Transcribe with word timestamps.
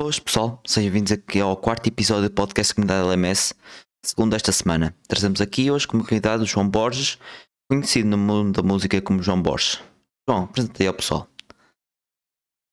Boas 0.00 0.20
pessoal, 0.20 0.60
sejam 0.64 0.92
bem-vindos 0.92 1.10
aqui 1.10 1.40
ao 1.40 1.56
quarto 1.56 1.88
episódio 1.88 2.28
do 2.28 2.32
podcast 2.32 2.72
Comunidade 2.72 3.04
LMS, 3.04 3.52
segundo 4.06 4.36
esta 4.36 4.52
semana. 4.52 4.94
Trazemos 5.08 5.40
aqui 5.40 5.72
hoje 5.72 5.88
como 5.88 6.04
convidado 6.04 6.44
o 6.44 6.46
João 6.46 6.68
Borges, 6.68 7.18
conhecido 7.68 8.08
no 8.08 8.16
mundo 8.16 8.62
da 8.62 8.62
música 8.62 9.02
como 9.02 9.20
João 9.24 9.42
Borges. 9.42 9.82
João, 10.30 10.44
apresenta 10.44 10.80
aí 10.80 10.86
ao 10.86 10.94
pessoal. 10.94 11.26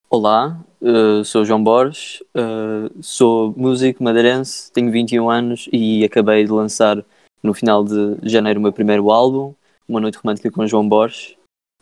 Olá, 0.07 0.63
uh, 0.79 1.25
sou 1.25 1.43
João 1.43 1.63
Borges, 1.63 2.21
uh, 2.37 3.01
sou 3.01 3.55
músico 3.57 4.03
madeirense, 4.03 4.71
tenho 4.71 4.91
21 4.91 5.27
anos 5.27 5.67
e 5.73 6.05
acabei 6.05 6.45
de 6.45 6.51
lançar 6.51 7.03
no 7.41 7.55
final 7.55 7.83
de 7.83 8.19
janeiro 8.21 8.59
o 8.59 8.63
meu 8.63 8.71
primeiro 8.71 9.09
álbum, 9.09 9.55
Uma 9.89 9.99
Noite 9.99 10.19
Romântica 10.19 10.51
com 10.51 10.67
João 10.67 10.87
Borges, 10.87 11.35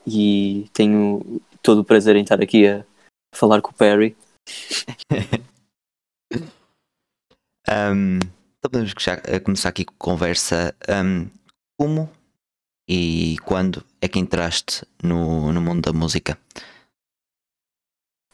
e 0.07 0.69
tenho 0.71 1.41
todo 1.61 1.79
o 1.79 1.83
prazer 1.83 2.15
em 2.15 2.23
estar 2.23 2.41
aqui 2.41 2.65
a 2.65 2.85
falar 3.35 3.61
com 3.61 3.71
o 3.71 3.73
Perry. 3.73 4.15
Um, 7.69 8.17
então 8.17 8.71
podemos 8.71 8.93
começar 9.43 9.69
aqui 9.69 9.85
com 9.85 9.95
conversa. 9.97 10.75
Um, 10.89 11.29
como 11.77 12.09
e 12.87 13.37
quando 13.45 13.83
é 14.01 14.07
que 14.07 14.19
entraste 14.19 14.85
no, 15.01 15.51
no 15.51 15.61
mundo 15.61 15.81
da 15.81 15.93
música? 15.93 16.37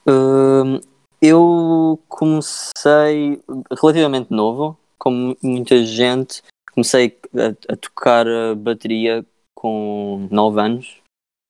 Uh, 0.07 0.81
eu 1.21 1.99
comecei 2.07 3.41
relativamente 3.79 4.31
novo, 4.31 4.77
como 4.97 5.37
muita 5.41 5.83
gente. 5.85 6.41
Comecei 6.73 7.17
a, 7.35 7.73
a 7.73 7.75
tocar 7.75 8.25
bateria 8.55 9.25
com 9.53 10.27
9 10.31 10.61
anos. 10.61 10.97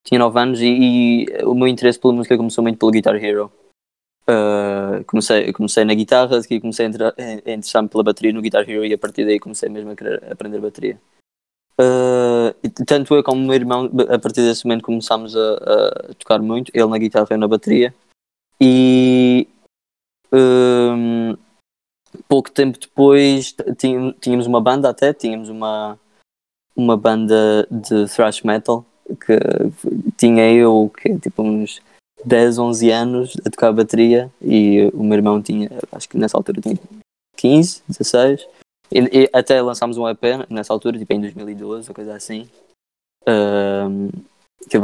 Tinha 0.05 0.19
9 0.19 0.39
anos 0.39 0.61
e, 0.61 0.67
e, 0.67 1.43
o 1.43 1.53
meu 1.53 1.67
interesse 1.67 1.99
pela 1.99 2.13
música 2.13 2.35
começou 2.35 2.63
muito 2.63 2.79
pelo 2.79 2.91
Guitar 2.91 3.15
Hero. 3.15 3.51
Uh, 4.29 5.03
comecei, 5.05 5.51
comecei 5.51 5.83
na 5.83 5.93
guitarra, 5.95 6.39
e 6.47 6.59
comecei 6.59 6.85
a, 6.85 6.89
a 7.17 7.51
interessar-me 7.51 7.89
pela 7.89 8.03
bateria 8.03 8.31
no 8.31 8.43
Guitar 8.43 8.69
Hero 8.69 8.85
e 8.85 8.93
a 8.93 8.97
partir 8.97 9.25
daí 9.25 9.39
comecei 9.39 9.69
mesmo 9.69 9.89
a 9.89 9.95
querer 9.95 10.31
aprender 10.31 10.59
bateria. 10.59 11.01
Uh, 11.81 12.53
tanto 12.85 13.15
eu 13.15 13.23
como 13.23 13.41
o 13.41 13.45
meu 13.45 13.55
irmão, 13.55 13.89
a 14.07 14.19
partir 14.19 14.41
desse 14.41 14.65
momento 14.65 14.83
começámos 14.83 15.35
a, 15.35 15.53
a 15.53 16.13
tocar 16.13 16.39
muito, 16.39 16.71
ele 16.75 16.85
na 16.85 16.97
guitarra 16.99 17.25
e 17.31 17.33
eu 17.33 17.37
na 17.39 17.47
bateria. 17.47 17.95
E 18.61 19.47
um, 20.31 21.35
pouco 22.27 22.51
tempo 22.51 22.77
depois 22.79 23.55
tínhamos 24.21 24.45
uma 24.45 24.61
banda 24.61 24.89
até, 24.89 25.13
tínhamos 25.13 25.49
uma, 25.49 25.97
uma 26.75 26.95
banda 26.95 27.67
de 27.71 28.05
thrash 28.13 28.43
metal 28.43 28.85
que 29.25 29.39
tinha 30.17 30.51
eu 30.51 30.91
que 31.01 31.17
tipo 31.17 31.41
uns 31.41 31.81
10, 32.25 32.57
11 32.57 32.91
anos 32.91 33.37
a 33.45 33.49
tocar 33.49 33.71
bateria 33.71 34.31
e 34.41 34.89
o 34.93 35.03
meu 35.03 35.17
irmão 35.17 35.41
tinha, 35.41 35.69
acho 35.91 36.09
que 36.09 36.17
nessa 36.17 36.37
altura 36.37 36.61
tinha 36.61 36.77
15, 37.37 37.83
16 37.87 38.47
e, 38.91 38.99
e 38.99 39.29
até 39.33 39.61
lançámos 39.61 39.97
um 39.97 40.07
EP 40.07 40.21
nessa 40.49 40.73
altura, 40.73 40.97
tipo 40.97 41.13
em 41.13 41.21
2012 41.21 41.89
ou 41.89 41.95
coisa 41.95 42.15
assim 42.15 42.47
um, 43.27 44.09
que 44.69 44.77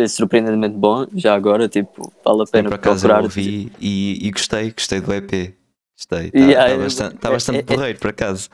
é 0.00 0.08
surpreendentemente 0.08 0.76
bom, 0.76 1.06
já 1.14 1.34
agora, 1.34 1.68
tipo, 1.68 2.12
vale 2.24 2.42
a 2.42 2.46
pena 2.46 2.68
Sim, 2.68 2.68
por 2.68 2.74
acaso 2.74 3.00
procurar. 3.00 3.18
Eu 3.20 3.24
ouvi 3.24 3.72
e, 3.80 4.26
e, 4.26 4.30
gostei, 4.30 4.70
gostei 4.70 5.00
do 5.00 5.12
EP. 5.12 5.54
Gostei, 5.96 6.26
está 6.26 6.38
yeah, 6.38 6.70
tá 6.70 6.82
bastante, 6.82 7.16
tá 7.16 7.30
bastante 7.30 7.56
é, 7.56 7.60
é, 7.60 7.62
porreiro, 7.62 7.98
por 7.98 8.10
acaso. 8.10 8.50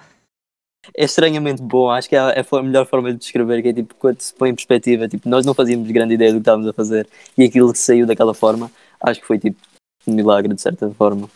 É 0.97 1.05
estranhamente 1.05 1.63
bom, 1.63 1.91
acho 1.91 2.09
que 2.09 2.17
é 2.17 2.19
a, 2.19 2.31
é 2.31 2.45
a 2.51 2.63
melhor 2.63 2.87
forma 2.87 3.13
de 3.13 3.19
descrever, 3.19 3.63
que 3.63 3.69
é 3.69 3.73
tipo, 3.73 3.95
quando 3.97 4.21
se 4.21 4.33
põe 4.35 4.51
em 4.51 4.55
perspectiva, 4.55 5.07
tipo, 5.07 5.29
nós 5.29 5.45
não 5.45 5.55
fazíamos 5.55 5.91
grande 5.91 6.15
ideia 6.15 6.33
do 6.33 6.37
que 6.37 6.41
estávamos 6.41 6.69
a 6.69 6.73
fazer 6.73 7.07
e 7.37 7.45
aquilo 7.45 7.73
que 7.73 7.79
saiu 7.79 8.07
daquela 8.07 8.33
forma, 8.33 8.71
acho 9.01 9.21
que 9.21 9.27
foi 9.27 9.39
tipo 9.39 9.61
um 10.07 10.15
milagre 10.15 10.55
de 10.55 10.61
certa 10.61 10.91
forma. 10.91 11.29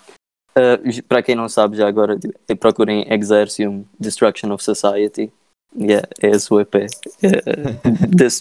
Uh, 0.56 1.03
para 1.09 1.23
quem 1.23 1.34
não 1.34 1.48
sabe 1.48 1.77
já 1.77 1.86
agora, 1.86 2.19
tipo, 2.19 2.56
procurem 2.56 3.06
Exercium 3.12 3.84
Destruction 3.98 4.53
of 4.53 4.62
Society 4.62 5.31
Yeah, 5.77 6.08
é 6.23 6.29
esse 6.29 6.53
o 6.55 6.61
EP. 6.61 6.75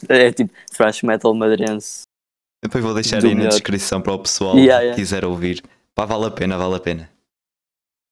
É, 0.10 0.28
é, 0.28 0.32
tipo 0.32 0.54
thrash 0.72 1.02
metal 1.02 1.34
madeirense. 1.34 2.04
Depois 2.64 2.84
vou 2.84 2.94
deixar 2.94 3.18
aí 3.18 3.34
melhor. 3.34 3.46
na 3.46 3.50
descrição 3.50 4.02
para 4.02 4.14
o 4.14 4.20
pessoal 4.20 4.56
yeah, 4.56 4.82
yeah. 4.82 4.96
que 4.96 5.02
quiser 5.02 5.26
ouvir. 5.26 5.64
Pá, 5.96 6.06
vale 6.06 6.26
a 6.26 6.32
pena, 6.32 6.58
vale 6.58 6.76
a 6.76 6.80
pena. 6.80 7.10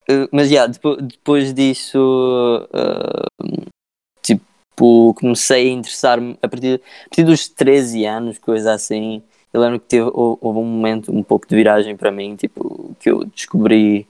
Uh, 0.09 0.27
mas 0.31 0.49
já, 0.49 0.55
yeah, 0.55 0.71
depois, 0.71 1.01
depois 1.01 1.53
disso, 1.53 2.67
uh, 2.73 3.69
tipo, 4.21 5.13
comecei 5.13 5.69
a 5.69 5.73
interessar-me 5.73 6.37
a 6.41 6.47
partir, 6.47 6.81
a 7.05 7.09
partir 7.09 7.23
dos 7.23 7.47
13 7.47 8.05
anos, 8.05 8.37
coisa 8.37 8.73
assim. 8.73 9.21
Eu 9.53 9.61
lembro 9.61 9.79
que 9.79 9.87
teve, 9.87 10.09
houve 10.13 10.59
um 10.59 10.63
momento 10.63 11.11
um 11.11 11.21
pouco 11.21 11.47
de 11.47 11.55
viragem 11.55 11.95
para 11.95 12.11
mim, 12.11 12.35
tipo, 12.35 12.95
que 12.99 13.11
eu 13.11 13.25
descobri 13.25 14.07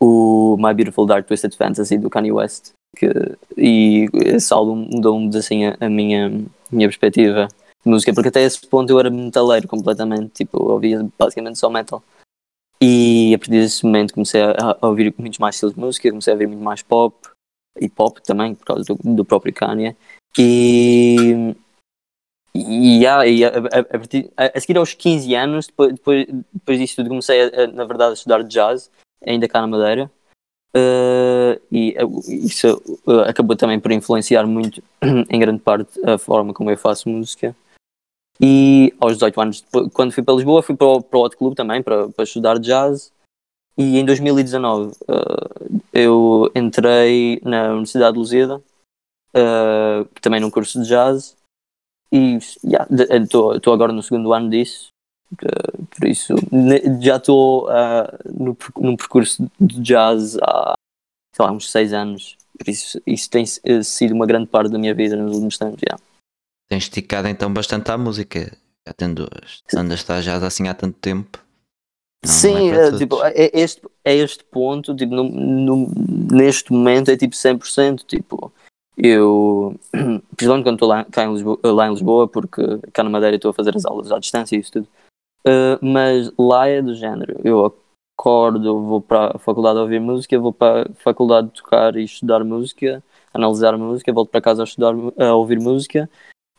o 0.00 0.56
My 0.58 0.74
Beautiful 0.74 1.06
Dark 1.06 1.26
Twisted 1.26 1.54
Fantasy 1.56 1.96
do 1.96 2.10
Kanye 2.10 2.32
West 2.32 2.72
que, 2.96 3.08
e 3.56 4.08
esse 4.14 4.52
álbum 4.52 4.76
mudou-me 4.76 5.34
assim 5.36 5.66
a, 5.66 5.76
a, 5.80 5.88
minha, 5.88 6.30
minha 6.70 6.88
perspectiva 6.88 7.48
de 7.84 7.90
música, 7.90 8.12
porque 8.12 8.28
até 8.28 8.42
esse 8.42 8.66
ponto 8.66 8.90
eu 8.90 9.00
era 9.00 9.10
metaleiro 9.10 9.66
completamente, 9.66 10.30
tipo, 10.34 10.58
eu 10.58 10.74
ouvia 10.74 11.06
basicamente 11.18 11.58
só 11.58 11.68
metal. 11.68 12.02
E 12.84 13.32
a 13.32 13.38
partir 13.38 13.52
desse 13.52 13.84
momento 13.84 14.12
comecei 14.12 14.42
a, 14.42 14.76
a 14.80 14.88
ouvir 14.88 15.14
muitos 15.16 15.38
mais 15.38 15.54
estilos 15.54 15.76
de 15.76 15.80
música, 15.80 16.10
comecei 16.10 16.32
a 16.32 16.34
ouvir 16.34 16.48
muito 16.48 16.64
mais 16.64 16.82
pop 16.82 17.16
e 17.80 17.88
pop 17.88 18.20
também, 18.24 18.56
por 18.56 18.64
causa 18.64 18.82
do, 18.82 19.14
do 19.14 19.24
próprio 19.24 19.54
Kanye. 19.54 19.96
E, 20.36 21.54
e, 22.52 22.98
yeah, 22.98 23.24
e 23.24 23.44
a, 23.44 23.50
a, 23.50 23.84
partir, 23.84 24.32
a, 24.36 24.58
seguir 24.58 24.76
aos 24.78 24.94
15 24.94 25.32
anos, 25.32 25.68
depois, 25.68 25.92
depois, 25.92 26.26
depois 26.52 26.78
disso 26.80 26.96
tudo, 26.96 27.08
comecei 27.08 27.42
a, 27.42 27.68
na 27.68 27.84
verdade 27.84 28.10
a 28.10 28.14
estudar 28.14 28.42
jazz, 28.42 28.90
ainda 29.24 29.46
cá 29.46 29.60
na 29.60 29.68
Madeira. 29.68 30.10
Uh, 30.74 31.60
e 31.70 31.94
isso 32.28 32.82
uh, 33.06 33.20
acabou 33.20 33.54
também 33.54 33.78
por 33.78 33.92
influenciar 33.92 34.44
muito, 34.44 34.82
em 35.30 35.38
grande 35.38 35.60
parte, 35.60 36.00
a 36.04 36.18
forma 36.18 36.52
como 36.52 36.68
eu 36.68 36.76
faço 36.76 37.08
música. 37.08 37.54
E 38.40 38.92
aos 39.00 39.14
18 39.14 39.40
anos, 39.40 39.64
quando 39.92 40.12
fui 40.12 40.22
para 40.22 40.34
Lisboa, 40.34 40.62
fui 40.62 40.76
para 40.76 40.86
o, 40.86 41.02
para 41.02 41.18
o 41.18 41.22
Hot 41.22 41.36
Club 41.36 41.54
também, 41.54 41.82
para, 41.82 42.08
para 42.08 42.24
estudar 42.24 42.58
jazz. 42.58 43.12
E 43.76 43.98
em 43.98 44.04
2019 44.04 44.92
eu 45.92 46.50
entrei 46.54 47.40
na 47.42 47.70
Universidade 47.70 48.12
de 48.12 48.18
Lusíada, 48.18 48.62
também 50.20 50.40
num 50.40 50.50
curso 50.50 50.82
de 50.82 50.88
jazz. 50.88 51.36
E 52.10 52.36
estou 52.36 53.52
yeah, 53.54 53.72
agora 53.72 53.92
no 53.92 54.02
segundo 54.02 54.32
ano 54.32 54.50
disso. 54.50 54.88
Por 55.98 56.06
isso, 56.06 56.34
já 57.00 57.16
estou 57.16 57.66
uh, 57.68 58.18
no, 58.30 58.56
num 58.76 58.96
percurso 58.96 59.50
de 59.58 59.80
jazz 59.80 60.36
há, 60.42 60.74
sei 61.34 61.44
lá, 61.44 61.52
uns 61.52 61.70
seis 61.70 61.92
anos. 61.92 62.36
Por 62.58 62.68
isso, 62.68 63.00
isso 63.06 63.30
tem 63.30 63.44
eh, 63.64 63.82
sido 63.82 64.14
uma 64.14 64.26
grande 64.26 64.46
parte 64.46 64.70
da 64.70 64.78
minha 64.78 64.94
vida 64.94 65.16
nos 65.16 65.32
últimos 65.32 65.56
tempos. 65.56 65.80
Yeah. 65.82 66.02
Tens 66.72 66.84
esticado 66.84 67.28
então 67.28 67.52
bastante 67.52 67.90
à 67.90 67.98
música, 67.98 68.50
já 68.88 68.94
tendo 68.96 69.28
andas 69.76 69.98
estar 69.98 70.22
jazz 70.22 70.42
assim 70.42 70.68
há 70.68 70.72
tanto 70.72 70.98
tempo. 71.00 71.38
Não, 72.24 72.32
Sim, 72.32 72.70
não 72.70 72.80
é, 72.80 72.88
é 72.88 72.96
tipo, 72.96 73.22
é, 73.22 73.50
este, 73.52 73.82
é 74.02 74.16
este 74.16 74.42
ponto, 74.42 74.96
tipo, 74.96 75.14
no, 75.14 75.24
no, 75.24 75.90
neste 76.32 76.72
momento 76.72 77.10
é 77.10 77.16
tipo 77.18 77.34
100%, 77.34 78.06
tipo, 78.06 78.50
eu, 78.96 79.78
principalmente 80.34 80.64
quando 80.64 80.76
estou 80.76 80.88
lá, 80.88 81.04
cá 81.04 81.24
em 81.24 81.32
Lisboa, 81.34 81.58
lá 81.62 81.88
em 81.88 81.90
Lisboa, 81.90 82.26
porque 82.26 82.62
cá 82.90 83.02
na 83.02 83.10
Madeira 83.10 83.36
estou 83.36 83.50
a 83.50 83.54
fazer 83.54 83.76
as 83.76 83.84
aulas 83.84 84.10
à 84.10 84.18
distância 84.18 84.56
e 84.56 84.60
isso 84.60 84.72
tudo, 84.72 84.88
Uh, 85.46 85.76
mas 85.84 86.32
lá 86.38 86.68
é 86.68 86.80
do 86.80 86.94
género. 86.94 87.38
Eu 87.44 87.74
acordo, 88.16 88.80
vou 88.80 89.00
para 89.00 89.36
a 89.36 89.38
faculdade 89.38 89.78
a 89.78 89.82
ouvir 89.82 90.00
música, 90.00 90.38
vou 90.38 90.52
para 90.52 90.88
a 90.88 90.94
faculdade 91.02 91.50
tocar 91.50 91.96
e 91.96 92.04
estudar 92.04 92.44
música, 92.44 93.02
analisar 93.34 93.76
música, 93.76 94.12
volto 94.12 94.30
para 94.30 94.40
casa 94.40 94.62
a 94.62 94.64
estudar, 94.64 94.94
a 95.18 95.34
ouvir 95.34 95.58
música, 95.58 96.08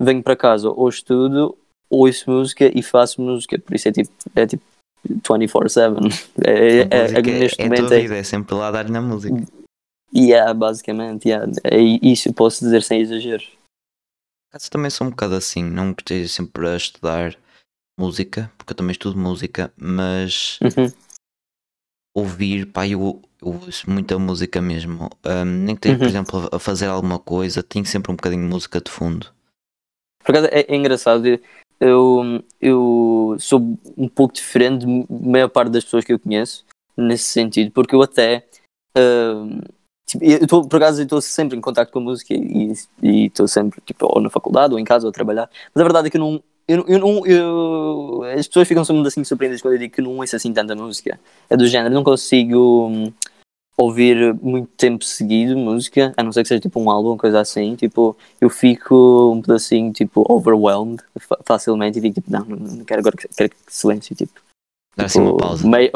venho 0.04 0.24
para 0.24 0.36
casa 0.36 0.70
ou 0.70 0.90
estudo, 0.90 1.58
ouço 1.90 2.30
música 2.30 2.72
e 2.74 2.82
faço 2.82 3.22
música. 3.22 3.60
Por 3.60 3.76
isso 3.76 3.88
é 3.88 3.92
tipo, 3.92 4.12
é 4.36 4.48
tipo 4.48 4.64
24-7. 5.08 6.34
É, 6.46 6.80
é, 6.80 7.20
é, 7.20 7.22
neste 7.22 7.62
é 7.62 7.66
momento. 7.66 7.90
Vida, 7.90 8.16
é, 8.16 8.20
é 8.20 8.24
sempre 8.24 8.56
lá 8.56 8.72
dar 8.72 8.90
na 8.90 9.02
música. 9.02 9.44
Yeah, 10.16 10.54
basicamente, 10.54 11.28
yeah. 11.28 11.52
é 11.64 11.80
isso 11.80 12.32
posso 12.34 12.64
dizer 12.64 12.84
sem 12.84 13.02
exageros. 13.02 13.50
Caso 14.52 14.70
também 14.70 14.92
sou 14.92 15.08
um 15.08 15.10
bocado 15.10 15.34
assim, 15.34 15.64
não 15.64 15.92
esteja 15.92 16.30
sempre 16.30 16.68
a 16.68 16.78
estudar 16.78 17.36
música, 18.00 18.52
porque 18.56 18.74
eu 18.74 18.78
também 18.78 18.92
estudo 18.92 19.18
música, 19.18 19.74
mas 19.76 20.60
uhum. 20.62 20.92
ouvir, 22.16 22.68
pá, 22.68 22.88
eu, 22.88 23.20
eu 23.42 23.48
ouço 23.48 23.90
muita 23.90 24.20
música 24.20 24.62
mesmo. 24.62 25.10
Um, 25.26 25.46
nem 25.46 25.76
que 25.76 25.82
tenha, 25.82 25.96
uhum. 25.96 26.00
por 26.00 26.08
exemplo, 26.08 26.50
a 26.52 26.60
fazer 26.60 26.86
alguma 26.86 27.18
coisa, 27.18 27.64
tenho 27.64 27.86
sempre 27.86 28.12
um 28.12 28.16
bocadinho 28.16 28.44
de 28.44 28.50
música 28.50 28.80
de 28.80 28.92
fundo. 28.92 29.34
Por 30.24 30.36
acaso 30.36 30.48
é, 30.52 30.66
é 30.68 30.76
engraçado, 30.76 31.26
eu, 31.80 32.44
eu 32.62 33.36
sou 33.40 33.60
um 33.98 34.08
pouco 34.08 34.34
diferente 34.34 34.86
da 34.86 35.06
maior 35.10 35.50
parte 35.50 35.72
das 35.72 35.84
pessoas 35.84 36.06
que 36.06 36.14
eu 36.14 36.20
conheço 36.20 36.66
nesse 36.96 37.26
sentido, 37.26 37.72
porque 37.72 37.96
eu 37.96 38.02
até. 38.02 38.46
Uh, 38.98 39.62
tipo, 40.06 40.24
eu 40.24 40.48
tô, 40.48 40.68
por 40.68 40.78
acaso 40.78 41.02
estou 41.02 41.22
sempre 41.22 41.58
em 41.58 41.62
contato 41.62 41.92
com 41.92 42.00
a 42.00 42.04
música 42.04 42.34
e 42.34 42.74
estou 43.26 43.48
sempre 43.48 43.82
tipo, 43.86 44.08
ou 44.10 44.22
na 44.22 44.30
faculdade 44.30 44.74
ou 44.74 44.80
em 44.80 44.86
casa 44.86 45.06
ou 45.06 45.10
a 45.10 45.14
trabalhar, 45.14 45.50
mas 45.74 45.82
a 45.82 45.84
verdade 45.84 46.08
é 46.08 46.12
que 46.12 46.18
eu 46.18 46.22
não, 46.22 46.44
eu, 46.68 46.86
eu. 46.88 47.26
Eu, 47.26 48.24
as 48.38 48.48
pessoas 48.48 48.68
ficam 48.68 48.86
sempre 48.86 49.06
assim 49.08 49.24
surpreendidas 49.24 49.62
quando 49.62 49.74
eu 49.74 49.80
digo 49.80 49.94
que 49.94 50.02
não 50.02 50.18
ouço 50.18 50.36
assim 50.36 50.54
tanta 50.54 50.76
música. 50.76 51.20
É 51.50 51.58
do 51.58 51.68
género, 51.68 51.94
não 51.94 52.04
consigo 52.04 52.88
hum, 52.88 53.14
ouvir 53.78 54.34
muito 54.36 54.70
tempo 54.78 55.04
seguido 55.04 55.58
música, 55.58 56.14
a 56.16 56.24
não 56.24 56.32
ser 56.32 56.44
que 56.44 56.50
seja 56.50 56.62
tipo 56.62 56.80
um 56.80 56.90
álbum, 56.90 57.18
coisa 57.18 57.40
assim. 57.40 57.76
Tipo, 57.76 58.16
eu 58.40 58.50
fico 58.50 59.34
um 59.34 59.42
pedacinho 59.42 59.92
tipo 59.92 60.26
overwhelmed 60.32 61.04
facilmente 61.46 61.98
e 61.98 62.02
digo 62.02 62.16
tipo, 62.16 62.32
não, 62.32 62.46
não 62.46 62.86
quero 62.86 63.02
agora, 63.02 63.16
quero 63.36 63.54
silêncio. 63.68 64.16
Tipo, 64.16 64.42
Dá 64.96 65.06
assim 65.06 65.22
uma 65.22 65.38
pausa. 65.38 65.68
Meio, 65.68 65.92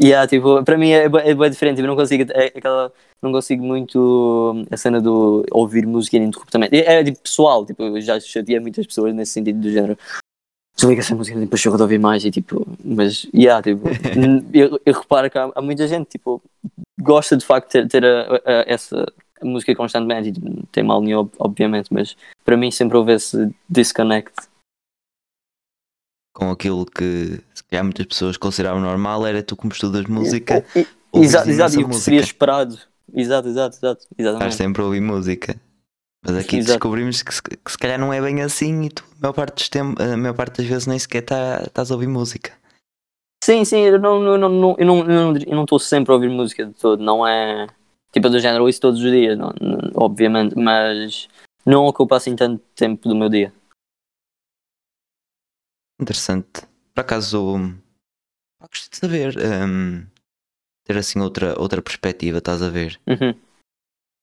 Yeah, 0.00 0.26
tipo, 0.26 0.64
para 0.64 0.78
mim 0.78 0.90
é, 0.90 1.04
é 1.04 1.34
bem 1.34 1.50
diferente, 1.50 1.76
tipo, 1.76 1.86
eu 1.86 1.88
não 1.88 1.96
consigo, 1.96 2.24
é, 2.32 2.46
aquela, 2.46 2.90
não 3.22 3.30
consigo 3.30 3.62
muito 3.62 4.64
a 4.70 4.76
cena 4.76 5.00
do 5.02 5.44
ouvir 5.50 5.86
música 5.86 6.16
ininterruptamente. 6.16 6.74
É, 6.76 7.00
é 7.00 7.04
tipo 7.04 7.20
pessoal, 7.20 7.66
tipo, 7.66 7.82
eu 7.82 8.00
já 8.00 8.18
chateei 8.18 8.58
muitas 8.58 8.86
pessoas 8.86 9.14
nesse 9.14 9.32
sentido 9.32 9.60
do 9.60 9.70
género. 9.70 9.98
Desliga 10.74 11.00
essa 11.00 11.14
música, 11.14 11.38
depois 11.38 11.60
chego 11.60 11.76
de 11.76 11.82
ouvir 11.82 11.98
mais 11.98 12.24
e 12.24 12.30
tipo, 12.30 12.66
mas, 12.82 13.28
yeah, 13.34 13.62
tipo, 13.62 13.88
eu, 14.54 14.80
eu 14.84 14.94
reparo 14.94 15.30
que 15.30 15.38
há, 15.38 15.50
há, 15.54 15.62
muita 15.62 15.86
gente, 15.86 16.08
tipo, 16.08 16.42
gosta 17.00 17.36
de 17.36 17.44
facto 17.44 17.66
de 17.66 17.88
ter, 17.88 17.88
ter 17.88 18.04
a, 18.04 18.40
a, 18.44 18.64
essa 18.66 19.06
música 19.42 19.74
constantemente 19.74 20.30
e 20.30 20.32
tipo, 20.32 20.66
tem 20.72 20.82
mal 20.82 21.02
nenhum, 21.02 21.28
obviamente, 21.38 21.92
mas 21.92 22.16
para 22.44 22.56
mim 22.56 22.70
sempre 22.70 22.96
houve 22.96 23.12
esse 23.12 23.54
disconnect 23.68 24.32
com 26.32 26.50
aquilo 26.50 26.86
que 26.86 27.40
se 27.54 27.62
calhar 27.64 27.84
muitas 27.84 28.06
pessoas 28.06 28.36
consideravam 28.36 28.80
normal, 28.80 29.26
era 29.26 29.42
tu 29.42 29.54
como 29.54 29.72
estudas 29.72 30.06
música. 30.06 30.64
Exato, 31.14 31.50
exato, 31.50 31.80
e 31.80 31.84
o 31.84 31.88
que 31.88 31.94
seria 31.96 32.20
esperado. 32.20 32.78
Exato, 33.14 33.48
exato, 33.48 33.76
exato. 33.76 34.06
Exatamente. 34.16 34.50
Estás 34.50 34.54
sempre 34.54 34.82
a 34.82 34.84
ouvir 34.86 35.00
música. 35.00 35.60
Mas 36.24 36.36
aqui 36.36 36.56
exato. 36.58 36.78
descobrimos 36.78 37.22
que 37.22 37.34
se, 37.34 37.42
que 37.42 37.72
se, 37.72 37.78
calhar 37.78 37.98
não 37.98 38.12
é 38.12 38.20
bem 38.20 38.42
assim 38.42 38.84
e 38.84 38.90
tu, 38.90 39.04
a 39.16 39.20
maior 39.20 39.32
parte, 39.32 39.64
dos 39.64 39.80
a 39.80 40.16
maior 40.16 40.34
parte 40.34 40.58
das 40.58 40.66
vezes, 40.66 40.86
nem 40.86 40.98
sequer 40.98 41.22
tá, 41.22 41.62
estás 41.66 41.90
a 41.90 41.94
ouvir 41.94 42.06
música. 42.06 42.52
Sim, 43.44 43.64
sim, 43.64 43.80
eu 43.80 43.98
não 43.98 44.20
estou 44.20 44.38
não, 44.38 44.48
não, 44.48 44.76
eu 44.78 44.86
não, 44.86 45.36
eu 45.36 45.56
não 45.56 45.64
sempre 45.80 46.12
a 46.12 46.14
ouvir 46.14 46.28
música 46.28 46.64
de 46.64 46.74
todo, 46.74 47.02
não 47.02 47.26
é 47.26 47.66
tipo 48.12 48.28
do 48.28 48.38
género, 48.38 48.68
isso 48.68 48.80
todos 48.80 49.02
os 49.02 49.10
dias, 49.10 49.36
não, 49.36 49.52
obviamente, 49.96 50.56
mas 50.56 51.28
não 51.66 51.86
ocupa 51.86 52.16
assim 52.16 52.36
tanto 52.36 52.62
tempo 52.76 53.08
do 53.08 53.16
meu 53.16 53.28
dia. 53.28 53.52
Interessante. 56.00 56.62
Por 56.94 57.00
acaso, 57.00 57.56
gostei 58.60 58.90
de 58.90 58.96
saber. 58.96 59.36
Um, 59.38 60.06
ter 60.84 60.96
assim 60.96 61.20
outra, 61.20 61.58
outra 61.60 61.80
perspectiva, 61.80 62.38
estás 62.38 62.62
a 62.62 62.68
ver? 62.68 63.00
Uhum. 63.06 63.34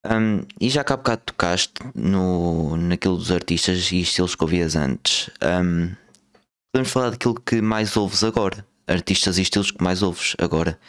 Um, 0.06 0.44
e 0.62 0.69
já 0.69 0.84
que 0.84 0.94
há 0.94 0.98
bocado 0.98 1.22
tocaste 1.25 1.74
no, 1.94 2.78
naquilo 2.78 3.18
dos 3.18 3.31
artistas 3.31 3.92
e 3.92 4.00
estilos 4.01 4.34
que 4.34 4.44
ouvias 4.44 4.75
antes, 4.75 5.30
um, 5.44 5.94
podemos 6.72 6.92
falar 6.92 7.10
daquilo 7.10 7.36
que 7.36 7.62
mais 7.62 7.98
ouves 7.98 8.24
agora? 8.24 8.66
Artistas 8.88 9.38
e 9.38 9.42
estilos 9.42 9.72
que 9.72 9.84
mais 9.84 10.01
ouves 10.01 10.36
agora? 10.40 10.80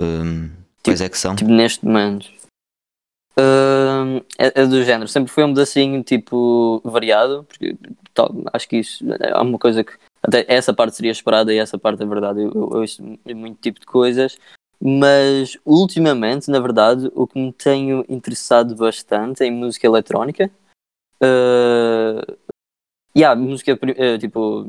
Um, 0.00 0.50
quais 0.82 1.00
é 1.00 1.08
que 1.08 1.18
são? 1.18 1.34
Tipo, 1.34 1.50
neste 1.50 1.84
momento. 1.84 2.28
Uh, 3.38 4.24
é, 4.38 4.62
é, 4.62 4.66
do 4.66 4.82
género, 4.82 5.08
sempre 5.08 5.30
foi 5.30 5.44
um 5.44 5.52
pedacinho 5.52 6.02
tipo 6.02 6.80
variado, 6.84 7.44
porque 7.44 7.76
tal, 8.14 8.34
acho 8.52 8.68
que 8.68 8.78
isso 8.78 9.04
é 9.12 9.36
uma 9.38 9.58
coisa 9.58 9.84
que 9.84 9.92
até 10.22 10.44
essa 10.48 10.72
parte 10.72 10.96
seria 10.96 11.10
esperada 11.10 11.52
e 11.52 11.58
essa 11.58 11.78
parte 11.78 12.02
é 12.02 12.06
verdade. 12.06 12.40
Eu, 12.40 12.52
eu 12.52 12.80
ouço 12.80 13.02
muito 13.02 13.60
tipo 13.60 13.80
de 13.80 13.86
coisas, 13.86 14.38
mas 14.80 15.56
ultimamente, 15.64 16.50
na 16.50 16.60
verdade, 16.60 17.10
o 17.14 17.26
que 17.26 17.38
me 17.38 17.52
tenho 17.52 18.04
interessado 18.08 18.74
bastante 18.76 19.42
é 19.42 19.46
em 19.46 19.52
música 19.52 19.86
eletrónica. 19.86 20.50
Uh, 21.22 22.36
yeah, 23.16 23.40
música 23.40 23.74
uh, 23.74 24.18
tipo, 24.18 24.68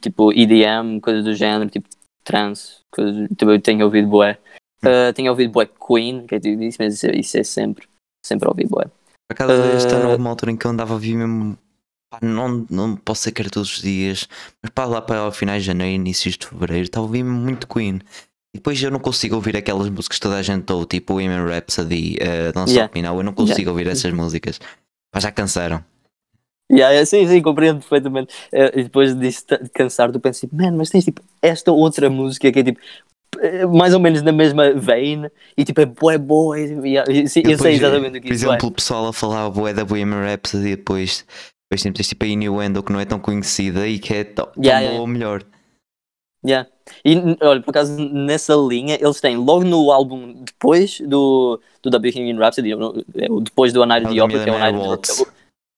tipo 0.00 0.32
EDM, 0.32 1.00
coisas 1.00 1.24
do 1.24 1.34
género, 1.34 1.70
tipo 1.70 1.88
trance, 2.24 2.80
coisas, 2.90 3.28
tipo, 3.28 3.50
eu 3.50 3.60
tenho 3.60 3.84
ouvido 3.84 4.08
bué. 4.08 4.38
Uh, 4.82 5.12
tenho 5.14 5.30
ouvido 5.30 5.52
bué 5.52 5.66
Queen, 5.66 6.26
que 6.26 6.34
é 6.34 6.40
tudo 6.40 6.62
isso, 6.62 6.78
mas 6.80 6.94
isso 6.94 7.06
é, 7.06 7.16
isso 7.16 7.38
é 7.38 7.44
sempre, 7.44 7.86
sempre 8.24 8.48
ouvido 8.48 8.70
bué. 8.70 8.84
Por 9.28 9.34
acaso, 9.34 9.52
uh, 9.52 9.76
este 9.76 9.94
ano 9.94 10.10
houve 10.10 10.20
uma 10.20 10.30
altura 10.30 10.52
em 10.52 10.56
que 10.56 10.66
eu 10.66 10.70
andava 10.70 10.92
a 10.92 10.94
ouvir 10.94 11.16
mesmo 11.16 11.56
não, 12.22 12.66
não 12.70 12.96
posso 12.96 13.22
ser 13.22 13.32
que 13.32 13.42
era 13.42 13.50
todos 13.50 13.76
os 13.76 13.82
dias, 13.82 14.28
mas 14.62 14.70
para 14.70 14.84
lá 14.84 15.02
para 15.02 15.30
finais 15.32 15.62
de 15.62 15.66
janeiro, 15.66 15.94
inícios 15.94 16.36
de 16.36 16.46
fevereiro, 16.46 16.84
estava 16.84 17.06
a 17.06 17.08
ouvir 17.08 17.24
muito 17.24 17.66
Queen. 17.66 18.00
E 18.54 18.58
depois 18.58 18.80
eu 18.80 18.90
não 18.90 19.00
consigo 19.00 19.34
ouvir 19.34 19.56
aquelas 19.56 19.88
músicas 19.88 20.16
que 20.16 20.22
toda 20.22 20.36
a 20.36 20.42
gente 20.42 20.72
ouve, 20.72 20.86
tipo 20.86 21.14
Women 21.14 21.44
Rhapsody, 21.44 22.16
uh, 22.22 22.52
Don't 22.52 22.70
yeah. 22.70 22.84
Stop 22.84 22.94
Me 22.94 23.02
Now, 23.02 23.16
eu 23.16 23.24
não 23.24 23.32
consigo 23.32 23.58
yeah. 23.58 23.70
ouvir 23.72 23.88
essas 23.88 24.12
músicas. 24.12 24.60
Mas 25.12 25.24
já 25.24 25.32
cansaram. 25.32 25.84
Yeah, 26.72 27.04
sim, 27.04 27.26
sim, 27.26 27.42
compreendo 27.42 27.80
perfeitamente. 27.80 28.32
Uh, 28.52 28.78
e 28.78 28.84
depois 28.84 29.14
disso 29.18 29.44
de 29.60 29.68
cansar, 29.70 30.12
tu 30.12 30.20
pensas, 30.20 30.40
tipo, 30.40 30.56
man, 30.56 30.70
mas 30.76 30.88
tens 30.88 31.04
tipo 31.04 31.20
esta 31.42 31.72
outra 31.72 32.08
música 32.08 32.50
que 32.52 32.58
é 32.60 32.62
tipo 32.62 32.80
eh, 33.42 33.66
mais 33.66 33.92
ou 33.92 34.00
menos 34.00 34.22
na 34.22 34.32
mesma 34.32 34.72
vein 34.72 35.26
e 35.56 35.64
tipo 35.64 35.80
é 35.80 35.86
boa, 35.86 36.16
boa. 36.16 36.56
Sim, 37.26 37.42
eu 37.44 37.58
sei 37.58 37.74
exatamente 37.74 38.18
o 38.18 38.20
que 38.20 38.28
Por 38.28 38.34
isso 38.34 38.46
exemplo, 38.46 38.68
é. 38.68 38.70
o 38.70 38.72
pessoal 38.72 39.08
a 39.08 39.12
falar 39.12 39.50
boa 39.50 39.74
da 39.74 39.84
Bohemian 39.84 40.22
Rhapsody 40.22 40.68
e 40.68 40.76
depois 40.76 41.26
depois 41.68 41.82
temos 41.82 42.08
tipo 42.08 42.24
a 42.24 42.28
Innuendo 42.28 42.82
que 42.82 42.92
não 42.92 43.00
é 43.00 43.04
tão 43.04 43.18
conhecida 43.18 43.86
e 43.86 43.98
que 43.98 44.14
é 44.14 44.24
tão, 44.24 44.48
yeah, 44.56 44.80
yeah. 44.80 44.96
boa 44.96 45.08
melhor. 45.08 45.44
Yeah. 46.44 46.68
E 47.04 47.16
olha, 47.40 47.62
por 47.62 47.70
acaso 47.70 47.96
nessa 47.98 48.54
linha 48.54 48.98
eles 49.00 49.20
têm 49.20 49.36
logo 49.36 49.64
no 49.64 49.90
álbum 49.90 50.34
depois 50.44 51.00
do, 51.00 51.58
do 51.82 51.90
The 51.90 51.98
Bohemian 51.98 52.38
Rhapsody, 52.38 52.72
é 52.72 53.28
depois 53.42 53.72
do 53.72 53.82
A 53.82 53.86
Night 53.86 54.06
of 54.06 54.14
the 54.14 54.22
Opera, 54.22 54.44
que 54.44 54.50
é 54.50 54.52
o 54.52 54.58
Night 54.58 54.78
Waltz. 54.78 55.26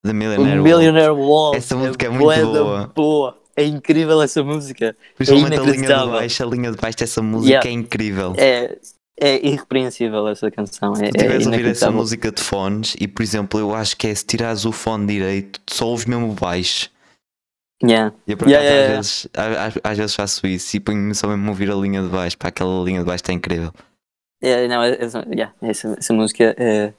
The 0.05 0.13
Millionaire, 0.13 0.61
Millionaire 0.61 1.13
Waltz. 1.13 1.59
Essa 1.59 1.77
música 1.77 2.07
é, 2.07 2.09
é 2.09 2.11
muito 2.11 2.53
boa. 2.53 2.93
boa. 2.95 3.39
É 3.57 3.65
incrível 3.65 4.21
essa 4.21 4.43
música. 4.43 4.95
Principalmente 5.17 5.55
é 5.55 5.59
a 5.59 5.63
linha 5.63 5.89
de 5.89 6.11
baixo, 6.11 6.43
a 6.43 6.47
linha 6.47 6.71
de 6.71 6.77
baixo 6.77 6.99
dessa 6.99 7.23
música 7.23 7.51
yeah. 7.51 7.69
é 7.69 7.73
incrível. 7.73 8.35
É, 8.37 8.77
é 9.19 9.47
irrepreensível 9.47 10.29
essa 10.29 10.51
canção. 10.51 10.93
É, 10.95 11.07
se 11.07 11.13
tiveres 11.13 11.47
é 11.47 11.49
a 11.49 11.53
ouvir 11.53 11.67
essa 11.67 11.91
música 11.91 12.31
de 12.31 12.43
fones 12.43 12.97
e, 13.01 13.09
por 13.09 13.23
exemplo, 13.23 13.59
eu 13.59 13.75
acho 13.75 13.97
que 13.97 14.07
é 14.07 14.15
se 14.15 14.27
tirares 14.27 14.65
o 14.67 14.73
fone 14.73 15.07
direito, 15.07 15.61
só 15.69 15.87
ouves 15.87 16.05
mesmo 16.05 16.35
baixo. 16.35 16.91
Yeah. 17.83 18.15
E 18.27 18.33
eu, 18.33 18.37
por 18.37 18.49
yeah, 18.49 18.67
acaso, 18.67 19.29
yeah, 19.35 19.59
às, 19.59 19.61
Vezes, 19.61 19.79
às, 19.85 19.91
às, 19.91 19.99
vezes 19.99 20.15
faço 20.15 20.47
isso 20.47 20.77
e 20.77 20.81
ponho-me 20.81 21.15
só 21.15 21.29
mesmo 21.29 21.47
a 21.47 21.51
ouvir 21.51 21.71
a 21.71 21.75
linha 21.75 22.03
de 22.03 22.09
baixo. 22.09 22.39
Para 22.39 22.49
aquela 22.49 22.83
linha 22.83 23.01
de 23.01 23.07
baixo 23.07 23.23
está 23.23 23.33
incrível. 23.33 23.73
Yeah, 24.43 24.69
não, 24.69 24.83
essa, 24.83 25.27
yeah, 25.31 25.55
essa, 25.61 25.95
essa 25.99 26.13
música 26.15 26.55
é. 26.59 26.93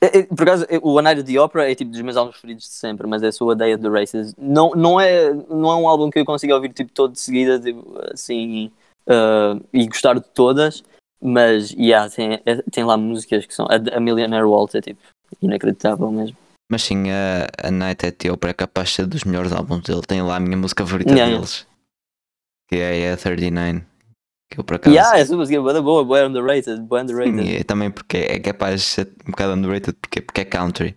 É, 0.00 0.18
é, 0.18 0.22
por 0.24 0.42
acaso, 0.42 0.66
o 0.82 0.98
A 0.98 1.02
Night 1.02 1.22
of 1.22 1.32
the 1.32 1.40
Opera 1.40 1.70
é 1.70 1.74
tipo 1.74 1.90
dos 1.90 2.00
meus 2.02 2.16
álbuns 2.16 2.34
preferidos 2.34 2.64
de 2.64 2.74
sempre, 2.74 3.06
mas 3.06 3.22
é 3.22 3.32
só 3.32 3.48
A 3.50 3.54
Day 3.54 3.74
of 3.74 3.82
the 3.82 3.88
Races. 3.88 4.34
Não, 4.36 4.70
não, 4.70 5.00
é, 5.00 5.32
não 5.32 5.70
é 5.70 5.76
um 5.76 5.88
álbum 5.88 6.10
que 6.10 6.18
eu 6.18 6.24
consiga 6.24 6.54
ouvir 6.54 6.72
tipo, 6.72 6.92
todo 6.92 7.12
de 7.12 7.20
seguida, 7.20 7.58
tipo, 7.58 7.98
assim, 8.12 8.70
uh, 9.08 9.64
e 9.72 9.86
gostar 9.86 10.14
de 10.14 10.28
todas, 10.34 10.84
mas, 11.22 11.70
yeah, 11.70 12.10
tem, 12.10 12.34
é, 12.44 12.56
tem 12.70 12.84
lá 12.84 12.96
músicas 12.96 13.46
que 13.46 13.54
são. 13.54 13.66
A, 13.66 13.96
a 13.96 14.00
Millionaire 14.00 14.44
Waltz 14.44 14.74
é 14.74 14.82
tipo 14.82 15.00
inacreditável 15.40 16.10
mesmo. 16.10 16.36
Mas 16.70 16.82
sim, 16.82 17.10
a, 17.10 17.46
a 17.68 17.70
Night 17.70 18.06
at 18.06 18.16
the 18.16 18.32
Opera 18.32 18.50
é 18.50 18.54
capaz 18.54 18.88
de 18.88 18.94
ser 18.94 19.06
dos 19.06 19.24
melhores 19.24 19.52
álbuns 19.52 19.82
dele. 19.82 20.02
Tem 20.02 20.22
lá 20.22 20.36
a 20.36 20.40
minha 20.40 20.56
música 20.56 20.84
favorita 20.84 21.12
yeah, 21.12 21.34
deles, 21.34 21.66
que 22.68 22.76
é 22.76 23.12
a 23.12 23.16
39. 23.16 23.82
Que 24.50 24.60
eu 24.60 24.64
por 24.64 24.76
acaso. 24.76 24.94
Yeah, 24.94 25.18
essa 25.18 25.36
música 25.36 25.58
é 25.58 25.60
boa, 25.60 25.82
boa, 25.82 26.04
boa 26.04 26.26
underrated. 26.26 26.80
Boa 26.82 27.02
underrated. 27.02 27.42
Sim, 27.42 27.56
é, 27.56 27.64
também 27.64 27.90
porque 27.90 28.16
é 28.16 28.38
capaz 28.38 28.80
de 28.80 28.86
ser 28.86 29.12
um 29.26 29.30
bocado 29.30 29.52
underrated 29.52 29.96
porque, 30.00 30.20
porque 30.20 30.40
é 30.40 30.44
country. 30.44 30.96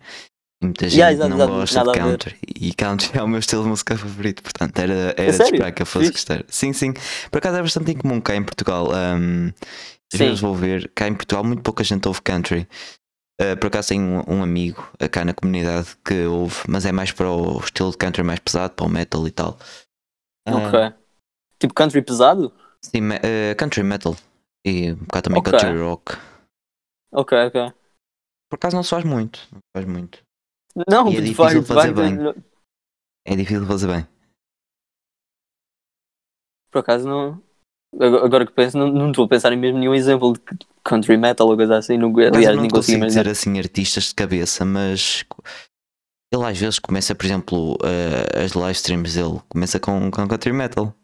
E 0.60 0.66
muita 0.66 0.88
gente 0.88 0.98
yeah, 0.98 1.28
não 1.28 1.46
gosta 1.46 1.84
de 1.84 1.92
country. 1.92 2.36
E 2.56 2.72
country 2.74 3.10
é 3.18 3.22
o 3.22 3.28
meu 3.28 3.38
estilo 3.38 3.62
de 3.62 3.68
música 3.68 3.96
favorito, 3.96 4.42
portanto 4.42 4.78
era, 4.78 5.14
era 5.16 5.32
de 5.32 5.42
esperar 5.42 5.72
que 5.72 5.82
eu 5.82 5.86
fosse 5.86 6.10
gostar. 6.10 6.44
Sim, 6.48 6.72
sim. 6.72 6.92
Por 7.30 7.38
acaso 7.38 7.58
é 7.58 7.62
bastante 7.62 7.92
incomum 7.92 8.20
cá 8.20 8.34
em 8.34 8.42
Portugal. 8.42 8.88
Um, 8.92 9.52
às 10.12 10.18
vezes 10.18 10.40
vou 10.40 10.54
ver, 10.54 10.90
cá 10.94 11.06
em 11.06 11.14
Portugal 11.14 11.44
muito 11.44 11.62
pouca 11.62 11.84
gente 11.84 12.08
ouve 12.08 12.22
country. 12.22 12.66
Uh, 13.40 13.56
por 13.58 13.68
acaso 13.68 13.90
tenho 13.90 14.02
um, 14.02 14.38
um, 14.38 14.42
amigo 14.42 14.82
cá 15.12 15.24
na 15.24 15.32
comunidade 15.32 15.96
que 16.04 16.26
ouve, 16.26 16.56
mas 16.68 16.84
é 16.84 16.90
mais 16.90 17.12
para 17.12 17.30
o 17.30 17.58
estilo 17.60 17.92
de 17.92 17.96
country 17.96 18.24
mais 18.24 18.40
pesado, 18.40 18.74
para 18.74 18.84
o 18.84 18.88
metal 18.88 19.26
e 19.28 19.30
tal. 19.30 19.56
Uh, 20.48 20.56
ok. 20.56 20.94
Tipo 21.58 21.72
country 21.72 22.02
pesado? 22.02 22.52
Sim, 22.82 23.10
uh, 23.10 23.56
country 23.56 23.84
metal. 23.84 24.16
E 24.66 24.92
um 24.92 24.96
bocado 24.96 25.24
também 25.24 25.40
okay. 25.40 25.52
country 25.52 25.78
rock. 25.78 26.16
Ok, 27.12 27.38
ok. 27.46 27.72
Por 28.50 28.56
acaso 28.56 28.76
não 28.76 28.82
se 28.82 28.90
faz 28.90 29.04
muito. 29.04 29.46
Não 29.52 29.60
faz 29.76 29.86
muito. 29.86 30.22
Não, 30.88 31.08
e 31.08 31.16
é 31.16 31.20
difícil 31.20 31.62
fazer 31.62 31.94
bem. 31.94 32.16
É 33.24 33.36
difícil 33.36 33.66
fazer 33.66 33.86
bem. 33.86 34.06
Por 36.70 36.80
acaso 36.80 37.08
não. 37.08 37.42
Agora 37.96 38.46
que 38.46 38.52
penso, 38.52 38.76
não, 38.76 38.88
não 38.88 39.10
estou 39.10 39.24
a 39.24 39.28
pensar 39.28 39.52
em 39.52 39.56
mesmo 39.56 39.78
nenhum 39.78 39.94
exemplo 39.94 40.34
de 40.34 40.40
country 40.84 41.16
metal 41.16 41.48
ou 41.48 41.56
coisa 41.56 41.78
assim. 41.78 41.96
Não, 41.96 42.12
aliás, 42.18 42.54
não 42.54 42.62
nem 42.62 42.70
consigo 42.70 43.06
dizer 43.06 43.26
assim 43.28 43.58
artistas 43.58 44.04
de 44.04 44.14
cabeça, 44.14 44.64
mas 44.64 45.24
ele 46.32 46.44
às 46.44 46.58
vezes 46.58 46.78
começa, 46.78 47.14
por 47.14 47.24
exemplo, 47.24 47.72
uh, 47.74 48.44
as 48.44 48.52
live 48.52 48.76
streams 48.76 49.14
dele 49.14 49.40
começa 49.48 49.80
com, 49.80 50.10
com 50.10 50.28
country 50.28 50.52
metal. 50.52 50.94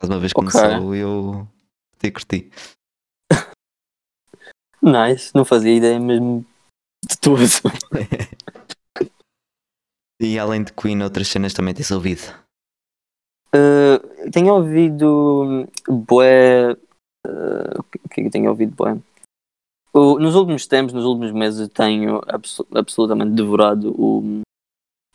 Mais 0.00 0.10
uma 0.10 0.18
vez 0.18 0.32
começou 0.32 0.88
okay. 0.88 1.02
eu 1.02 1.48
te 1.98 2.10
curti. 2.10 2.50
nice, 4.82 5.30
não 5.34 5.44
fazia 5.44 5.74
ideia 5.74 5.98
mesmo 5.98 6.44
de 7.08 7.18
tudo. 7.18 7.42
e 10.20 10.38
além 10.38 10.64
de 10.64 10.72
Queen, 10.74 11.02
outras 11.02 11.28
cenas 11.28 11.54
também 11.54 11.74
tens 11.74 11.90
ouvido? 11.90 12.22
Uh, 13.54 13.99
tenho 14.32 14.54
ouvido 14.54 15.68
bué. 15.88 16.72
Uh, 17.26 17.80
o 17.80 18.08
que 18.08 18.20
é 18.20 18.24
que 18.24 18.30
tenho 18.30 18.50
ouvido? 18.50 18.74
Uh, 19.92 20.18
nos 20.18 20.34
últimos 20.34 20.66
tempos, 20.66 20.94
nos 20.94 21.04
últimos 21.04 21.32
meses, 21.32 21.68
tenho 21.68 22.20
abso 22.26 22.66
absolutamente 22.74 23.32
devorado 23.32 23.94
o, 23.98 24.42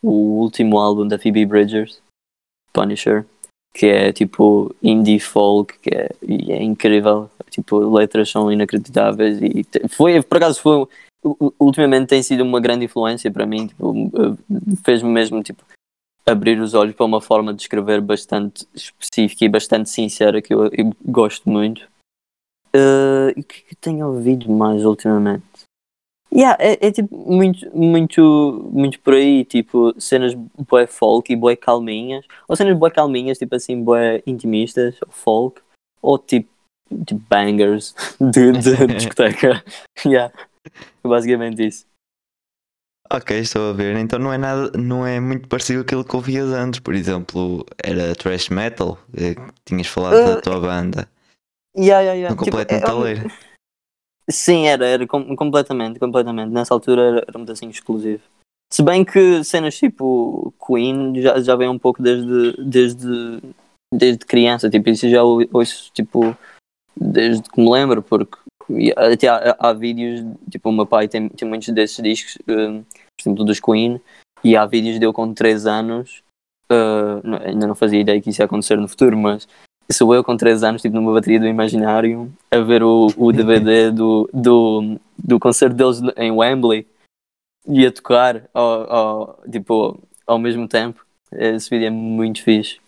o 0.03 0.41
último 0.41 0.79
álbum 0.79 1.07
da 1.07 1.17
Phoebe 1.17 1.45
Bridgers, 1.45 2.01
Punisher, 2.72 3.25
que 3.74 3.88
é 3.88 4.13
tipo 4.13 4.75
indie 4.84 5.19
folk, 5.19 5.77
que 5.79 5.89
é, 5.89 6.10
é 6.50 6.63
incrível. 6.63 7.29
Tipo, 7.50 7.79
letras 7.95 8.29
são 8.29 8.51
inacreditáveis 8.51 9.39
e 9.41 9.65
foi, 9.88 10.22
por 10.22 10.38
acaso, 10.38 10.62
foi 10.62 10.86
ultimamente 11.57 12.10
tem 12.10 12.22
sido 12.22 12.43
uma 12.43 12.60
grande 12.60 12.86
influência 12.86 13.31
para 13.31 13.45
mim. 13.45 13.67
Tipo, 13.67 13.93
fez-me 14.84 15.10
mesmo 15.10 15.41
tipo 15.41 15.63
abrir 16.25 16.60
os 16.60 16.74
olhos 16.74 16.96
para 16.96 17.05
uma 17.05 17.22
forma 17.22 17.53
de 17.53 17.62
escrever 17.62 18.01
bastante 18.01 18.67
específica 18.74 19.46
e 19.46 19.50
bastante 19.50 19.89
sincera 19.89 20.41
que 20.41 20.53
eu, 20.53 20.65
eu 20.65 20.91
gosto 21.05 21.50
muito. 21.50 21.88
Uh, 22.75 23.32
e 23.36 23.41
o 23.41 23.44
que, 23.44 23.60
é 23.60 23.70
que 23.70 23.75
tenho 23.75 24.08
ouvido 24.08 24.50
mais 24.51 24.84
ultimamente? 24.84 25.46
Yeah, 26.34 26.58
é, 26.60 26.88
é, 26.88 26.91
tipo 26.91 27.15
muito, 27.32 27.65
muito, 27.74 28.70
muito 28.70 29.00
por 29.00 29.13
aí, 29.13 29.46
tipo 29.46 29.94
cenas 30.01 30.34
boé 30.34 30.86
folk 30.86 31.32
e 31.32 31.36
boé 31.36 31.55
calminhas, 31.55 32.25
ou 32.46 32.58
cenas 32.58 32.77
boé 32.77 32.91
calminhas, 32.91 33.38
tipo 33.38 33.55
assim, 33.55 33.82
boé 33.82 34.22
intimistas, 34.27 34.98
ou 35.01 35.12
folk, 35.12 35.62
ou 36.01 36.17
tipo, 36.17 36.50
tipo 37.05 37.22
bangers 37.29 37.96
de, 38.20 38.51
de 38.51 38.88
discoteca. 38.96 39.63
yeah, 40.05 40.34
basicamente 41.01 41.65
isso. 41.65 41.86
Ok, 43.12 43.38
estou 43.39 43.69
a 43.69 43.74
ver. 43.74 43.95
Então 43.97 44.17
não 44.17 44.33
é 44.33 44.38
nada, 44.38 44.71
não 44.77 45.05
é 45.05 45.19
muito 45.19 45.47
parecido 45.47 45.79
com 45.79 45.85
aquilo 45.85 46.05
que 46.05 46.15
ouvias 46.15 46.50
antes. 46.50 46.79
Por 46.79 46.95
exemplo, 46.95 47.65
era 47.83 48.15
thrash 48.15 48.50
metal, 48.50 48.97
eh, 49.15 49.35
que 49.35 49.53
tinhas 49.65 49.88
falado 49.88 50.15
da 50.15 50.41
tua 50.41 50.59
banda. 50.59 51.07
Yeah, 51.77 52.01
yeah, 52.01 52.13
yeah. 52.13 52.29
No 52.29 52.38
completo 52.38 52.74
tipo, 52.74 52.88
metaleiro. 52.88 53.27
É, 53.27 54.31
sim, 54.31 54.65
era, 54.67 54.88
era 54.88 55.05
com, 55.05 55.35
completamente, 55.35 56.00
completamente. 56.00 56.51
Nessa 56.51 56.74
altura 56.74 57.01
era, 57.01 57.25
era 57.27 57.38
muito 57.38 57.51
assim 57.51 57.69
exclusivo. 57.69 58.24
Se 58.74 58.81
bem 58.81 59.05
que 59.05 59.43
cenas 59.43 59.77
tipo 59.77 60.53
Queen 60.65 61.21
já, 61.21 61.39
já 61.39 61.55
vem 61.55 61.69
um 61.69 61.77
pouco 61.77 62.01
desde, 62.01 62.53
desde, 62.63 63.39
desde 63.93 64.25
criança, 64.25 64.69
tipo, 64.69 64.89
isso 64.89 65.07
já 65.07 65.24
ouço 65.24 65.91
tipo 65.93 66.35
desde 66.97 67.43
que 67.43 67.62
me 67.62 67.69
lembro, 67.69 68.01
porque 68.01 68.38
até 68.95 69.27
há, 69.27 69.55
há, 69.60 69.74
vídeos, 69.74 70.25
tipo, 70.50 70.69
o 70.69 70.74
meu 70.74 70.86
pai 70.86 71.07
tem, 71.07 71.29
tem 71.29 71.48
muitos 71.48 71.69
desses 71.69 72.01
discos, 72.01 72.36
uh, 72.41 72.84
por 72.84 73.22
exemplo, 73.22 73.45
dos 73.45 73.60
Queen, 73.60 74.01
e 74.43 74.55
há 74.55 74.65
vídeos 74.65 75.00
dele 75.00 75.13
com 75.13 75.34
3 75.34 75.65
anos, 75.65 76.24
uh, 76.72 77.45
ainda 77.45 77.67
não 77.67 77.75
fazia 77.75 78.00
ideia 78.00 78.22
que 78.22 78.29
isso 78.29 78.41
ia 78.41 78.45
acontecer 78.45 78.77
no 78.77 78.88
futuro, 78.88 79.17
mas 79.17 79.48
sou 79.91 80.13
eu 80.13 80.24
com 80.24 80.36
3 80.36 80.63
anos, 80.63 80.81
tipo, 80.81 80.95
numa 80.95 81.13
bateria 81.13 81.39
do 81.39 81.48
Imaginário, 81.48 82.31
a 82.51 82.60
ver 82.60 82.84
o, 82.84 83.07
o 83.17 83.31
DVD 83.31 83.91
do, 83.91 84.29
do, 84.34 85.00
do 85.17 85.39
concerto 85.39 85.75
deles 85.75 86.01
em 86.17 86.31
Wembley, 86.31 86.88
e 87.67 87.86
a 87.86 87.91
tocar, 87.91 88.48
ao, 88.53 88.93
ao, 88.93 89.43
tipo, 89.51 90.00
ao 90.25 90.38
mesmo 90.38 90.67
tempo. 90.67 91.03
Esse 91.31 91.69
vídeo 91.69 91.88
é 91.88 91.89
muito 91.89 92.43
fixe. 92.43 92.79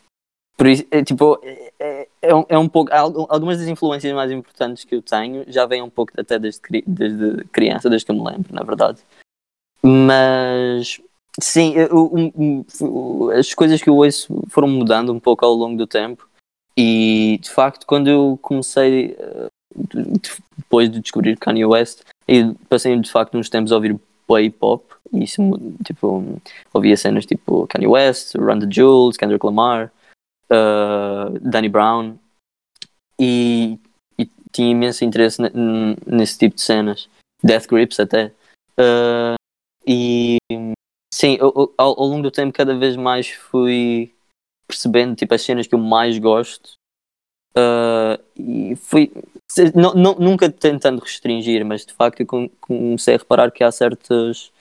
Por 0.58 0.66
isso, 0.66 0.84
é, 0.90 1.04
tipo, 1.04 1.40
é, 1.44 1.72
é, 1.80 2.08
é, 2.24 2.36
um, 2.36 2.46
é 2.50 2.58
um 2.58 2.68
pouco. 2.68 2.92
Algumas 2.92 3.60
das 3.60 3.68
influências 3.68 4.12
mais 4.14 4.32
importantes 4.32 4.84
que 4.84 4.96
eu 4.96 5.04
tenho 5.04 5.46
já 5.48 5.68
vêm 5.68 5.84
um 5.84 5.90
pouco 5.90 6.12
até 6.20 6.40
desde, 6.40 6.62
desde 6.86 7.44
criança, 7.52 7.90
desde 7.90 8.08
que 8.08 8.12
eu 8.12 8.16
me 8.16 8.24
lembro, 8.24 8.54
na 8.54 8.64
verdade. 8.64 9.00
Mas 9.84 11.00
sim, 11.40 11.76
eu, 11.76 13.30
as 13.38 13.54
coisas 13.54 13.84
que 13.84 13.90
eu 13.90 13.96
ouço 13.96 14.44
foram 14.50 14.68
mudando 14.68 15.14
um 15.14 15.20
pouco 15.20 15.46
ao 15.46 15.54
longo 15.54 15.78
do 15.78 15.86
tempo. 15.86 16.28
E 16.76 17.40
de 17.40 17.52
facto, 17.52 17.86
quando 17.86 18.08
eu 18.10 18.40
comecei, 18.42 19.16
eh, 19.20 19.48
depois 20.58 20.90
de 20.90 21.00
descobrir 21.00 21.38
Kanye 21.38 21.66
West, 21.66 22.02
e 22.28 22.52
passei 22.68 22.98
de 23.00 23.12
facto 23.12 23.38
uns 23.38 23.50
tempos 23.50 23.72
a 23.72 23.76
ouvir 23.76 23.92
hip 23.92 24.58
hop. 24.60 24.84
E 25.14 25.26
tipo, 25.86 26.42
ouvia 26.74 26.98
cenas 26.98 27.28
tipo 27.28 27.68
Kanye 27.68 27.88
West, 27.88 28.36
Run 28.36 28.60
the 28.60 28.68
Jewels, 28.70 29.18
Kendrick 29.18 29.46
Lamar 29.46 29.92
uh, 30.52 31.40
Danny 31.40 31.70
Brown 31.70 32.18
e, 33.20 33.80
e, 34.18 34.26
tinha 34.52 34.72
imenso 34.72 35.04
interesse 35.04 35.42
nesse 36.06 36.38
tipo 36.38 36.56
de 36.56 36.62
cenas, 36.62 37.10
Death 37.44 37.68
Grips 37.68 38.00
até. 38.00 38.34
Uh, 38.80 39.36
e 39.86 40.38
sim, 41.14 41.38
ao, 41.40 41.74
ao, 41.78 42.06
longo 42.06 42.24
do 42.24 42.32
tempo 42.32 42.54
cada 42.54 42.78
vez 42.78 42.96
mais 42.96 43.30
fui 43.30 44.14
percebendo 44.68 45.16
tipo, 45.16 45.34
as 45.34 45.42
cenas 45.42 45.66
que 45.66 45.74
eu 45.74 45.80
mais 45.80 46.20
gosto 46.20 46.74
uh, 47.56 48.22
e 48.36 48.76
fui 48.76 49.12
não, 49.74 49.94
não, 49.94 50.16
nunca 50.16 50.52
tentando 50.52 51.02
restringir, 51.02 51.66
mas 51.66 51.86
de 51.86 51.94
facto 51.94 52.20
eu 52.20 52.52
comecei 52.60 53.16
a 53.16 53.18
reparar 53.18 53.50
que 53.50 53.64
há 53.64 53.72
certos 53.72 54.52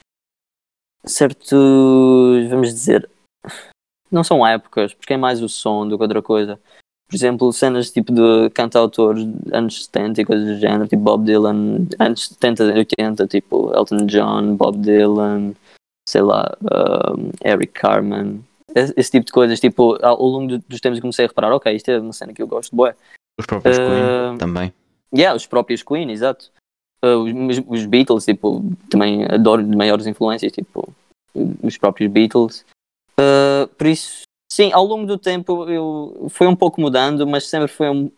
certos, 1.05 2.47
vamos 2.49 2.69
dizer, 2.73 3.09
não 4.11 4.23
são 4.23 4.45
épocas, 4.45 4.93
porque 4.93 5.13
é 5.13 5.17
mais 5.17 5.41
o 5.41 5.49
som 5.49 5.87
do 5.87 5.97
que 5.97 6.03
outra 6.03 6.21
coisa. 6.21 6.59
Por 7.09 7.15
exemplo, 7.15 7.53
cenas 7.53 7.89
tipo 7.89 8.11
de 8.11 8.49
cantautores 8.49 9.25
anos 9.53 9.85
70 9.85 10.21
e 10.21 10.25
coisas 10.25 10.47
do 10.47 10.59
género, 10.59 10.87
tipo 10.87 11.01
Bob 11.01 11.23
Dylan, 11.23 11.87
anos 11.99 12.27
70 12.27 12.63
e 12.65 12.77
80, 12.79 13.27
tipo 13.27 13.73
Elton 13.73 14.05
John, 14.07 14.55
Bob 14.55 14.77
Dylan, 14.77 15.53
sei 16.07 16.21
lá, 16.21 16.57
um, 16.61 17.31
Eric 17.45 17.73
Carmen, 17.73 18.43
esse, 18.75 18.93
esse, 18.97 19.11
tipo 19.11 19.25
de 19.25 19.31
coisas. 19.31 19.59
Tipo, 19.59 19.97
ao 20.03 20.21
longo 20.21 20.57
dos 20.57 20.79
tempos 20.81 20.99
comecei 20.99 21.25
a 21.25 21.27
reparar, 21.27 21.53
ok, 21.53 21.73
isto 21.73 21.89
é 21.89 21.99
uma 21.99 22.13
cena 22.13 22.33
que 22.33 22.41
eu 22.41 22.47
gosto, 22.47 22.75
boé. 22.75 22.95
Os 23.39 23.45
próprios 23.45 23.77
uh, 23.77 23.81
Queen 23.81 24.37
também. 24.37 24.73
Yeah, 25.13 25.35
os 25.35 25.45
próprios 25.45 25.83
Queen, 25.83 26.11
exato. 26.11 26.49
Uh, 27.03 27.47
os, 27.47 27.61
os, 27.67 27.85
Beatles, 27.85 28.25
tipo, 28.25 28.63
também 28.89 29.23
adoro 29.25 29.63
de 29.63 29.75
maiores 29.75 30.07
influências, 30.07 30.51
tipo, 30.51 30.93
os 31.61 31.77
próprios 31.77 32.11
Beatles. 32.11 32.65
Uh, 33.19 33.67
por 33.75 33.87
isso, 33.87 34.23
sim, 34.51 34.71
ao 34.71 34.85
longo 34.85 35.05
do 35.05 35.17
tempo 35.17 35.67
eu 35.69 36.27
foi 36.29 36.47
um 36.47 36.55
pouco 36.55 36.79
mudando, 36.79 37.25
mas 37.25 37.47
sempre 37.47 37.67
foi 37.67 37.89
um 37.89 38.11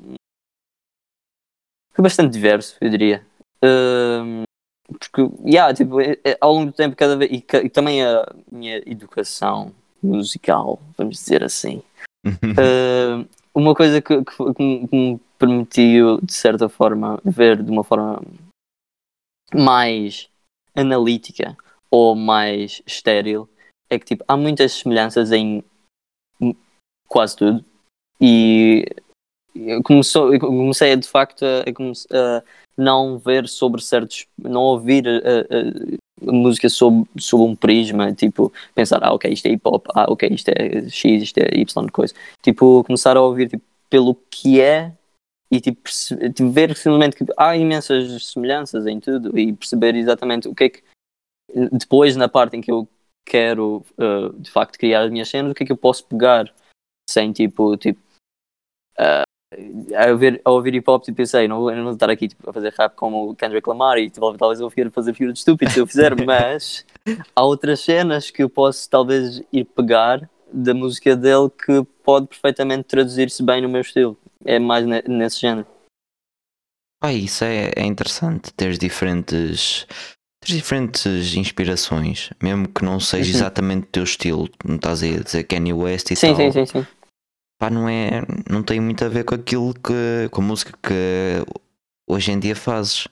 foi 2.00 2.04
bastante 2.04 2.32
diverso, 2.32 2.78
eu 2.80 2.90
diria. 2.90 3.26
Uh, 3.64 4.44
porque, 4.88 5.22
yeah, 5.46 5.74
tipo, 5.74 6.00
é, 6.00 6.18
é, 6.24 6.38
ao 6.40 6.54
longo 6.54 6.68
do 6.68 6.72
tempo, 6.72 6.96
cada 6.96 7.18
vez, 7.18 7.30
e, 7.30 7.46
e, 7.58 7.70
também 7.70 8.04
a 8.04 8.26
minha 8.50 8.78
educação 8.86 9.74
musical, 10.02 10.80
vamos 10.98 11.18
dizer 11.18 11.44
assim, 11.44 11.84
uh, 12.26 13.28
uma 13.54 13.76
coisa 13.76 14.02
que, 14.02 14.24
que, 14.24 14.54
que, 14.56 14.96
me 14.96 15.20
permitiu, 15.38 16.22
de 16.22 16.34
certa 16.34 16.70
forma, 16.70 17.20
ver 17.26 17.62
de 17.62 17.70
uma 17.70 17.84
forma 17.84 18.22
mais 19.54 20.30
analítica 20.74 21.58
ou 21.92 22.16
mais 22.16 22.82
estéril 22.86 23.50
é 23.90 24.00
que 24.00 24.06
tipo, 24.06 24.24
há 24.28 24.38
muitas 24.38 24.74
semelhanças 24.74 25.32
em 25.32 25.64
quase 27.08 27.36
tudo 27.36 27.66
e 28.22 28.86
eu, 29.56 29.82
comecei 29.84 30.96
de 30.96 31.08
facto 31.08 31.44
a, 31.44 31.62
a, 31.62 32.44
não 32.78 33.18
ver 33.18 33.48
sobre 33.48 33.82
certos, 33.82 34.28
não 34.38 34.62
ouvir 34.62 35.08
a, 35.08 35.12
a, 35.12 36.32
música 36.32 36.70
sob, 36.70 37.06
sob 37.18 37.44
um 37.44 37.56
prisma, 37.56 38.14
tipo, 38.14 38.54
pensar, 38.76 39.04
ah 39.04 39.14
ok, 39.14 39.32
isto 39.32 39.46
é 39.48 39.52
hip 39.52 39.62
hop, 39.66 39.88
ah 39.96 40.06
ok, 40.10 40.30
isto 40.30 40.50
é 40.50 40.90
X, 40.90 41.24
isto 41.24 41.38
é 41.40 41.60
Y 41.60 41.90
coisa. 41.92 42.14
Tipo, 42.42 42.84
começar 42.84 43.18
a 43.18 43.22
ouvir 43.22 43.50
tipo, 43.50 43.64
pelo 43.90 44.16
que 44.30 44.62
é 44.62 44.94
e 45.52 45.60
tipo, 45.60 45.82
tipo 46.34 46.50
ver 46.52 46.76
simplesmente 46.76 47.16
que 47.16 47.26
há 47.36 47.58
imensas 47.58 48.28
semelhanças 48.28 48.86
em 48.86 49.00
tudo 49.00 49.38
e 49.38 49.52
perceber 49.54 49.96
exatamente 49.96 50.48
o 50.48 50.54
que 50.54 50.64
é 50.66 50.70
que 50.70 50.84
depois 51.72 52.16
na 52.16 52.30
parte 52.30 52.56
em 52.56 52.62
que 52.62 52.72
eu 52.72 52.88
quero 53.30 53.86
uh, 53.98 54.34
de 54.40 54.50
facto 54.50 54.78
criar 54.78 55.04
as 55.04 55.12
minhas 55.12 55.30
cenas, 55.30 55.52
o 55.52 55.56
que 55.56 55.64
é 55.64 55.66
que 55.66 55.72
eu 55.72 55.78
posso 55.78 56.04
pegar 56.06 56.52
sem 57.10 57.32
tipo, 57.32 57.78
tipo 57.78 58.00
uh, 59.00 59.24
a, 59.96 60.12
ouvir, 60.12 60.42
a 60.44 60.52
ouvir 60.52 60.76
hip 60.76 60.90
hop 60.90 61.08
e 61.08 61.14
pensei, 61.14 61.48
não 61.48 61.60
vou, 61.60 61.76
não 61.76 61.84
vou 61.84 61.94
estar 61.94 62.10
aqui 62.10 62.28
tipo, 62.28 62.50
a 62.50 62.54
fazer 62.54 62.74
rap 62.78 62.96
como 62.96 63.30
o 63.30 63.36
Kendrick 63.36 63.68
Lamar 63.70 63.98
e 63.98 64.10
tipo, 64.10 64.36
talvez 64.38 64.60
eu 64.60 64.70
vou 64.70 64.92
fazer 64.92 65.14
figura 65.14 65.34
de 65.34 65.40
estúpido 65.40 65.72
se 65.72 65.80
eu 65.80 65.88
fizer, 65.88 66.14
mas 66.26 66.86
há 67.36 67.44
outras 67.44 67.80
cenas 67.80 68.32
que 68.32 68.44
eu 68.44 68.50
posso 68.50 68.90
talvez 68.90 69.42
ir 69.54 69.66
pegar 69.66 70.30
da 70.52 70.74
música 70.74 71.16
dele 71.16 71.50
que 71.50 71.84
pode 72.04 72.28
perfeitamente 72.28 72.86
traduzir-se 72.86 73.44
bem 73.44 73.62
no 73.62 73.70
meu 73.70 73.82
estilo. 73.82 74.18
É 74.44 74.58
mais 74.58 74.86
nesse 75.08 75.42
género. 75.42 75.68
Ah, 77.02 77.14
isso 77.14 77.44
é, 77.44 77.72
é 77.76 77.86
interessante, 77.86 78.52
ter 78.54 78.78
diferentes 78.78 79.86
diferentes 80.46 81.36
inspirações, 81.36 82.30
mesmo 82.42 82.68
que 82.68 82.84
não 82.84 83.00
seja 83.00 83.32
uhum. 83.32 83.38
exatamente 83.38 83.84
o 83.84 83.88
teu 83.88 84.04
estilo, 84.04 84.50
não 84.64 84.76
estás 84.76 85.04
a 85.04 85.08
dizer 85.08 85.44
Kanye 85.44 85.74
West 85.74 86.12
e 86.12 86.16
sim, 86.16 86.28
tal. 86.28 86.36
Sim, 86.38 86.52
sim, 86.52 86.66
sim. 86.66 86.88
Pá, 87.60 87.70
não 87.70 87.90
é, 87.90 88.22
não 88.50 88.64
tem 88.64 88.80
muito 88.80 89.04
a 89.04 89.10
ver 89.10 89.26
com 89.26 89.36
aquilo 89.36 89.74
que, 89.74 90.30
com 90.32 90.42
a 90.42 90.46
música 90.46 90.72
que 90.82 91.44
hoje 92.10 92.32
em 92.32 92.40
dia 92.40 92.56
fazes. 92.56 93.08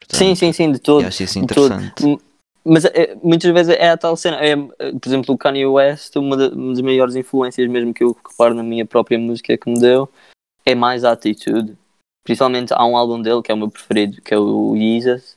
Portanto, 0.00 0.18
sim, 0.18 0.34
sim, 0.34 0.52
sim, 0.52 0.72
de 0.72 0.80
todo. 0.80 1.06
acho 1.06 1.22
isso 1.22 1.38
interessante. 1.38 2.18
mas 2.64 2.84
é, 2.86 3.14
muitas 3.22 3.52
vezes 3.52 3.76
é 3.76 3.90
a 3.90 3.96
tal 3.96 4.16
cena. 4.16 4.38
É, 4.38 4.56
por 4.56 5.06
exemplo, 5.06 5.34
o 5.34 5.38
Kanye 5.38 5.66
West, 5.66 6.16
uma, 6.16 6.36
das 6.36 6.80
maiores 6.80 7.14
influências 7.14 7.70
mesmo 7.70 7.94
que 7.94 8.02
eu 8.02 8.16
reparo 8.28 8.54
na 8.54 8.62
minha 8.64 8.84
própria 8.84 9.18
música 9.18 9.56
que 9.56 9.70
me 9.70 9.78
deu, 9.78 10.08
é 10.66 10.74
mais 10.74 11.04
a 11.04 11.12
atitude. 11.12 11.76
Principalmente 12.24 12.74
há 12.74 12.84
um 12.84 12.96
álbum 12.96 13.22
dele 13.22 13.40
que 13.40 13.52
é 13.52 13.54
o 13.54 13.58
meu 13.58 13.70
preferido, 13.70 14.20
que 14.20 14.34
é 14.34 14.38
o 14.38 14.74
Jesus, 14.76 15.36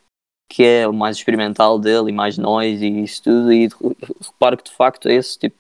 que 0.50 0.63
é 0.63 0.88
o 0.88 0.93
mais 0.93 1.17
experimental 1.17 1.79
dele 1.79 2.09
e 2.09 2.13
mais 2.13 2.38
noise 2.38 2.85
e 2.85 3.03
isso 3.03 3.23
tudo. 3.23 3.51
E 3.51 3.69
reparo 4.21 4.57
que 4.57 4.65
de 4.65 4.75
facto 4.75 5.09
esse 5.09 5.38
tipo 5.38 5.55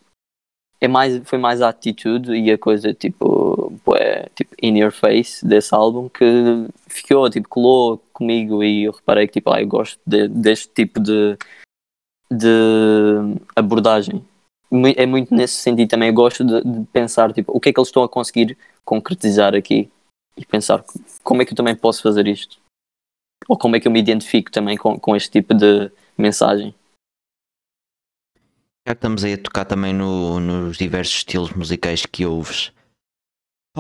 é 0.83 0.87
mais, 0.87 1.21
foi 1.23 1.39
mais 1.39 1.61
a 1.61 1.69
atitude 1.69 2.33
e 2.33 2.51
a 2.51 2.57
coisa 2.57 2.93
tipo, 2.93 3.71
é, 3.95 4.27
tipo 4.35 4.53
in 4.61 4.77
your 4.77 4.91
face 4.91 5.45
desse 5.45 5.73
álbum 5.73 6.09
que 6.09 6.25
ficou, 6.87 7.29
tipo, 7.29 7.47
colou 7.47 8.03
comigo 8.11 8.61
e 8.61 8.83
eu 8.83 8.91
reparei 8.91 9.25
que 9.25 9.33
tipo, 9.33 9.49
ah, 9.49 9.61
eu 9.61 9.67
gosto 9.67 9.97
de, 10.05 10.27
deste 10.27 10.67
tipo 10.73 10.99
de, 10.99 11.37
de 12.29 13.39
abordagem. 13.55 14.25
É 14.97 15.05
muito 15.05 15.33
nesse 15.33 15.55
sentido 15.55 15.87
também. 15.87 16.09
Eu 16.09 16.15
gosto 16.15 16.43
de, 16.43 16.61
de, 16.61 16.85
pensar 16.87 17.31
tipo, 17.31 17.55
o 17.55 17.59
que 17.61 17.69
é 17.69 17.73
que 17.73 17.79
eles 17.79 17.87
estão 17.87 18.03
a 18.03 18.09
conseguir 18.09 18.57
concretizar 18.83 19.55
aqui 19.55 19.89
e 20.35 20.45
pensar 20.45 20.83
como 21.23 21.41
é 21.41 21.45
que 21.45 21.53
eu 21.53 21.57
também 21.57 21.75
posso 21.75 22.01
fazer 22.01 22.27
isto. 22.27 22.57
Ou 23.47 23.57
como 23.57 23.75
é 23.75 23.79
que 23.79 23.87
eu 23.87 23.91
me 23.91 23.99
identifico 23.99 24.51
também 24.51 24.77
com, 24.77 24.99
com 24.99 25.15
este 25.15 25.29
tipo 25.31 25.53
de 25.53 25.91
mensagem. 26.17 26.73
Já 28.87 28.93
que 28.93 28.99
estamos 28.99 29.23
aí 29.23 29.33
a 29.33 29.37
tocar 29.37 29.65
também 29.65 29.93
no, 29.93 30.39
nos 30.39 30.77
diversos 30.77 31.15
estilos 31.15 31.51
musicais 31.53 32.05
que 32.05 32.25
ouves, 32.25 32.71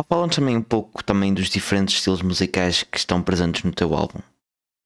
fala-nos 0.07 0.35
também 0.35 0.55
um 0.55 0.63
pouco 0.63 1.03
também 1.03 1.33
dos 1.33 1.49
diferentes 1.49 1.95
estilos 1.95 2.21
musicais 2.21 2.83
que 2.83 2.97
estão 2.97 3.21
presentes 3.21 3.63
no 3.63 3.73
teu 3.73 3.93
álbum. 3.93 4.19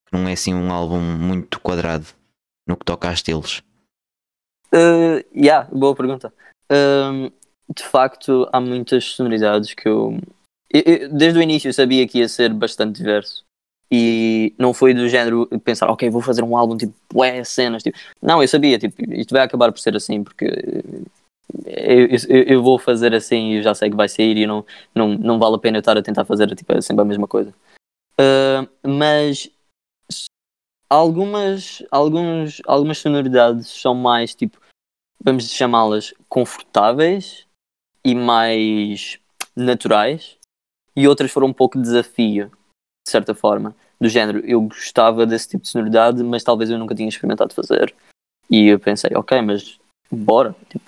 Que 0.07 0.17
não 0.17 0.27
é 0.27 0.33
assim 0.33 0.53
um 0.53 0.71
álbum 0.71 0.99
muito 0.99 1.59
quadrado 1.59 2.07
no 2.67 2.75
que 2.75 2.85
toca 2.85 3.09
a 3.09 3.13
estilos. 3.13 3.61
Uh, 4.73 5.23
yeah, 5.35 5.69
boa 5.71 5.95
pergunta. 5.95 6.33
Uh, 6.71 7.31
de 7.73 7.83
facto, 7.83 8.49
há 8.51 8.59
muitas 8.59 9.05
sonoridades 9.05 9.73
que 9.73 9.87
eu, 9.87 10.19
eu, 10.73 10.81
eu, 10.81 11.13
Desde 11.13 11.39
o 11.39 11.41
início 11.41 11.69
eu 11.69 11.73
sabia 11.73 12.07
que 12.07 12.19
ia 12.19 12.27
ser 12.27 12.53
bastante 12.53 12.97
diverso 12.97 13.46
e 13.91 14.53
não 14.57 14.73
foi 14.73 14.93
do 14.93 15.07
género 15.07 15.47
pensar, 15.63 15.89
ok, 15.89 16.09
vou 16.09 16.21
fazer 16.21 16.43
um 16.43 16.57
álbum 16.57 16.75
tipo, 16.75 16.93
ué, 17.15 17.43
cenas, 17.43 17.83
tipo. 17.83 17.97
Não, 18.21 18.41
eu 18.41 18.47
sabia, 18.47 18.77
tipo, 18.77 19.01
isto 19.13 19.33
vai 19.33 19.43
acabar 19.43 19.71
por 19.71 19.79
ser 19.79 19.95
assim, 19.95 20.23
porque 20.23 20.45
eu, 21.65 22.07
eu, 22.07 22.43
eu, 22.43 22.63
vou 22.63 22.77
fazer 22.77 23.13
assim 23.15 23.53
e 23.53 23.61
já 23.61 23.73
sei 23.73 23.89
que 23.89 23.95
vai 23.95 24.09
sair 24.09 24.37
e 24.37 24.45
não, 24.45 24.65
não, 24.93 25.17
não 25.17 25.39
vale 25.39 25.55
a 25.55 25.59
pena 25.59 25.77
eu 25.77 25.79
estar 25.79 25.97
a 25.97 26.01
tentar 26.01 26.25
fazer 26.25 26.53
tipo, 26.53 26.81
sempre 26.81 27.01
a 27.01 27.05
mesma 27.05 27.27
coisa. 27.27 27.53
Uh, 28.19 28.67
mas 28.85 29.49
algumas, 30.89 31.81
alguns, 31.89 32.61
algumas 32.65 32.97
sonoridades 32.97 33.67
são 33.69 33.95
mais 33.95 34.35
tipo, 34.35 34.59
vamos 35.23 35.49
chamá-las 35.49 36.13
confortáveis 36.27 37.45
e 38.03 38.13
mais 38.13 39.19
naturais, 39.55 40.37
e 40.95 41.07
outras 41.07 41.31
foram 41.31 41.47
um 41.47 41.53
pouco 41.53 41.81
desafio 41.81 42.51
de 43.07 43.11
certa 43.11 43.33
forma. 43.33 43.73
Do 43.99 44.09
género, 44.09 44.39
eu 44.45 44.61
gostava 44.61 45.25
desse 45.25 45.49
tipo 45.49 45.63
de 45.63 45.69
sonoridade, 45.69 46.21
mas 46.23 46.43
talvez 46.43 46.69
eu 46.69 46.77
nunca 46.77 46.93
tinha 46.93 47.07
experimentado 47.07 47.53
fazer. 47.53 47.95
E 48.49 48.67
eu 48.67 48.79
pensei, 48.79 49.11
ok, 49.15 49.41
mas 49.41 49.79
bora. 50.11 50.53
Tipo, 50.69 50.85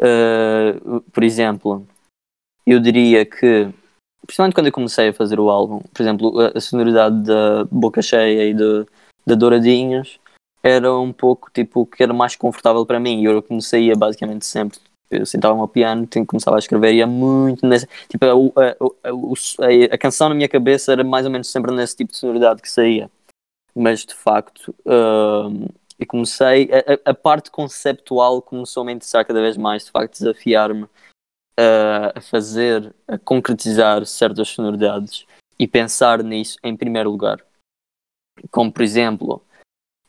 uh, 0.00 1.00
por 1.12 1.22
exemplo, 1.22 1.86
eu 2.66 2.80
diria 2.80 3.24
que, 3.24 3.68
principalmente 4.26 4.54
quando 4.54 4.66
eu 4.66 4.72
comecei 4.72 5.08
a 5.08 5.14
fazer 5.14 5.38
o 5.38 5.48
álbum, 5.48 5.80
por 5.94 6.02
exemplo, 6.02 6.40
a, 6.40 6.58
a 6.58 6.60
sonoridade 6.60 7.22
da 7.22 7.64
Boca 7.70 8.02
Cheia 8.02 8.50
e 8.50 8.54
da 9.24 9.34
Douradinhos 9.36 10.18
era 10.62 10.92
um 10.94 11.12
pouco 11.12 11.50
tipo 11.52 11.86
que 11.86 12.02
era 12.02 12.12
mais 12.12 12.34
confortável 12.34 12.84
para 12.84 13.00
mim. 13.00 13.22
E 13.22 13.24
eu 13.26 13.42
comecei 13.42 13.90
a 13.92 13.96
basicamente 13.96 14.44
sempre 14.44 14.78
eu 15.10 15.26
sentava-me 15.26 15.60
ao 15.60 15.68
piano, 15.68 16.08
começava 16.26 16.56
a 16.56 16.58
escrever 16.58 16.98
é 16.98 17.06
muito 17.06 17.66
nesse, 17.66 17.86
tipo, 18.08 18.24
a, 18.24 18.62
a, 18.62 18.70
a, 19.08 19.94
a, 19.94 19.98
canção 19.98 20.28
na 20.28 20.34
minha 20.34 20.48
cabeça 20.48 20.92
era 20.92 21.02
mais 21.02 21.26
ou 21.26 21.32
menos 21.32 21.50
sempre 21.50 21.74
nesse 21.74 21.96
tipo 21.96 22.12
de 22.12 22.18
sonoridade 22.18 22.62
que 22.62 22.70
saía. 22.70 23.10
Mas 23.74 24.04
de 24.04 24.14
facto, 24.14 24.74
uh, 24.86 25.68
eu 25.98 26.06
comecei, 26.06 26.68
a, 27.04 27.14
parte 27.14 27.50
conceptual 27.50 28.40
começou 28.40 28.82
a 28.82 28.86
me 28.86 28.92
interessar 28.92 29.24
cada 29.24 29.40
vez 29.40 29.56
mais, 29.56 29.84
de 29.84 29.90
facto, 29.90 30.18
desafiar-me 30.18 30.86
a 32.14 32.20
fazer, 32.20 32.94
a 33.06 33.18
concretizar 33.18 34.04
certas 34.06 34.48
sonoridades 34.48 35.26
e 35.58 35.68
pensar 35.68 36.22
nisso 36.22 36.56
em 36.64 36.74
primeiro 36.74 37.10
lugar. 37.10 37.44
Como 38.50 38.72
por 38.72 38.82
exemplo, 38.82 39.42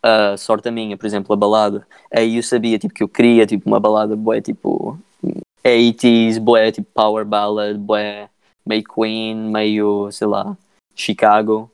a 0.03 0.35
sorte 0.37 0.67
a 0.67 0.71
minha, 0.71 0.97
por 0.97 1.05
exemplo, 1.05 1.33
a 1.33 1.37
balada, 1.37 1.87
aí 2.11 2.37
eu 2.37 2.43
sabia 2.43 2.79
tipo, 2.79 2.93
que 2.93 3.03
eu 3.03 3.09
queria 3.09 3.45
tipo, 3.45 3.69
uma 3.69 3.79
balada 3.79 4.15
boé 4.15 4.41
tipo 4.41 4.97
80s, 5.63 6.39
boé 6.39 6.71
tipo 6.71 6.89
power 6.93 7.25
ballad, 7.25 7.77
boé 7.77 8.29
meio 8.65 8.83
Queen, 8.83 9.35
meio, 9.35 10.11
sei 10.11 10.27
lá, 10.27 10.57
Chicago. 10.95 11.71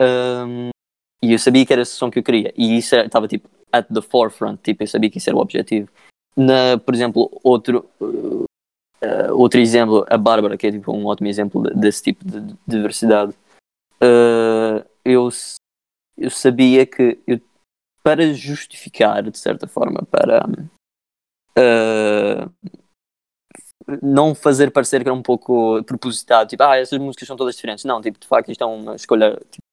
Um, 0.00 0.70
e 1.22 1.32
eu 1.32 1.38
sabia 1.38 1.66
que 1.66 1.72
era 1.72 1.82
esse 1.82 1.92
som 1.92 2.10
que 2.10 2.18
eu 2.18 2.22
queria. 2.22 2.52
E 2.56 2.78
isso 2.78 2.94
estava 2.94 3.28
tipo 3.28 3.48
at 3.72 3.86
the 3.92 4.00
forefront, 4.00 4.60
tipo, 4.62 4.82
eu 4.82 4.86
sabia 4.86 5.10
que 5.10 5.18
isso 5.18 5.28
era 5.28 5.36
o 5.36 5.40
objetivo. 5.40 5.88
Na, 6.36 6.78
por 6.78 6.94
exemplo, 6.94 7.30
outro, 7.42 7.88
uh, 8.00 8.46
outro 9.32 9.60
exemplo, 9.60 10.06
a 10.08 10.16
Bárbara, 10.16 10.56
que 10.56 10.66
é 10.66 10.72
tipo 10.72 10.92
um 10.92 11.06
ótimo 11.06 11.28
exemplo 11.28 11.62
desse 11.74 12.02
tipo 12.02 12.24
de 12.24 12.54
diversidade. 12.66 13.32
Uh, 14.00 14.84
eu, 15.04 15.28
eu 16.16 16.30
sabia 16.30 16.86
que 16.86 17.18
eu 17.26 17.40
para 18.02 18.32
justificar, 18.32 19.22
de 19.22 19.38
certa 19.38 19.66
forma, 19.66 20.02
para 20.10 20.46
uh, 21.58 22.50
não 24.02 24.34
fazer 24.34 24.70
parecer 24.70 25.02
que 25.02 25.08
era 25.08 25.14
um 25.14 25.22
pouco 25.22 25.82
propositado, 25.84 26.48
tipo, 26.48 26.62
ah, 26.62 26.76
essas 26.76 26.98
músicas 26.98 27.26
são 27.26 27.36
todas 27.36 27.54
diferentes. 27.54 27.84
Não, 27.84 28.00
tipo, 28.00 28.18
de 28.18 28.26
facto, 28.26 28.50
isto 28.50 28.62
é 28.62 28.66
uma 28.66 28.94
escolha 28.94 29.38
tipo, 29.50 29.64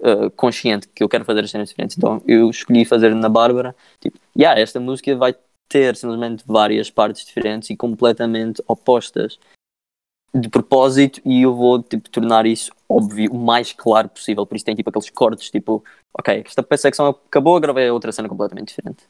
uh, 0.00 0.30
consciente 0.32 0.88
que 0.88 1.02
eu 1.02 1.08
quero 1.08 1.24
fazer 1.24 1.44
as 1.44 1.50
cenas 1.50 1.68
diferentes. 1.68 1.96
Então 1.96 2.22
eu 2.26 2.50
escolhi 2.50 2.84
fazer 2.84 3.14
na 3.14 3.28
Bárbara, 3.28 3.74
tipo, 4.00 4.18
yeah, 4.36 4.60
esta 4.60 4.80
música 4.80 5.14
vai 5.16 5.34
ter 5.68 5.94
simplesmente 5.96 6.42
várias 6.46 6.90
partes 6.90 7.24
diferentes 7.24 7.70
e 7.70 7.76
completamente 7.76 8.62
opostas 8.66 9.38
de 10.34 10.48
propósito 10.48 11.20
e 11.24 11.42
eu 11.42 11.54
vou 11.54 11.82
tipo, 11.82 12.08
tornar 12.08 12.46
isso 12.46 12.72
óbvio, 12.88 13.32
o 13.32 13.38
mais 13.38 13.72
claro 13.72 14.08
possível. 14.08 14.46
Por 14.46 14.56
isso 14.56 14.64
tem 14.64 14.74
tipo 14.74 14.90
aqueles 14.90 15.10
cortes, 15.10 15.50
tipo, 15.50 15.84
ok, 16.12 16.42
esta 16.44 16.62
perseguição 16.62 17.06
acabou, 17.06 17.56
agora 17.56 17.80
é 17.80 17.92
outra 17.92 18.12
cena 18.12 18.28
completamente 18.28 18.68
diferente. 18.68 19.04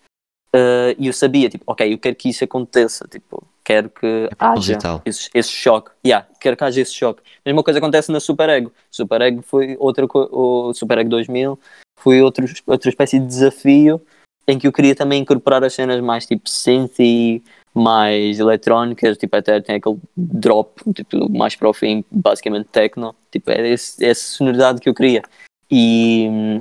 Uh, 0.54 0.92
e 0.98 1.06
eu 1.06 1.12
sabia, 1.12 1.48
tipo, 1.48 1.64
ok, 1.66 1.92
eu 1.92 1.98
quero 1.98 2.16
que 2.16 2.28
isso 2.28 2.42
aconteça, 2.42 3.06
tipo, 3.09 3.42
quero 3.64 3.88
que 3.88 4.06
é 4.06 4.30
haja 4.38 4.78
esse, 5.04 5.30
esse, 5.33 5.50
choque. 5.50 5.92
Yeah, 6.04 6.26
quero 6.40 6.56
que 6.56 6.64
haja 6.64 6.80
esse 6.80 6.92
choque. 6.92 7.22
A 7.22 7.48
mesma 7.48 7.62
coisa 7.62 7.78
acontece 7.78 8.11
na 8.11 8.18
Super 8.18 8.48
Ego. 8.48 8.72
Super 8.90 9.20
Ego 9.20 9.42
foi 9.42 9.76
outra 9.78 10.06
o 10.11 10.74
Super 10.74 10.98
Ego 10.98 11.11
2000 11.11 11.59
foi 12.00 12.22
outro, 12.22 12.46
outra 12.66 12.88
espécie 12.88 13.18
de 13.18 13.26
desafio 13.26 14.00
em 14.48 14.59
que 14.59 14.66
eu 14.66 14.72
queria 14.72 14.94
também 14.94 15.20
incorporar 15.20 15.62
as 15.62 15.74
cenas 15.74 16.00
mais 16.00 16.26
tipo 16.26 16.48
synth 16.48 16.98
e 16.98 17.42
mais 17.74 18.38
eletrónicas, 18.38 19.16
tipo, 19.16 19.37
até 19.37 19.61
tem 19.61 19.76
aquele 19.76 19.98
drop, 20.16 20.83
tipo, 20.92 21.30
mais 21.30 21.54
para 21.54 21.68
o 21.68 21.72
fim, 21.72 22.04
basicamente 22.11 22.68
techno, 22.68 23.14
tipo, 23.30 23.50
é 23.50 23.68
esse, 23.68 24.04
essa 24.04 24.37
sonoridade 24.37 24.80
que 24.80 24.88
eu 24.88 24.94
queria. 24.94 25.22
E 25.70 26.61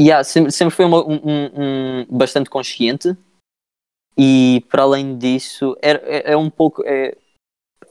yeah, 0.00 0.22
sempre, 0.22 0.52
sempre 0.52 0.74
foi 0.74 0.84
uma, 0.84 1.04
um, 1.04 1.20
um, 1.24 2.06
bastante 2.08 2.50
consciente. 2.50 3.16
E 4.16 4.64
para 4.70 4.84
além 4.84 5.18
disso 5.18 5.76
é, 5.82 5.90
é, 5.90 6.32
é 6.32 6.36
um 6.36 6.48
pouco 6.48 6.84
é, 6.86 7.16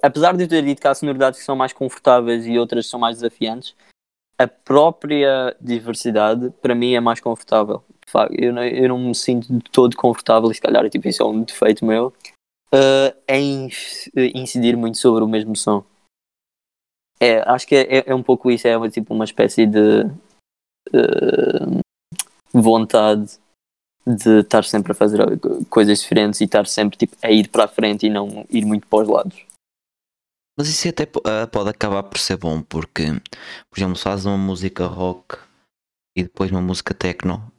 apesar 0.02 0.36
de 0.36 0.44
eu 0.44 0.48
ter 0.48 0.64
dito 0.64 0.82
que 0.82 0.88
há 0.88 0.96
sonoridades 0.96 1.40
que 1.40 1.46
são 1.46 1.56
mais 1.56 1.74
confortáveis 1.74 2.48
e 2.48 2.58
outras 2.58 2.88
são 2.88 2.98
mais 2.98 3.18
desafiantes 3.18 3.76
a 4.38 4.48
própria 4.48 5.54
diversidade 5.60 6.50
para 6.62 6.74
mim 6.74 6.94
é 6.94 7.02
mais 7.02 7.20
confortável 7.20 7.84
eu 8.32 8.54
não, 8.54 8.64
eu 8.64 8.90
não 8.90 9.00
me 9.00 9.16
sinto 9.16 9.52
de 9.52 9.62
todo 9.72 9.96
confortável, 9.96 10.52
e 10.52 10.56
se 10.56 10.62
calhar 10.62 10.90
tipo, 10.90 11.08
isso 11.08 11.24
é 11.24 11.26
um 11.26 11.44
defeito 11.44 11.86
meu, 11.86 12.14
uh, 12.74 13.16
em 13.28 13.70
incidir 14.36 14.76
muito 14.76 14.98
sobre 14.98 15.24
o 15.24 15.28
mesmo 15.28 15.56
som. 15.56 15.84
É, 17.20 17.40
acho 17.50 17.68
que 17.68 17.76
é, 17.76 18.04
é 18.10 18.16
um 18.16 18.24
pouco 18.24 18.52
isso, 18.52 18.68
é 18.68 18.90
tipo 18.90 19.14
uma 19.14 19.24
espécie 19.24 19.66
de 19.66 20.04
uh, 20.90 21.80
vontade 22.52 23.40
de 24.06 24.42
estar 24.42 24.66
sempre 24.66 24.92
a 24.92 24.96
fazer 24.96 25.20
coisas 25.70 26.02
diferentes 26.02 26.42
e 26.42 26.44
estar 26.44 26.68
sempre 26.68 26.98
tipo, 26.98 27.16
a 27.22 27.32
ir 27.32 27.48
para 27.48 27.64
a 27.64 27.68
frente 27.68 28.06
e 28.06 28.10
não 28.10 28.46
ir 28.50 28.66
muito 28.66 28.86
para 28.88 29.04
os 29.04 29.08
lados. 29.08 29.46
Mas 30.58 30.68
isso 30.68 30.88
até 30.88 31.06
pode 31.06 31.70
acabar 31.70 32.04
por 32.04 32.20
ser 32.20 32.38
bom, 32.38 32.62
porque, 32.62 33.06
por 33.70 33.80
exemplo, 33.80 33.96
se 33.96 34.04
fazes 34.04 34.26
uma 34.26 34.38
música 34.38 34.86
rock 34.86 35.38
e 36.16 36.24
depois 36.24 36.52
uma 36.52 36.62
música 36.62 36.94
techno, 36.94 37.52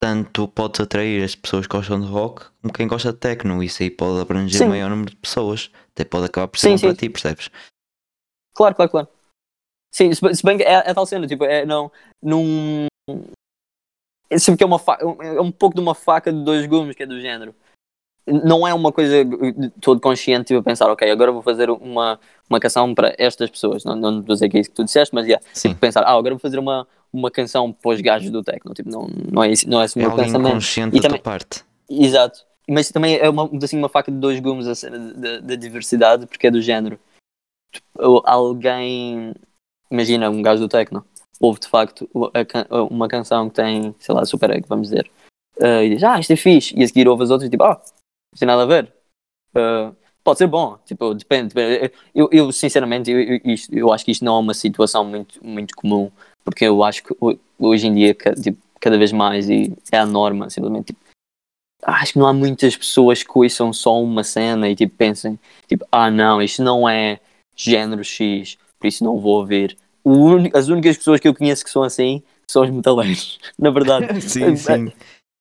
tanto 0.00 0.46
podes 0.48 0.80
atrair 0.80 1.24
as 1.24 1.34
pessoas 1.34 1.66
que 1.66 1.76
gostam 1.76 2.00
de 2.00 2.06
rock 2.06 2.46
como 2.62 2.72
quem 2.72 2.86
gosta 2.86 3.12
de 3.12 3.18
techno. 3.18 3.62
Isso 3.62 3.82
aí 3.82 3.90
pode 3.90 4.20
abranger 4.20 4.62
o 4.66 4.68
maior 4.68 4.90
número 4.90 5.10
de 5.10 5.16
pessoas. 5.16 5.70
Até 5.92 6.04
pode 6.04 6.26
acabar 6.26 6.48
por 6.48 6.58
ser 6.58 6.70
sim, 6.70 6.78
sim. 6.78 6.86
para 6.86 6.96
ti, 6.96 7.08
percebes? 7.08 7.50
Claro, 8.54 8.74
claro, 8.74 8.90
claro. 8.90 9.08
Sim, 9.92 10.12
se 10.12 10.42
bem 10.44 10.58
que 10.58 10.64
é, 10.64 10.74
é 10.74 10.94
tal 10.94 11.06
cena, 11.06 11.26
tipo, 11.26 11.44
é, 11.44 11.64
não, 11.64 11.90
num, 12.22 12.86
é 14.30 14.38
sempre 14.38 14.58
que 14.58 14.64
é, 14.64 14.66
uma 14.66 14.80
é 15.20 15.40
um 15.40 15.50
pouco 15.50 15.74
de 15.74 15.80
uma 15.80 15.94
faca 15.94 16.32
de 16.32 16.44
dois 16.44 16.66
gumes, 16.66 16.94
que 16.94 17.02
é 17.02 17.06
do 17.06 17.20
género. 17.20 17.54
Não 18.26 18.68
é 18.68 18.74
uma 18.74 18.92
coisa 18.92 19.16
todo 19.80 20.00
consciente, 20.00 20.48
tipo, 20.48 20.60
a 20.60 20.62
pensar, 20.62 20.90
ok, 20.90 21.10
agora 21.10 21.32
vou 21.32 21.40
fazer 21.40 21.70
uma, 21.70 22.20
uma 22.48 22.60
canção 22.60 22.94
para 22.94 23.14
estas 23.16 23.48
pessoas. 23.48 23.84
Não, 23.84 23.96
não 23.96 24.22
vou 24.22 24.34
dizer 24.34 24.50
que 24.50 24.58
é 24.58 24.60
isso 24.60 24.68
que 24.68 24.76
tu 24.76 24.84
disseste, 24.84 25.14
mas 25.14 25.26
yeah, 25.26 25.42
Sim. 25.54 25.70
Tipo, 25.70 25.80
pensar, 25.80 26.02
ah, 26.02 26.12
agora 26.12 26.34
vou 26.34 26.38
fazer 26.38 26.58
uma, 26.58 26.86
uma 27.12 27.30
canção 27.30 27.72
para 27.72 27.90
os 27.90 28.00
gajos 28.00 28.30
do 28.30 28.42
techno. 28.42 28.74
Tipo, 28.74 28.90
não, 28.90 29.08
não 29.32 29.42
é, 29.42 29.50
isso, 29.50 29.68
não 29.68 29.80
é 29.80 29.84
esse 29.84 29.96
o 29.96 29.98
meu 29.98 30.12
é 30.12 30.16
pensamento. 30.16 30.48
inconsciente 30.48 30.96
e 30.96 31.00
da 31.00 31.08
também, 31.08 31.22
parte. 31.22 31.64
Exato. 31.88 32.46
Mas 32.68 32.90
também 32.90 33.16
é 33.16 33.28
uma, 33.30 33.48
assim, 33.62 33.78
uma 33.78 33.88
faca 33.88 34.12
de 34.12 34.18
dois 34.18 34.38
gumes 34.40 34.66
a 34.66 34.74
cena 34.74 34.98
da 35.40 35.54
diversidade, 35.54 36.26
porque 36.26 36.46
é 36.46 36.50
do 36.50 36.60
género. 36.60 36.98
Tipo, 37.72 38.22
alguém, 38.26 39.34
imagina, 39.90 40.28
um 40.28 40.42
gajo 40.42 40.60
do 40.60 40.68
techno, 40.68 41.04
ouve 41.40 41.60
de 41.60 41.68
facto 41.68 42.08
uma 42.90 43.08
canção 43.08 43.48
que 43.48 43.56
tem, 43.56 43.94
sei 43.98 44.14
lá, 44.14 44.24
super 44.24 44.50
egg, 44.50 44.66
vamos 44.68 44.88
dizer, 44.88 45.10
uh, 45.58 45.82
e 45.82 45.90
diz, 45.90 46.02
ah, 46.02 46.18
isto 46.18 46.32
é 46.32 46.36
fixe, 46.36 46.74
e 46.76 46.82
a 46.82 46.86
seguir 46.86 47.08
ouve 47.08 47.22
as 47.22 47.30
outras 47.30 47.48
e 47.48 47.50
tipo, 47.50 47.64
ah, 47.64 47.80
não 48.32 48.38
tem 48.38 48.46
nada 48.46 48.62
a 48.62 48.66
ver. 48.66 48.92
Uh, 49.54 49.94
pode 50.22 50.38
ser 50.38 50.46
bom, 50.46 50.78
tipo, 50.84 51.14
depende. 51.14 51.54
depende. 51.54 51.92
Eu, 52.14 52.28
eu, 52.32 52.52
sinceramente, 52.52 53.10
eu, 53.10 53.20
eu, 53.20 53.40
isto, 53.44 53.74
eu, 53.74 53.92
acho 53.92 54.04
que 54.04 54.10
isto 54.10 54.24
não 54.24 54.36
é 54.36 54.40
uma 54.40 54.54
situação 54.54 55.04
muito, 55.04 55.44
muito 55.44 55.74
comum, 55.76 56.10
porque 56.50 56.64
eu 56.64 56.82
acho 56.82 57.02
que 57.02 57.14
hoje 57.58 57.86
em 57.86 57.94
dia, 57.94 58.14
tipo, 58.40 58.58
cada 58.80 58.96
vez 58.96 59.12
mais, 59.12 59.48
e 59.48 59.72
é 59.90 59.98
a 59.98 60.06
norma, 60.06 60.50
simplesmente, 60.50 60.86
tipo, 60.86 61.00
acho 61.82 62.12
que 62.12 62.18
não 62.18 62.26
há 62.26 62.32
muitas 62.32 62.76
pessoas 62.76 63.22
que 63.22 63.30
ouçam 63.34 63.72
só 63.72 64.00
uma 64.02 64.24
cena 64.24 64.68
e 64.68 64.74
tipo 64.74 64.94
pensem, 64.96 65.38
tipo, 65.66 65.86
ah 65.90 66.10
não, 66.10 66.42
isto 66.42 66.62
não 66.62 66.88
é 66.88 67.20
género 67.54 68.04
X, 68.04 68.56
por 68.78 68.86
isso 68.86 69.04
não 69.04 69.18
vou 69.18 69.38
ouvir. 69.38 69.76
as 70.54 70.68
únicas 70.68 70.96
pessoas 70.96 71.20
que 71.20 71.28
eu 71.28 71.34
conheço 71.34 71.64
que 71.64 71.70
são 71.70 71.82
assim 71.82 72.22
são 72.46 72.62
os 72.62 72.70
metaleiros, 72.70 73.38
na 73.58 73.70
verdade. 73.70 74.20
sim, 74.26 74.56
sim. 74.56 74.92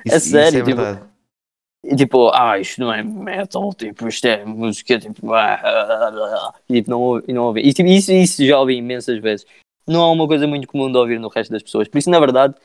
É, 0.09 0.15
é 0.15 0.19
sério, 0.19 0.61
isso 0.61 0.69
é 0.69 0.95
tipo, 0.95 1.95
tipo, 1.95 2.29
ah, 2.33 2.59
isto 2.59 2.81
não 2.81 2.93
é 2.93 3.03
metal, 3.03 3.73
tipo, 3.73 4.07
isto 4.07 4.25
é 4.25 4.45
música, 4.45 4.99
tipo, 4.99 5.33
ah, 5.33 5.59
ah, 5.63 6.09
ah, 6.09 6.53
e, 6.69 6.75
tipo 6.75 6.89
não, 6.89 7.21
não 7.27 7.43
ouvi. 7.45 7.61
E 7.61 7.73
tipo, 7.73 7.89
isso, 7.89 8.11
isso 8.11 8.45
já 8.45 8.59
ouvi 8.59 8.75
imensas 8.75 9.19
vezes. 9.19 9.45
Não 9.87 10.01
é 10.01 10.11
uma 10.11 10.27
coisa 10.27 10.45
muito 10.45 10.67
comum 10.67 10.91
de 10.91 10.97
ouvir 10.97 11.19
no 11.19 11.29
resto 11.29 11.51
das 11.51 11.63
pessoas. 11.63 11.87
Por 11.87 11.97
isso, 11.97 12.09
na 12.09 12.19
verdade, 12.19 12.55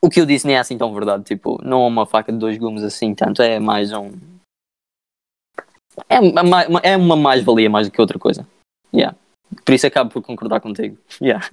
o 0.00 0.10
que 0.10 0.20
eu 0.20 0.26
disse 0.26 0.46
nem 0.46 0.56
é 0.56 0.58
assim 0.58 0.76
tão 0.76 0.92
verdade. 0.92 1.24
Tipo, 1.24 1.60
não 1.62 1.84
é 1.84 1.86
uma 1.86 2.06
faca 2.06 2.32
de 2.32 2.38
dois 2.38 2.58
gumes 2.58 2.82
assim, 2.82 3.14
tanto 3.14 3.42
é 3.42 3.58
mais 3.58 3.92
um. 3.92 4.12
É 6.08 6.20
uma, 6.20 6.62
é 6.82 6.96
uma 6.96 7.16
mais-valia 7.16 7.70
mais 7.70 7.88
do 7.88 7.92
que 7.92 8.00
outra 8.00 8.18
coisa. 8.18 8.46
Yeah. 8.94 9.16
Por 9.64 9.74
isso 9.74 9.86
acabo 9.86 10.10
por 10.10 10.22
concordar 10.22 10.60
contigo. 10.60 10.98
Yeah. 11.20 11.48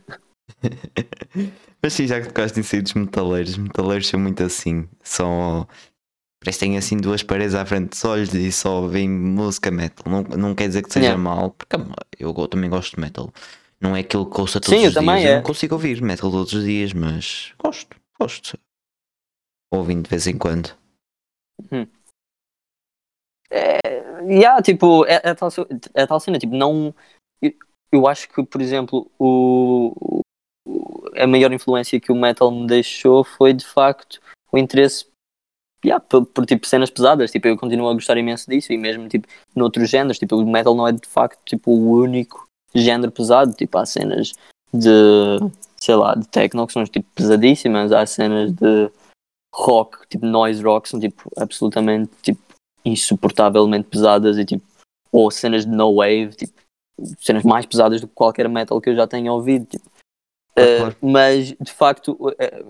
Mas 1.82 1.94
sim, 1.94 2.08
já 2.08 2.20
que 2.20 2.28
tocaste 2.28 2.60
em 2.60 2.82
dos 2.82 2.94
metaleiros, 2.94 3.58
metaleiros 3.58 4.08
são 4.08 4.20
muito 4.20 4.44
assim. 4.44 4.88
São. 5.02 5.68
Parece 6.42 6.60
que 6.60 6.66
têm 6.66 6.78
assim 6.78 6.98
duas 6.98 7.24
paredes 7.24 7.56
à 7.56 7.66
frente 7.66 7.92
dos 7.92 8.04
olhos 8.04 8.34
e 8.34 8.52
só 8.52 8.86
vem 8.88 9.10
música 9.10 9.72
metal. 9.72 10.12
Não, 10.12 10.24
não 10.38 10.56
quer 10.56 10.68
dizer 10.68 10.84
que 10.84 10.92
seja 10.92 11.06
yeah. 11.06 11.22
mal, 11.22 11.52
porque 11.52 11.78
eu 12.20 12.34
também 12.50 12.70
gosto 12.70 12.96
de 12.96 13.02
metal. 13.02 13.32
Não 13.84 13.98
é 13.98 14.00
aquilo 14.00 14.26
que 14.30 14.40
ouço 14.40 14.62
todos 14.62 14.70
sim, 14.70 14.76
os 14.76 14.82
dias. 14.82 14.94
Também, 14.94 15.26
é. 15.26 15.32
Eu 15.32 15.36
não 15.36 15.44
consigo 15.44 15.76
ouvir 15.76 16.02
metal 16.02 16.32
todos 16.32 16.54
os 16.54 16.64
dias, 16.64 16.94
mas 16.94 17.54
gosto. 17.62 17.98
Gosto. 18.18 18.58
Ouvindo 19.74 20.04
de 20.04 20.10
vez 20.10 20.26
em 20.26 20.38
quando. 20.38 20.74
Hum. 21.70 21.86
É, 23.52 23.80
yeah, 24.22 24.62
tipo, 24.62 25.06
é, 25.06 25.20
é, 25.22 25.34
tal, 25.34 25.50
é 25.94 26.08
tal 26.08 26.20
cena, 26.22 26.40
tipo, 26.40 26.56
não. 26.56 26.96
Eu, 27.42 27.52
eu 27.92 28.08
acho 28.08 28.30
que, 28.30 28.42
por 28.42 28.62
exemplo, 28.62 29.12
o, 29.20 30.22
o, 30.66 31.12
a 31.18 31.28
maior 31.28 31.52
influência 31.52 32.00
que 32.00 32.12
o 32.12 32.16
metal 32.16 32.50
me 32.52 32.66
deixou 32.66 33.26
foi 33.26 33.52
de 33.52 33.66
facto 33.66 34.22
o 34.50 34.58
interesse 34.58 35.08
yeah, 35.86 36.00
por, 36.00 36.26
por, 36.26 36.46
tipo 36.46 36.66
cenas 36.66 36.90
pesadas. 36.90 37.32
Tipo, 37.32 37.50
eu 37.50 37.58
continuo 37.58 37.90
a 37.90 37.94
gostar 37.94 38.18
imenso 38.18 38.50
disso 38.50 38.72
e 38.72 38.78
mesmo 38.78 39.10
tipo 39.10 39.28
noutros 39.54 39.90
géneros, 39.90 40.18
tipo, 40.18 40.38
o 40.38 40.50
metal 40.50 40.74
não 40.74 40.88
é 40.88 40.94
de 40.94 41.06
facto 41.06 41.42
tipo 41.46 41.70
o 41.70 42.02
único 42.02 42.48
género 42.76 43.12
pesado, 43.12 43.54
tipo, 43.54 43.78
há 43.78 43.86
cenas 43.86 44.34
de 44.74 45.38
sei 45.84 45.96
lá, 45.96 46.16
de 46.16 46.26
techno 46.30 46.66
que 46.66 46.72
são 46.72 46.86
tipo 46.86 47.06
pesadíssimas, 47.14 47.92
há 47.92 48.06
cenas 48.06 48.54
de 48.54 48.90
rock, 49.54 50.08
tipo 50.08 50.26
noise 50.26 50.64
rock, 50.64 50.88
são 50.88 50.98
tipo 50.98 51.30
absolutamente 51.38 52.10
tipo 52.22 52.40
insuportavelmente 52.86 53.90
pesadas 53.90 54.38
e 54.38 54.46
tipo 54.46 54.66
ou 55.12 55.30
cenas 55.30 55.66
de 55.66 55.72
no 55.72 55.96
wave, 55.96 56.30
tipo 56.30 56.54
cenas 57.20 57.44
mais 57.44 57.66
pesadas 57.66 58.00
do 58.00 58.08
que 58.08 58.14
qualquer 58.14 58.48
metal 58.48 58.80
que 58.80 58.90
eu 58.90 58.96
já 58.96 59.06
tenha 59.06 59.32
ouvido, 59.32 59.66
tipo. 59.66 59.92
Uh, 60.56 60.96
mas 61.02 61.48
de 61.60 61.72
facto 61.72 62.16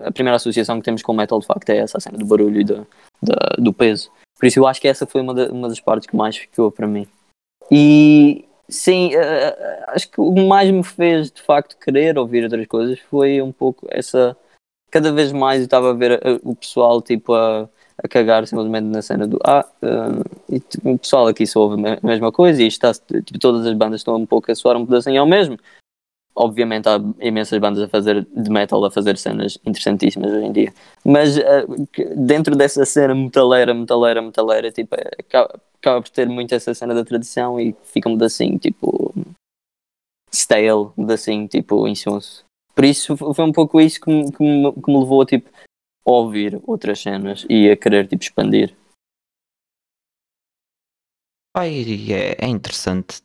a 0.06 0.12
primeira 0.12 0.38
associação 0.38 0.80
que 0.80 0.86
temos 0.86 1.04
com 1.04 1.12
o 1.12 1.16
metal 1.16 1.38
de 1.39 1.46
facto 1.46 1.70
é 1.70 1.78
essa 1.78 1.98
a 1.98 2.02
cena 2.02 2.18
do 2.18 2.26
barulho 2.26 2.62
e 2.62 2.63
do, 2.63 2.88
do, 3.22 3.62
do 3.62 3.74
peso. 3.74 4.10
Por 4.39 4.48
isso 4.48 4.58
eu 4.58 4.66
acho 4.66 4.82
que 4.82 4.88
essa 4.88 5.06
foi 5.06 5.22
uma, 5.22 5.34
uma 5.50 5.68
das 5.68 5.82
partes 5.82 6.08
que 6.08 6.16
mais 6.16 6.36
ficou 6.36 6.72
para 6.72 6.88
mim. 6.88 7.06
E, 7.70 8.46
Sim, 8.69 9.13
uh, 9.15 9.84
acho 9.89 10.10
que 10.10 10.21
o 10.21 10.34
que 10.34 10.45
mais 10.45 10.71
me 10.71 10.84
fez 10.84 11.32
de 11.32 11.41
facto 11.41 11.78
querer 11.78 12.17
ouvir 12.17 12.43
outras 12.43 12.65
coisas 12.67 12.99
foi 12.99 13.41
um 13.41 13.52
pouco 13.52 13.86
essa. 13.89 14.38
Cada 14.89 15.12
vez 15.12 15.32
mais 15.32 15.60
eu 15.60 15.65
estava 15.65 15.89
a 15.91 15.93
ver 15.93 16.13
uh, 16.19 16.39
o 16.43 16.56
pessoal 16.56 17.02
tipo 17.02 17.34
a, 17.34 17.69
a 17.97 18.08
cagar 18.08 18.47
simplesmente 18.47 18.86
na 18.86 19.02
cena 19.02 19.28
do 19.28 19.38
Ah, 19.43 19.65
uh, 19.82 20.54
e, 20.54 20.62
o 20.89 20.97
pessoal 20.97 21.28
aqui 21.28 21.45
só 21.45 21.62
ouve 21.62 21.84
a 21.88 21.99
mesma 22.02 22.32
coisa 22.32 22.63
e 22.63 22.67
está, 22.67 22.93
tipo, 22.93 23.38
todas 23.39 23.65
as 23.65 23.73
bandas 23.73 23.99
estão 24.02 24.15
um 24.15 24.26
pouco 24.26 24.52
a 24.52 24.56
soar 24.56 24.78
um 24.78 24.86
pedacinho 24.86 25.19
ao 25.19 25.28
mesmo. 25.28 25.58
Obviamente 26.36 26.89
há 26.89 27.00
imensas 27.19 27.60
bandas 27.60 27.84
a 27.84 27.88
fazer 27.88 28.26
de 28.26 28.50
metal, 28.50 28.84
a 28.84 28.89
fazer 28.89 29.17
cenas 29.17 29.60
interessantíssimas 29.65 30.32
hoje 30.32 30.46
em 30.46 30.52
dia. 30.52 30.74
Mas 31.06 31.38
dentro 32.15 32.56
dessa 32.56 32.86
cena 32.86 33.13
metaleira, 33.13 33.74
metaleira, 33.74 34.22
metaleira, 34.22 34.72
tipo, 34.72 34.96
é, 34.96 35.12
acaba, 35.19 35.60
acaba 35.80 36.02
por 36.02 36.10
ter 36.10 36.28
muito 36.28 36.56
essa 36.56 36.74
cena 36.74 36.93
da 36.93 37.06
tradição 37.06 37.60
e 37.60 37.76
fica 37.84 38.10
um 38.10 38.24
assim, 38.24 38.58
tipo, 38.58 39.13
stale, 40.32 40.91
um 40.98 41.12
assim, 41.12 41.46
tipo, 41.46 41.88
insunso. 41.88 42.43
Por 42.74 42.86
isso 42.86 43.15
foi 43.15 43.46
um 43.46 43.52
pouco 43.52 43.80
isso 43.80 44.02
que 44.02 44.10
me, 44.10 44.32
que 44.32 44.43
me, 44.43 44.72
que 44.74 44.91
me 44.91 45.00
levou 45.00 45.24
tipo, 45.26 45.50
a 46.06 46.12
ouvir 46.12 46.60
outras 46.65 47.00
cenas 47.00 47.46
e 47.48 47.69
a 47.69 47.78
querer 47.78 48.08
tipo, 48.08 48.24
expandir. 48.24 48.76
Ai, 51.56 51.86
é 52.39 52.48
interessante 52.48 53.22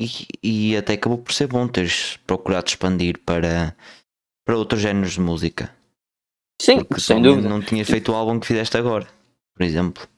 e, 0.00 0.26
e 0.42 0.76
até 0.76 0.94
acabou 0.94 1.18
por 1.18 1.32
ser 1.32 1.46
bom 1.46 1.68
teres 1.68 2.16
procurado 2.26 2.68
expandir 2.68 3.18
para, 3.18 3.76
para 4.46 4.56
outros 4.56 4.80
géneros 4.80 5.12
de 5.12 5.20
música. 5.20 5.74
Sim, 6.60 6.84
Porque 6.84 7.00
sem 7.00 7.20
dúvida. 7.20 7.48
Não 7.48 7.60
tinhas 7.60 7.88
feito 7.88 8.10
o 8.10 8.14
álbum 8.14 8.40
que 8.40 8.46
fizeste 8.46 8.76
agora, 8.76 9.06
por 9.54 9.62
exemplo. 9.62 10.08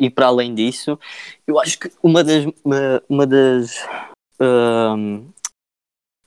E 0.00 0.10
para 0.10 0.26
além 0.26 0.54
disso, 0.54 0.98
eu 1.46 1.58
acho 1.58 1.78
que 1.78 1.90
uma 2.02 2.22
das 2.22 2.44
uma, 3.08 3.26
das 3.26 3.86
um, 4.40 5.30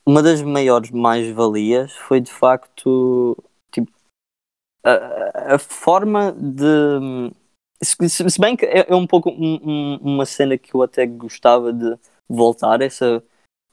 uma 0.06 0.22
das 0.22 0.42
maiores 0.42 0.92
mais-valias 0.92 1.94
foi 1.94 2.22
de 2.22 2.32
facto 2.32 3.38
tipo, 3.72 3.92
a, 4.84 5.56
a 5.56 5.60
forma 5.60 6.32
de 6.32 7.34
se, 7.84 8.40
bem 8.40 8.56
que 8.56 8.66
é, 8.66 8.86
é 8.90 8.96
um 8.96 9.08
pouco 9.08 9.30
um, 9.30 9.60
um, 9.64 9.96
uma 9.98 10.26
cena 10.26 10.58
que 10.58 10.74
eu 10.76 10.82
até 10.82 11.06
gostava 11.06 11.74
de 11.74 11.98
voltar 12.30 12.82
essa 12.82 13.24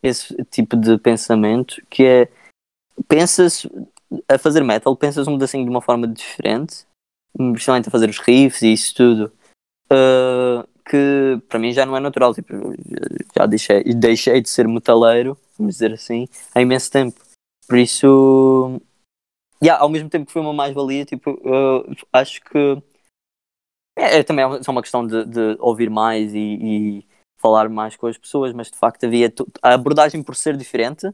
esse 0.03 0.35
tipo 0.45 0.77
de 0.77 0.97
pensamento 0.99 1.83
que 1.91 2.05
é 2.05 2.29
pensas 3.09 3.67
a 4.29 4.39
fazer 4.39 4.63
metal 4.63 4.97
pensas 4.97 5.27
um 5.27 5.37
assim 5.43 5.65
de 5.65 5.71
uma 5.71 5.83
forma 5.83 6.07
diferente 6.07 6.87
principalmente 7.37 7.89
a 7.89 7.91
fazer 7.91 8.09
os 8.09 8.19
riffs 8.19 8.63
e 8.63 8.73
isso 8.73 8.95
tudo, 8.95 9.33
uh, 9.93 10.67
que 10.89 11.41
para 11.49 11.59
mim 11.59 11.73
já 11.73 11.87
não 11.87 11.97
é 11.97 12.01
natural. 12.01 12.35
Tipo, 12.35 12.55
já 13.37 13.47
deixei, 13.47 13.85
deixei 13.85 14.41
de 14.41 14.49
ser 14.49 14.67
metaleiro, 14.67 15.37
vamos 15.59 15.75
dizer 15.75 15.93
assim, 15.93 16.29
há 16.55 16.61
imenso 16.61 16.91
tempo. 16.91 17.21
Por 17.69 17.79
isso, 17.79 18.81
yeah, 19.63 19.83
ao 19.83 19.89
mesmo 19.89 20.09
tempo 20.09 20.27
que 20.27 20.33
foi 20.33 20.43
uma 20.43 20.55
mais-valia, 20.55 21.05
tipo, 21.05 21.33
uh, 21.33 21.97
acho 22.13 22.41
que 22.43 22.83
é, 23.99 24.19
é 24.19 24.23
também 24.23 24.45
é 24.45 24.63
só 24.63 24.71
uma 24.71 24.83
questão 24.83 25.07
de, 25.07 25.25
de 25.25 25.57
ouvir 25.59 25.91
mais 25.91 26.33
e, 26.35 26.39
e, 26.39 27.07
falar 27.41 27.69
mais 27.69 27.97
com 27.97 28.07
as 28.07 28.17
pessoas, 28.17 28.53
mas 28.53 28.71
de 28.71 28.77
facto 28.77 29.05
havia 29.05 29.33
a 29.63 29.75
abordagem 29.75 30.23
por 30.23 30.35
ser 30.35 30.57
diferente 30.57 31.09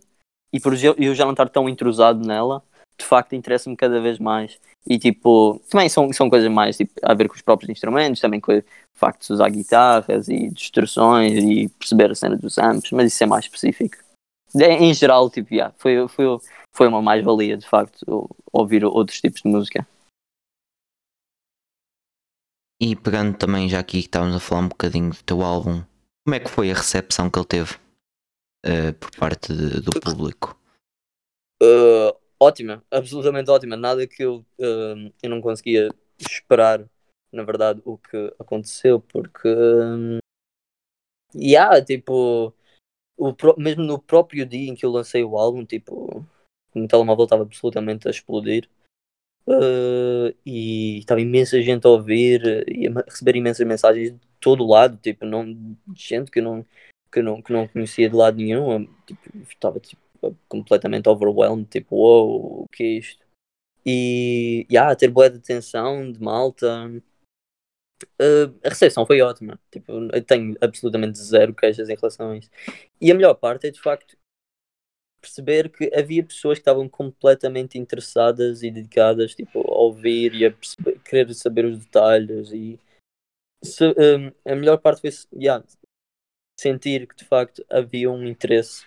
e 0.52 0.60
por 0.60 0.72
eu 0.98 1.14
já 1.14 1.24
não 1.24 1.32
estar 1.32 1.48
tão 1.48 1.68
entrosado 1.68 2.26
nela, 2.26 2.62
de 2.98 3.04
facto 3.04 3.34
interessa-me 3.34 3.76
cada 3.76 4.00
vez 4.00 4.18
mais. 4.18 4.58
E 4.86 4.98
tipo, 4.98 5.60
também 5.68 5.88
são, 5.88 6.12
são 6.12 6.30
coisas 6.30 6.50
mais 6.50 6.76
tipo, 6.76 6.92
a 7.02 7.12
ver 7.14 7.28
com 7.28 7.34
os 7.34 7.42
próprios 7.42 7.70
instrumentos, 7.70 8.20
também 8.20 8.40
com 8.40 8.56
o 8.56 8.62
facto 8.94 9.26
de 9.26 9.32
usar 9.32 9.50
guitarras 9.50 10.28
e 10.28 10.48
distorções 10.50 11.42
e 11.42 11.68
perceber 11.68 12.10
a 12.10 12.14
cena 12.14 12.36
dos 12.36 12.58
amps, 12.58 12.90
mas 12.92 13.12
isso 13.12 13.22
é 13.22 13.26
mais 13.26 13.44
específico. 13.44 13.96
Em 14.54 14.94
geral, 14.94 15.28
tipo, 15.28 15.52
yeah, 15.52 15.74
foi, 15.78 16.06
foi, 16.06 16.24
foi 16.72 16.86
uma 16.86 17.02
mais-valia, 17.02 17.56
de 17.56 17.66
facto, 17.66 18.30
ouvir 18.52 18.84
outros 18.84 19.20
tipos 19.20 19.42
de 19.42 19.48
música. 19.48 19.86
E 22.86 22.94
pegando 22.94 23.34
também, 23.34 23.66
já 23.66 23.80
aqui 23.80 24.02
que 24.02 24.08
estávamos 24.08 24.36
a 24.36 24.40
falar 24.40 24.60
um 24.60 24.68
bocadinho 24.68 25.08
do 25.08 25.22
teu 25.22 25.40
álbum, 25.40 25.82
como 26.22 26.34
é 26.34 26.38
que 26.38 26.50
foi 26.50 26.70
a 26.70 26.74
recepção 26.74 27.30
que 27.30 27.38
ele 27.38 27.46
teve 27.46 27.76
uh, 28.66 28.92
por 29.00 29.10
parte 29.16 29.54
de, 29.54 29.80
do 29.80 29.98
público? 29.98 30.54
Uh, 31.62 32.14
ótima, 32.38 32.84
absolutamente 32.90 33.50
ótima. 33.50 33.74
Nada 33.74 34.06
que 34.06 34.22
eu, 34.22 34.44
uh, 34.58 35.10
eu 35.22 35.30
não 35.30 35.40
conseguia 35.40 35.88
esperar, 36.18 36.84
na 37.32 37.42
verdade, 37.42 37.80
o 37.86 37.96
que 37.96 38.34
aconteceu, 38.38 39.00
porque. 39.00 39.48
Um, 39.48 40.18
yeah, 41.34 41.82
tipo. 41.82 42.52
O, 43.16 43.34
mesmo 43.56 43.82
no 43.82 43.98
próprio 43.98 44.44
dia 44.44 44.70
em 44.70 44.74
que 44.74 44.84
eu 44.84 44.90
lancei 44.90 45.24
o 45.24 45.38
álbum, 45.38 45.64
tipo, 45.64 46.18
o 46.74 46.78
meu 46.78 46.86
telemóvel 46.86 47.24
estava 47.24 47.44
absolutamente 47.44 48.06
a 48.06 48.10
explodir. 48.10 48.68
Uh, 49.46 50.34
e 50.44 50.98
estava 50.98 51.20
imensa 51.20 51.60
gente 51.60 51.86
a 51.86 51.90
ouvir 51.90 52.64
e 52.66 52.88
a 52.88 52.92
receber 53.02 53.36
imensas 53.36 53.66
mensagens 53.66 54.12
de 54.12 54.20
todo 54.40 54.66
lado, 54.66 54.96
tipo, 54.96 55.26
não, 55.26 55.76
gente 55.94 56.30
que 56.30 56.40
não, 56.40 56.64
que 57.12 57.20
não, 57.20 57.42
que 57.42 57.52
não 57.52 57.68
conhecia 57.68 58.08
de 58.08 58.16
lado 58.16 58.38
nenhum, 58.38 58.86
tipo, 59.06 59.38
estava 59.50 59.78
tipo, 59.80 60.00
completamente 60.48 61.08
overwhelmed, 61.08 61.68
tipo, 61.68 61.96
wow, 61.96 62.62
o 62.62 62.68
que 62.68 62.82
é 62.82 62.86
isto? 62.98 63.24
E 63.86 64.66
yeah, 64.70 64.94
ter 64.96 65.08
boa 65.08 65.28
de 65.28 65.38
atenção 65.38 66.10
de 66.10 66.20
malta. 66.20 66.90
Uh, 68.20 68.48
a 68.64 68.68
recepção 68.70 69.06
foi 69.06 69.20
ótima. 69.20 69.60
Tipo, 69.70 69.92
eu 69.92 70.24
tenho 70.24 70.56
absolutamente 70.60 71.18
zero 71.18 71.54
queixas 71.54 71.88
em 71.90 71.94
relação 71.94 72.30
a 72.30 72.36
isso. 72.38 72.50
E 73.00 73.10
a 73.10 73.14
melhor 73.14 73.34
parte 73.34 73.66
é 73.66 73.70
de 73.70 73.80
facto 73.80 74.16
perceber 75.34 75.68
que 75.68 75.90
havia 75.94 76.24
pessoas 76.24 76.58
que 76.58 76.60
estavam 76.60 76.88
completamente 76.88 77.76
interessadas 77.76 78.62
e 78.62 78.70
dedicadas 78.70 79.34
tipo, 79.34 79.60
a 79.60 79.78
ouvir 79.78 80.34
e 80.34 80.46
a 80.46 80.52
perceber, 80.52 81.00
querer 81.00 81.34
saber 81.34 81.64
os 81.64 81.84
detalhes. 81.84 82.52
E 82.52 82.78
se, 83.62 83.84
um, 83.84 84.28
a 84.44 84.54
melhor 84.54 84.78
parte 84.78 85.00
foi 85.00 85.10
yeah, 85.34 85.64
sentir 86.58 87.08
que 87.08 87.16
de 87.16 87.24
facto 87.24 87.64
havia 87.68 88.10
um 88.10 88.24
interesse 88.24 88.84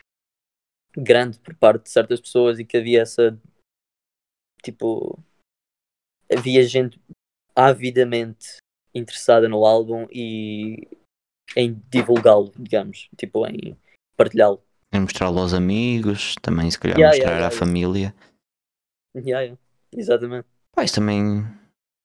grande 0.96 1.38
por 1.40 1.54
parte 1.56 1.84
de 1.84 1.90
certas 1.90 2.22
pessoas 2.22 2.60
e 2.60 2.66
que 2.66 2.78
havia 2.78 3.02
essa 3.02 3.38
tipo 4.64 5.22
havia 6.32 6.64
gente 6.64 7.00
avidamente 7.56 8.58
interessada 8.94 9.48
no 9.48 9.66
álbum 9.66 10.08
e 10.12 10.88
em 11.56 11.74
divulgá-lo, 11.90 12.52
digamos, 12.58 13.10
tipo 13.16 13.46
em 13.48 13.78
partilhá-lo. 14.18 14.67
Em 14.94 15.02
mostrá-lo 15.02 15.40
aos 15.40 15.54
amigos, 15.54 16.36
também 16.42 16.72
se 16.72 16.80
calhar 16.80 16.98
yeah, 16.98 17.16
mostrar 17.16 17.32
yeah, 17.32 17.46
yeah, 17.46 17.56
à 17.56 17.60
família. 17.60 18.16
Yeah. 19.16 19.58
Exatamente. 19.92 20.48
Pá, 20.74 20.84
isso 20.84 20.96
também, 20.96 21.46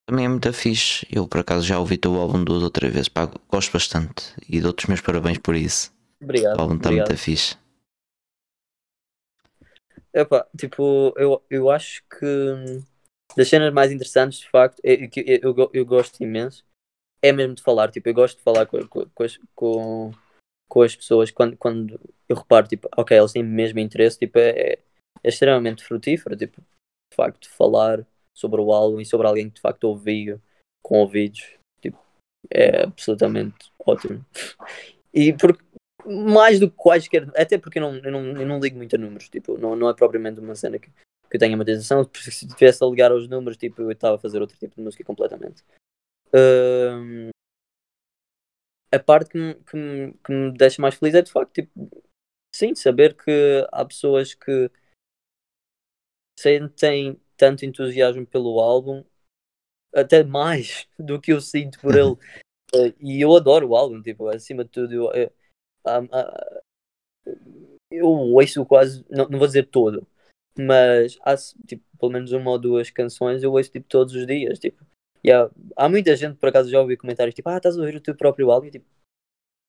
também 0.07 0.25
é 0.25 0.29
muito 0.29 0.53
fixe. 0.53 1.07
Eu 1.11 1.29
por 1.29 1.41
acaso 1.41 1.67
já 1.67 1.79
ouvi 1.79 2.01
o 2.07 2.19
álbum 2.19 2.43
duas 2.43 2.63
ou 2.63 2.71
três 2.71 2.93
vezes, 2.93 3.09
pá, 3.09 3.31
gosto 3.49 3.73
bastante 3.73 4.35
e 4.49 4.61
dou-te 4.61 4.85
os 4.85 4.89
meus 4.89 5.01
parabéns 5.01 5.39
por 5.39 5.55
isso. 5.55 5.93
Obrigado. 6.21 6.59
O 6.59 6.61
álbum 6.61 6.77
está 6.77 6.91
muito 6.91 7.17
fixe. 7.17 7.57
Epá, 10.15 10.47
tipo, 10.57 11.15
eu, 11.17 11.43
eu 11.49 11.71
acho 11.71 12.03
que 12.05 12.83
das 13.37 13.49
cenas 13.49 13.73
mais 13.73 13.91
interessantes, 13.91 14.41
de 14.41 14.51
facto, 14.51 14.79
é, 14.85 15.07
que 15.07 15.21
eu, 15.43 15.55
eu, 15.57 15.71
eu, 15.73 15.87
gosto 15.87 16.23
imenso, 16.23 16.65
é 17.23 17.33
mesmo 17.33 17.55
de 17.55 17.63
falar. 17.63 17.91
Tipo, 17.91 18.11
eu 18.11 18.15
gosto 18.15 18.37
de 18.37 18.43
falar 18.43 18.67
com, 18.67 18.87
com, 18.87 19.07
com, 19.07 19.27
com, 19.55 20.11
com 20.73 20.81
as 20.81 20.97
pessoas 20.97 21.31
quando, 21.31 21.55
quando 21.59 22.01
eu 22.27 22.35
reparo, 22.35 22.67
tipo, 22.67 22.89
ok, 22.97 23.15
eles 23.15 23.33
têm 23.33 23.43
mesmo 23.43 23.79
interesse, 23.79 24.19
tipo, 24.19 24.39
é, 24.39 24.49
é, 24.49 24.79
é 25.23 25.29
extremamente 25.29 25.85
frutífero, 25.85 26.35
tipo, 26.35 26.63
de 26.63 27.15
facto, 27.15 27.51
falar 27.51 28.07
sobre 28.35 28.59
o 28.59 28.73
álbum 28.73 28.99
e 28.99 29.05
sobre 29.05 29.27
alguém 29.27 29.51
que 29.51 29.57
de 29.57 29.61
facto 29.61 29.85
ouviu 29.85 30.41
com 30.83 31.01
ouvidos, 31.01 31.59
tipo, 31.83 31.99
é 32.51 32.85
absolutamente 32.85 33.71
ótimo. 33.79 34.25
E 35.15 35.31
porque 35.35 35.63
mais 36.07 36.59
do 36.59 36.71
que 36.71 36.77
quaisquer, 36.79 37.31
até 37.37 37.59
porque 37.59 37.79
eu 37.79 37.83
não, 37.83 37.97
eu 37.97 38.11
não, 38.11 38.21
eu 38.41 38.47
não 38.47 38.59
ligo 38.59 38.79
muito 38.79 38.97
a 38.97 38.99
números, 38.99 39.29
tipo, 39.29 39.59
não, 39.59 39.77
não 39.77 39.91
é 39.91 39.95
propriamente 39.95 40.41
uma 40.41 40.55
cena 40.55 40.79
que, 40.79 40.91
que 41.31 41.39
tenha 41.39 41.55
uma 41.55 41.65
atenção, 41.65 42.03
porque 42.03 42.31
se 42.31 42.49
tivesse 42.49 42.83
a 42.83 42.87
ligar 42.87 43.13
aos 43.13 43.29
números, 43.29 43.59
tipo, 43.59 43.83
eu 43.83 43.91
estava 43.91 44.17
a 44.17 44.19
fazer 44.19 44.41
outro 44.41 44.57
tipo 44.57 44.75
de 44.75 44.81
música 44.81 45.05
completamente. 45.05 45.63
Um, 46.33 47.29
a 48.93 48.99
parte 48.99 49.31
que 49.31 49.39
me, 49.39 49.55
que, 49.55 49.77
me, 49.77 50.13
que 50.25 50.33
me 50.33 50.53
deixa 50.57 50.81
mais 50.83 50.95
feliz 50.95 51.15
é 51.15 51.23
de 51.23 51.33
facto, 51.33 51.53
tipo, 51.53 52.05
sim, 52.55 52.75
saber 52.75 53.17
que 53.17 53.67
há 53.73 53.85
pessoas 53.85 54.35
que 54.35 54.71
sentem 56.39 57.21
tanto 57.37 57.65
entusiasmo 57.65 58.27
pelo 58.27 58.61
álbum, 58.61 59.05
até 59.95 60.23
mais 60.23 60.87
do 60.99 61.21
que 61.21 61.33
eu 61.33 61.41
sinto 61.41 61.81
por 61.81 61.95
ele. 61.97 62.13
Uh, 62.75 62.95
e 63.01 63.21
eu 63.21 63.35
adoro 63.35 63.69
o 63.69 63.77
álbum, 63.77 64.03
tipo, 64.03 64.29
acima 64.29 64.65
de 64.65 64.71
tudo, 64.71 64.93
eu, 64.95 65.13
eu, 65.13 65.33
um, 65.87 66.05
uh, 66.07 66.63
eu 67.91 68.07
ouço 68.07 68.65
quase, 68.67 69.05
não, 69.11 69.29
não 69.29 69.39
vou 69.39 69.47
dizer 69.47 69.67
todo, 69.67 70.07
mas 70.59 71.19
há 71.23 71.35
tipo, 71.67 71.85
pelo 71.99 72.13
menos 72.13 72.33
uma 72.33 72.51
ou 72.51 72.59
duas 72.59 72.91
canções 72.91 73.43
eu 73.43 73.53
ouço 73.53 73.71
tipo, 73.71 73.87
todos 73.89 74.15
os 74.15 74.27
dias. 74.27 74.59
Tipo, 74.59 74.85
yeah. 75.25 75.51
Há 75.77 75.89
muita 75.89 76.15
gente, 76.17 76.37
por 76.37 76.49
acaso, 76.49 76.71
já 76.71 76.81
ouvi 76.81 76.97
comentários 76.97 77.35
tipo, 77.35 77.49
ah, 77.49 77.57
estás 77.57 77.77
a 77.77 77.81
ouvir 77.81 77.97
o 77.97 78.01
teu 78.01 78.15
próprio 78.15 78.51
álbum? 78.51 78.67
E, 78.67 78.71
tipo, 78.71 78.87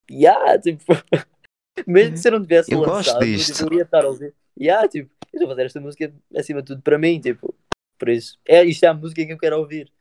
yeah, 0.10 0.60
tipo, 0.60 0.84
mesmo 1.88 2.18
se 2.18 2.28
eu 2.28 2.34
não 2.34 2.42
tivesse 2.42 2.74
eu 2.74 2.82
lançado, 2.82 3.20
tipo, 3.20 3.62
eu 3.62 3.68
iria 3.68 3.84
estar 3.84 4.06
a 4.06 4.10
ouvir. 4.10 4.34
Yeah, 4.60 4.88
tipo, 4.88 5.12
eu 5.34 5.38
estou 5.38 5.48
a 5.48 5.52
fazer 5.52 5.66
esta 5.66 5.82
música 5.82 6.14
acima 6.36 6.62
de 6.62 6.68
tudo 6.68 6.82
para 6.82 6.98
mim, 6.98 7.20
tipo, 7.20 7.54
por 7.98 8.10
isso, 8.10 8.40
é, 8.46 8.64
isto 8.64 8.84
é 8.84 8.88
a 8.88 8.94
música 8.94 9.26
que 9.26 9.34
eu 9.34 9.38
quero 9.38 9.60
ouvir. 9.60 9.92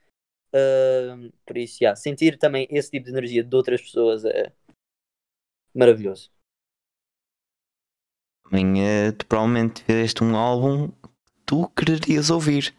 Uh, 0.55 1.33
por 1.47 1.57
isso, 1.57 1.79
yeah, 1.83 1.97
sentir 1.97 2.39
também 2.39 2.67
esse 2.71 2.91
tipo 2.91 3.07
de 3.07 3.13
energia 3.13 3.43
de 3.43 3.57
outras 3.57 3.81
pessoas 3.81 4.25
é, 4.25 4.53
maravilhoso. 5.75 6.31
Também 8.45 8.75
tu 9.17 9.27
provavelmente 9.27 9.83
fizeste 9.83 10.23
um 10.23 10.37
álbum 10.37 10.89
que 10.89 11.09
tu 11.47 11.69
quererias 11.71 12.29
ouvir. 12.29 12.75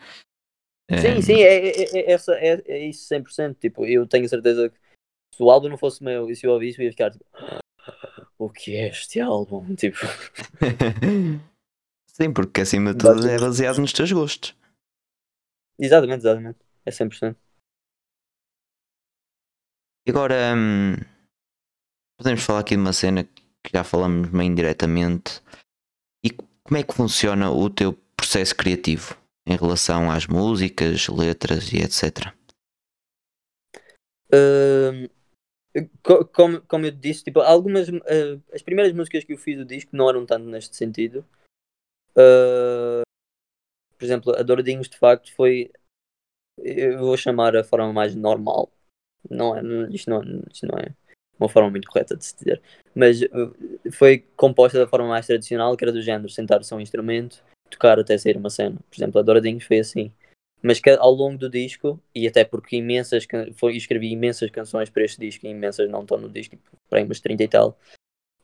Sim, 0.92 1.22
sim, 1.22 1.42
é, 1.42 1.70
é, 1.70 1.98
é, 1.98 2.12
essa, 2.12 2.34
é, 2.36 2.62
é 2.66 2.88
isso 2.88 3.14
100%. 3.14 3.58
Tipo, 3.60 3.86
eu 3.86 4.08
tenho 4.08 4.28
certeza 4.28 4.70
que 4.70 4.78
se 5.36 5.42
o 5.42 5.50
álbum 5.50 5.70
não 5.70 5.78
fosse 5.78 6.04
meu 6.04 6.30
e 6.30 6.36
se 6.36 6.46
eu 6.46 6.52
ouvisse, 6.52 6.80
eu 6.80 6.86
ia 6.86 6.92
ficar 6.92 7.12
tipo, 7.12 7.26
o 8.38 8.50
que 8.50 8.76
é 8.76 8.90
este 8.90 9.20
álbum? 9.20 9.66
Tipo... 9.76 9.98
sim, 12.08 12.34
porque 12.34 12.62
acima 12.62 12.94
de 12.94 13.00
tudo 13.00 13.28
é 13.28 13.40
baseado 13.40 13.80
nos 13.80 13.94
teus 13.94 14.12
gostos. 14.12 14.56
Exatamente, 15.80 16.20
exatamente. 16.20 16.60
É 16.86 16.92
100%. 16.92 17.36
E 20.06 20.12
agora. 20.12 20.54
Hum 20.56 21.14
podemos 22.24 22.44
falar 22.44 22.60
aqui 22.60 22.76
de 22.76 22.82
uma 22.82 22.94
cena 22.94 23.26
que 23.26 23.72
já 23.74 23.84
falamos 23.84 24.30
meio 24.30 24.50
indiretamente. 24.50 25.42
E 26.24 26.30
como 26.30 26.78
é 26.78 26.84
que 26.84 26.94
funciona 26.94 27.52
o 27.52 27.70
teu 27.70 27.94
processo 28.16 28.56
criativo 28.56 29.18
em 29.46 29.56
relação 29.56 30.10
às 30.10 30.28
músicas, 30.28 31.08
letras 31.08 31.72
e 31.72 31.78
etc? 31.78 32.34
Uh, 34.34 35.10
como, 36.34 36.62
como 36.62 36.86
eu 36.86 36.92
disse, 36.92 37.24
tipo, 37.24 37.40
algumas 37.40 37.90
uh, 37.90 38.42
as 38.54 38.62
primeiras 38.62 38.94
músicas 38.94 39.24
que 39.24 39.34
eu 39.34 39.38
fiz 39.38 39.58
do 39.58 39.66
disco 39.66 39.96
não 39.96 40.10
eram 40.10 40.26
tanto 40.26 40.46
neste 40.46 40.76
sentido. 40.76 41.26
Uh, 42.12 43.04
por 43.98 44.06
exemplo, 44.06 44.36
a 44.36 44.44
Douradinhos 44.44 44.90
de 44.90 44.98
facto 44.98 45.34
foi 45.34 45.72
eu 46.58 47.00
vou 47.00 47.18
chamar 47.18 47.56
a 47.56 47.64
forma 47.64 47.92
mais 47.92 48.16
normal. 48.16 48.72
Não 49.30 49.56
é, 49.56 49.62
isto 49.92 50.10
não, 50.10 50.22
isto 50.52 50.68
não 50.68 50.78
é 50.78 50.94
uma 51.40 51.50
forma 51.50 51.70
muito 51.72 51.88
correta 51.88 52.16
de 52.16 52.26
se 52.26 52.36
dizer, 52.38 52.62
mas 52.94 53.22
uh, 53.22 53.92
foi 53.92 54.20
composta 54.36 54.78
da 54.78 54.88
forma 54.88 55.08
mais 55.08 55.26
tradicional, 55.26 55.76
que 55.76 55.84
era 55.84 55.92
do 55.92 56.02
género 56.02 56.30
sentar-se 56.30 56.74
a 56.74 56.78
um 56.78 56.82
instrumento, 56.82 57.44
tocar 57.74 58.00
até 58.00 58.18
sair 58.18 58.38
uma 58.38 58.50
cena. 58.50 58.78
Por 58.90 58.96
exemplo, 58.96 59.20
a 59.20 59.24
Douradinhos 59.24 59.66
foi 59.66 59.80
assim. 59.80 60.12
Mas 60.62 60.80
que 60.80 60.90
ao 60.90 61.12
longo 61.12 61.38
do 61.38 61.50
disco, 61.50 62.02
e 62.16 62.28
até 62.28 62.46
porque 62.46 62.78
imensas 62.78 63.28
foi, 63.56 63.76
escrevi 63.76 64.12
imensas 64.12 64.50
canções 64.50 64.90
para 64.90 65.04
este 65.04 65.20
disco, 65.20 65.46
e 65.46 65.50
imensas 65.50 65.90
não 65.90 66.04
estão 66.04 66.18
no 66.18 66.30
disco, 66.30 66.56
tipo, 66.56 66.78
para 66.90 67.00
aí 67.00 67.06
umas 67.06 67.20
30 67.20 67.44
e 67.44 67.48
tal. 67.50 67.78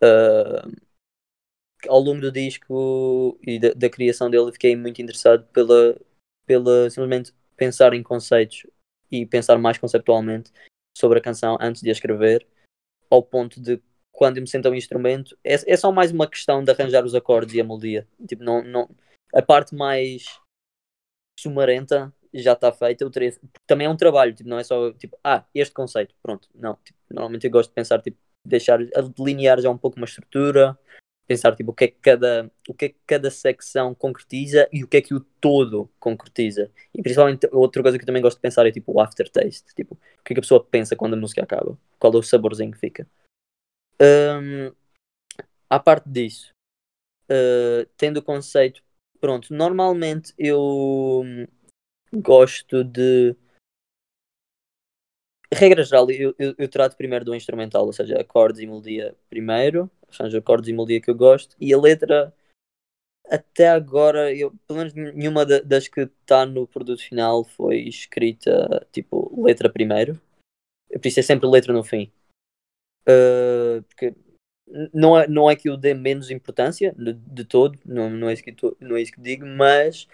Uh, 0.04 0.90
ao 1.88 2.00
longo 2.00 2.20
do 2.20 2.32
disco 2.32 3.40
e 3.42 3.58
da, 3.58 3.72
da, 3.72 3.90
criação 3.90 4.30
dele, 4.30 4.52
fiquei 4.52 4.76
muito 4.76 5.02
interessado 5.02 5.46
pela, 5.54 5.96
pela 6.46 6.90
simplesmente 6.90 7.34
pensar 7.56 7.94
em 7.94 8.04
conceitos 8.04 8.68
e 9.10 9.26
pensar 9.26 9.58
mais 9.58 9.78
conceptualmente 9.78 10.52
sobre 10.98 11.20
a 11.20 11.22
canção 11.22 11.58
antes 11.62 11.82
de 11.82 11.90
a 11.90 11.94
escrever 11.94 12.46
ao 13.10 13.24
ponto 13.24 13.62
de 13.62 13.82
quando 14.12 14.38
eu 14.38 14.42
me 14.42 14.50
sento 14.50 14.68
a 14.68 14.72
um 14.72 14.76
instrumento, 14.76 15.38
é, 15.44 15.54
é 15.66 15.78
só 15.78 15.92
mais 15.94 16.12
uma 16.12 16.28
questão 16.28 16.62
de 16.62 16.70
arranjar 16.70 17.06
os 17.06 17.16
acordes 17.16 17.56
e 17.56 17.62
a 17.62 17.64
melodia. 17.64 18.06
Tipo, 18.28 18.44
não, 18.44 18.62
não, 18.62 18.90
a 19.34 19.42
parte 19.42 19.76
mais 19.76 20.40
sumarenta 21.40 22.14
já 22.34 22.54
está 22.54 22.72
feita. 22.72 23.10
Teria, 23.10 23.34
também 23.66 23.88
é 23.88 23.90
um 23.90 23.98
trabalho, 23.98 24.34
tipo, 24.34 24.50
não 24.50 24.60
é 24.60 24.64
só 24.64 24.92
tipo, 24.94 25.18
ah, 25.24 25.46
este 25.54 25.74
conceito, 25.74 26.16
pronto. 26.22 26.48
Não, 26.54 26.78
tipo, 26.84 26.98
normalmente 27.10 27.46
eu 27.46 27.52
gosto 27.52 27.70
de 27.70 27.76
pensar, 27.76 28.02
tipo, 28.02 28.18
deixar, 28.46 28.80
delinear 29.16 29.60
já 29.62 29.70
um 29.70 29.78
pouco 29.78 29.98
uma 29.98 30.06
estrutura, 30.06 30.78
pensar 31.28 31.56
tipo, 31.56 31.72
o 31.72 31.74
que 31.74 31.84
é 31.86 31.88
que 31.88 31.98
cada, 32.02 32.52
o 32.68 32.74
que 32.74 32.86
é 32.86 32.90
que 32.90 32.98
cada 33.06 33.30
secção 33.30 33.94
concretiza 33.94 34.68
e 34.74 34.84
o 34.84 34.88
que 34.88 34.98
é 34.98 35.02
que 35.02 35.14
o 35.14 35.20
todo 35.20 35.90
concretiza. 36.00 36.72
E 36.94 37.02
principalmente 37.02 37.48
outra 37.52 37.84
coisa 37.84 37.98
que 37.98 38.04
eu 38.04 38.08
também 38.08 38.22
gosto 38.22 38.38
de 38.38 38.42
pensar 38.42 38.66
é 38.66 38.72
tipo 38.72 38.92
o 38.92 39.00
aftertaste, 39.00 39.76
tipo, 39.76 39.94
o 39.94 40.24
que 40.24 40.34
é 40.34 40.36
que 40.36 40.40
a 40.40 40.42
pessoa 40.42 40.64
pensa 40.64 40.96
quando 40.96 41.14
a 41.14 41.18
música 41.18 41.44
acaba, 41.44 41.78
qual 42.00 42.14
é 42.14 42.18
o 42.18 42.24
saborzinho 42.24 42.72
que 42.72 42.80
fica. 42.80 43.08
Um, 44.02 44.74
parte 45.84 46.10
disso, 46.10 46.52
uh, 47.30 47.86
tendo 47.98 48.18
o 48.18 48.24
conceito 48.24 48.82
pronto, 49.20 49.54
normalmente 49.54 50.34
eu 50.38 51.24
gosto 52.14 52.84
de. 52.84 53.36
Regra 55.52 55.84
geral, 55.84 56.10
eu, 56.12 56.36
eu, 56.38 56.54
eu 56.58 56.70
trato 56.70 56.96
primeiro 56.96 57.26
do 57.26 57.36
instrumental, 57.36 57.86
ou 57.86 57.94
seja, 57.94 58.20
acordes 58.20 58.62
e 58.62 58.68
melodia 58.68 59.16
primeiro, 59.30 59.90
arranjo 60.08 60.38
acordes 60.38 60.70
e 60.70 60.74
melodia 60.74 61.02
que 61.02 61.10
eu 61.10 61.16
gosto, 61.16 61.56
e 61.60 61.74
a 61.74 61.78
letra, 61.78 62.34
até 63.28 63.68
agora, 63.68 64.34
eu, 64.34 64.54
pelo 64.68 64.80
menos 64.80 64.94
nenhuma 64.94 65.46
das 65.46 65.88
que 65.88 66.02
está 66.02 66.46
no 66.46 66.68
produto 66.68 67.02
final 67.02 67.44
foi 67.44 67.80
escrita 67.80 68.88
tipo 68.92 69.42
letra 69.44 69.72
primeiro, 69.72 70.22
por 70.92 71.08
isso 71.08 71.20
é 71.20 71.24
sempre 71.24 71.48
letra 71.48 71.74
no 71.74 71.84
fim. 71.84 72.12
Uh, 73.08 73.82
porque 73.84 74.14
não 74.94 75.20
é, 75.20 75.28
não 75.28 75.50
é 75.50 75.56
que 75.56 75.70
eu 75.70 75.78
dê 75.78 75.94
menos 75.94 76.30
importância 76.30 76.94
de, 76.94 77.14
de 77.14 77.46
todo, 77.46 77.80
não, 77.86 78.10
não, 78.10 78.30
é 78.30 78.34
isso 78.34 78.44
que 78.44 78.56
não 78.80 78.96
é 78.96 79.02
isso 79.02 79.12
que 79.12 79.22
digo, 79.22 79.46
mas 79.46 80.08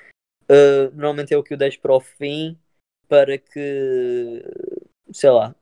uh, 0.44 0.92
normalmente 0.94 1.34
é 1.34 1.38
o 1.38 1.44
que 1.44 1.54
eu 1.54 1.58
deixo 1.58 1.80
para 1.80 1.94
o 1.94 2.00
fim 2.00 2.58
para 3.08 3.38
que, 3.38 4.44
sei 5.12 5.30
lá, 5.30 5.56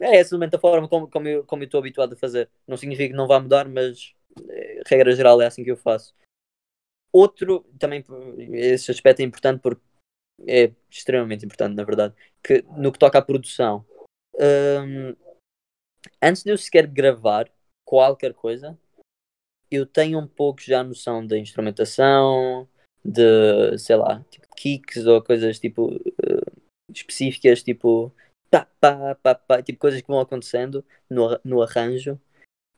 é 0.00 0.16
exatamente 0.18 0.56
a 0.56 0.58
forma 0.58 0.88
como, 0.88 1.08
como, 1.08 1.28
eu, 1.28 1.44
como 1.44 1.64
estou 1.64 1.78
habituado 1.78 2.12
a 2.12 2.16
fazer. 2.16 2.50
Não 2.66 2.76
significa 2.76 3.08
que 3.08 3.16
não 3.16 3.26
vá 3.26 3.40
mudar, 3.40 3.66
mas 3.68 4.14
eh, 4.48 4.82
regra 4.86 5.12
geral 5.12 5.40
é 5.40 5.46
assim 5.46 5.64
que 5.64 5.70
eu 5.70 5.76
faço. 5.76 6.14
Outro, 7.12 7.64
também 7.78 8.04
esse 8.52 8.90
aspecto 8.90 9.20
é 9.20 9.24
importante 9.24 9.60
porque 9.60 9.82
é 10.46 10.72
extremamente 10.90 11.46
importante, 11.46 11.74
na 11.74 11.84
verdade, 11.84 12.14
que 12.42 12.62
no 12.76 12.92
que 12.92 12.98
toca 12.98 13.18
à 13.18 13.22
produção. 13.22 13.86
Um, 14.34 15.16
antes 16.22 16.42
de 16.42 16.50
eu 16.50 16.58
sequer 16.58 16.86
gravar, 16.86 17.50
qualquer 17.86 18.34
coisa, 18.34 18.78
eu 19.70 19.86
tenho 19.86 20.18
um 20.18 20.26
pouco 20.26 20.60
já 20.60 20.84
noção 20.84 21.26
da 21.26 21.38
instrumentação, 21.38 22.68
de, 23.04 23.78
sei 23.78 23.96
lá, 23.96 24.22
tipo 24.30 24.46
kicks 24.56 25.06
ou 25.06 25.22
coisas 25.22 25.58
tipo 25.58 25.94
uh, 25.94 26.62
específicas, 26.92 27.62
tipo 27.62 28.12
pá, 28.50 28.68
pá, 28.80 29.14
pá, 29.14 29.34
pá, 29.34 29.62
tipo 29.62 29.78
coisas 29.78 30.00
que 30.00 30.08
vão 30.08 30.20
acontecendo 30.20 30.84
no, 31.08 31.40
no 31.44 31.62
arranjo. 31.62 32.20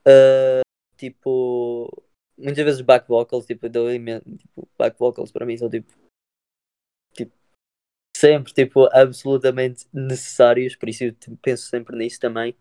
Uh, 0.07 0.63
tipo, 0.97 1.91
muitas 2.37 2.65
vezes 2.65 2.81
back 2.81 3.09
vocals, 3.09 3.47
tipo, 3.47 3.69
tipo, 3.69 4.69
back 4.79 4.99
vocals 4.99 5.33
para 5.33 5.47
mim 5.47 5.57
são 5.57 5.71
tipo, 5.71 5.93
tipo 7.15 7.33
sempre 8.17 8.53
tipo 8.53 8.89
absolutamente 8.93 9.87
necessários, 9.93 10.77
por 10.77 10.89
isso 10.89 11.05
eu 11.05 11.15
penso 11.43 11.69
sempre 11.69 11.97
nisso 11.97 12.21
também. 12.21 12.57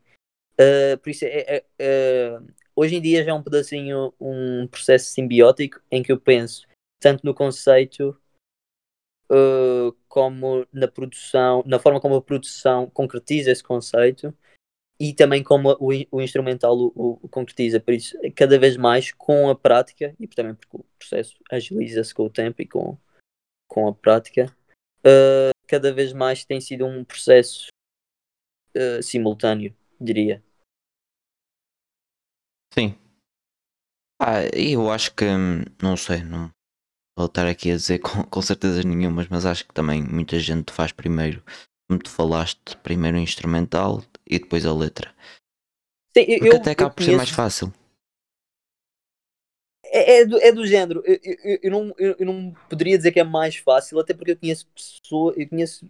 Uh, 0.60 0.98
por 0.98 1.12
isso, 1.12 1.24
é, 1.24 1.64
é, 1.78 2.40
uh, 2.40 2.54
hoje 2.76 2.96
em 2.96 3.02
dia 3.02 3.24
já 3.24 3.30
é 3.30 3.34
um 3.34 3.44
pedacinho 3.44 4.12
um 4.20 4.68
processo 4.68 5.06
simbiótico 5.12 5.80
em 5.92 6.02
que 6.02 6.12
eu 6.12 6.20
penso 6.20 6.68
tanto 7.00 7.24
no 7.24 7.36
conceito 7.36 8.20
uh, 9.30 9.96
como 10.08 10.68
na 10.74 10.88
produção, 10.88 11.64
na 11.68 11.78
forma 11.78 12.02
como 12.02 12.16
a 12.16 12.22
produção 12.24 12.90
concretiza 12.90 13.52
esse 13.52 13.64
conceito 13.64 14.36
e 15.00 15.14
também 15.14 15.44
como 15.44 15.74
o, 15.80 15.90
o 16.10 16.22
instrumental 16.24 16.76
o, 16.76 17.20
o, 17.22 17.30
concretiza. 17.30 17.80
Por 17.80 17.94
isso, 17.94 18.18
cada 18.36 18.58
vez 18.58 18.76
mais 18.78 19.12
com 19.12 19.52
a 19.52 19.56
prática 19.56 20.16
e 20.20 20.28
também 20.28 20.56
porque 20.56 20.76
o 20.76 20.86
processo 20.98 21.38
agiliza-se 21.52 22.16
com 22.16 22.26
o 22.26 22.32
tempo 22.32 22.64
e 22.64 22.68
com, 22.68 22.98
com 23.68 23.88
a 23.88 23.94
prática, 23.94 24.52
cada 25.68 25.94
vez 25.94 26.14
mais 26.14 26.44
tem 26.44 26.60
sido 26.60 26.84
um 26.88 27.06
processo 27.06 27.68
simultâneo, 29.04 29.76
diria. 30.02 30.44
Sim. 32.78 32.96
Ah, 34.22 34.44
eu 34.54 34.92
acho 34.92 35.16
que, 35.16 35.26
hum, 35.26 35.64
não 35.82 35.98
sei, 35.98 36.24
não 36.24 36.52
vou 37.18 37.26
estar 37.26 37.48
aqui 37.48 37.72
a 37.72 37.76
dizer 37.76 37.98
com, 38.06 38.24
com 38.24 38.42
certeza 38.42 38.84
nenhumas, 38.84 39.28
mas 39.28 39.46
acho 39.46 39.66
que 39.68 39.74
também 39.74 40.04
muita 40.04 40.38
gente 40.40 40.72
faz 40.72 40.92
primeiro, 40.92 41.44
como 41.90 42.00
tu 42.00 42.10
falaste, 42.10 42.78
primeiro 42.84 43.18
o 43.18 43.20
instrumental 43.20 44.04
e 44.30 44.38
depois 44.38 44.64
a 44.64 44.74
letra. 44.74 45.12
Sim, 46.16 46.26
Porque 46.28 46.48
eu, 46.48 46.62
até 46.62 46.72
acaba 46.72 46.94
por 46.94 47.04
ser 47.04 47.18
mais 47.18 47.30
fácil. 47.30 47.74
É, 49.86 50.20
é, 50.20 50.26
do, 50.26 50.38
é 50.40 50.52
do 50.52 50.68
género. 50.68 51.02
Eu, 51.04 51.20
eu, 51.24 51.60
eu, 51.64 51.72
não, 51.72 51.96
eu, 51.98 52.16
eu 52.20 52.26
não 52.26 52.54
poderia 52.70 52.98
dizer 52.98 53.12
que 53.12 53.20
é 53.20 53.24
mais 53.24 53.56
fácil, 53.56 54.00
até 54.00 54.14
porque 54.14 54.32
eu 54.32 54.38
conheço 54.38 54.68
pessoas, 54.68 55.36
eu 55.38 55.50
conheço 55.50 55.88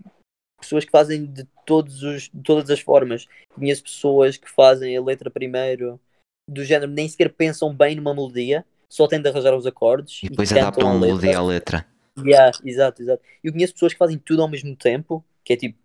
pessoas 0.60 0.86
que 0.86 0.92
fazem 0.92 1.26
de, 1.26 1.46
todos 1.66 2.04
os, 2.04 2.24
de 2.34 2.44
todas 2.44 2.70
as 2.70 2.80
formas. 2.80 3.28
Conheço 3.50 3.84
pessoas 3.84 4.38
que 4.38 4.50
fazem 4.50 4.96
a 4.96 5.02
letra 5.02 5.30
primeiro, 5.30 6.00
do 6.48 6.64
género 6.64 6.92
nem 6.92 7.08
sequer 7.08 7.34
pensam 7.34 7.74
bem 7.76 7.96
numa 7.96 8.14
melodia, 8.14 8.66
só 8.90 9.08
têm 9.08 9.22
de 9.22 9.30
arranjar 9.30 9.56
os 9.56 9.66
acordes 9.66 10.24
e 10.24 10.30
depois 10.30 10.52
adaptam 10.52 10.90
a 10.90 11.00
melodia 11.00 11.38
à 11.38 11.44
letra. 11.44 11.86
Yeah, 12.18 12.58
exato, 12.64 13.02
exato. 13.02 13.22
Eu 13.44 13.52
conheço 13.52 13.74
pessoas 13.74 13.94
que 13.94 14.00
fazem 14.00 14.18
tudo 14.18 14.42
ao 14.42 14.48
mesmo 14.48 14.76
tempo, 14.76 15.24
que 15.44 15.54
é 15.54 15.58
tipo 15.58 15.78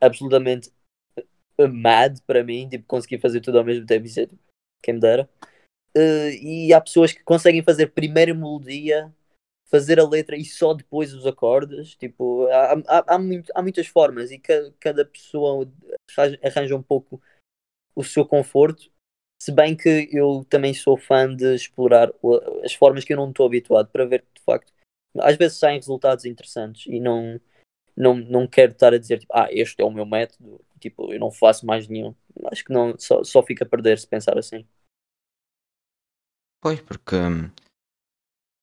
absolutamente 0.00 0.72
mad 1.70 2.18
para 2.26 2.42
mim, 2.42 2.68
tipo, 2.68 2.84
conseguir 2.86 3.20
fazer 3.20 3.40
tudo 3.40 3.58
ao 3.58 3.64
mesmo 3.64 3.86
tempo, 3.86 4.06
isso 4.06 4.20
é 4.20 4.26
tipo, 4.26 4.42
quem 4.82 4.94
me 4.94 5.00
dera. 5.00 5.28
Uh, 5.96 6.30
e 6.40 6.72
há 6.72 6.80
pessoas 6.80 7.12
que 7.12 7.22
conseguem 7.22 7.62
fazer 7.62 7.88
primeiro 7.88 8.32
a 8.32 8.34
melodia, 8.34 9.14
fazer 9.66 10.00
a 10.00 10.08
letra 10.08 10.36
e 10.36 10.44
só 10.44 10.74
depois 10.74 11.14
os 11.14 11.26
acordes. 11.26 11.94
Tipo, 11.94 12.46
há, 12.48 12.72
há, 12.88 13.14
há, 13.14 13.18
muito, 13.18 13.52
há 13.54 13.62
muitas 13.62 13.86
formas 13.86 14.30
e 14.30 14.38
ca, 14.38 14.54
cada 14.80 15.04
pessoa 15.04 15.70
arranja 16.42 16.74
um 16.74 16.82
pouco 16.82 17.20
o 17.94 18.02
seu 18.02 18.26
conforto 18.26 18.91
se 19.42 19.50
bem 19.50 19.76
que 19.76 20.08
eu 20.12 20.46
também 20.48 20.72
sou 20.72 20.96
fã 20.96 21.34
de 21.34 21.56
explorar 21.56 22.12
as 22.62 22.72
formas 22.74 23.02
que 23.02 23.12
eu 23.12 23.16
não 23.16 23.28
estou 23.28 23.44
habituado 23.44 23.88
para 23.88 24.06
ver 24.06 24.20
que 24.20 24.38
de 24.38 24.44
facto 24.44 24.72
às 25.18 25.36
vezes 25.36 25.58
saem 25.58 25.78
resultados 25.78 26.24
interessantes 26.24 26.86
e 26.86 27.00
não, 27.00 27.40
não, 27.96 28.14
não 28.14 28.46
quero 28.46 28.70
estar 28.70 28.94
a 28.94 28.98
dizer 28.98 29.18
tipo, 29.18 29.32
ah, 29.34 29.48
este 29.50 29.82
é 29.82 29.84
o 29.84 29.90
meu 29.90 30.06
método, 30.06 30.64
tipo, 30.78 31.12
eu 31.12 31.18
não 31.18 31.32
faço 31.32 31.66
mais 31.66 31.88
nenhum. 31.88 32.14
Acho 32.52 32.64
que 32.64 32.72
não, 32.72 32.94
só, 32.96 33.24
só 33.24 33.42
fica 33.42 33.64
a 33.64 33.68
perder 33.68 33.98
se 33.98 34.06
pensar 34.06 34.38
assim. 34.38 34.64
Pois, 36.60 36.80
porque 36.80 37.16
hum, 37.16 37.50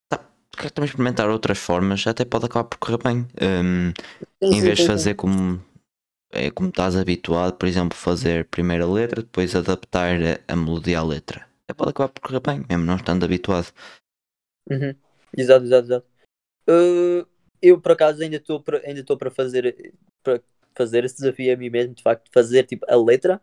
tá, 0.07 0.25
quero 0.57 0.73
também 0.73 0.87
experimentar 0.87 1.29
outras 1.29 1.57
formas, 1.57 2.07
até 2.07 2.23
pode 2.23 2.45
acabar 2.45 2.63
por 2.63 2.77
correr 2.77 3.03
bem. 3.03 3.27
Um, 3.41 3.91
sim, 4.41 4.55
em 4.55 4.61
vez 4.61 4.77
sim, 4.77 4.83
de 4.83 4.87
fazer 4.87 5.11
sim. 5.11 5.17
como 5.17 5.61
é 6.31 6.51
como 6.51 6.69
estás 6.69 6.95
habituado, 6.95 7.57
por 7.57 7.67
exemplo, 7.67 7.97
fazer 7.97 8.45
primeiro 8.45 8.85
a 8.85 8.93
letra, 8.93 9.21
depois 9.21 9.55
adaptar 9.55 10.15
a, 10.21 10.53
a 10.53 10.55
melodia 10.55 10.99
à 10.99 11.03
letra. 11.03 11.47
É 11.67 11.73
pode 11.73 11.91
acabar 11.91 12.09
por 12.09 12.21
correr 12.21 12.39
bem, 12.39 12.65
mesmo 12.67 12.85
não 12.85 12.95
estando 12.95 13.23
habituado. 13.23 13.71
Uhum. 14.69 14.95
Exato, 15.35 15.65
exato, 15.65 15.85
exato. 15.85 16.07
Uh, 16.67 17.27
eu 17.61 17.79
por 17.79 17.91
acaso 17.91 18.21
ainda 18.21 18.37
estou 18.37 18.63
ainda 18.83 19.01
estou 19.01 19.17
para 19.17 19.31
fazer 19.31 19.93
para 20.23 20.41
fazer 20.75 21.03
esse 21.03 21.17
desafio 21.17 21.53
a 21.53 21.57
mim 21.57 21.69
mesmo, 21.69 21.93
de 21.93 22.03
facto, 22.03 22.31
fazer 22.31 22.65
tipo 22.65 22.85
a 22.87 22.95
letra 22.95 23.41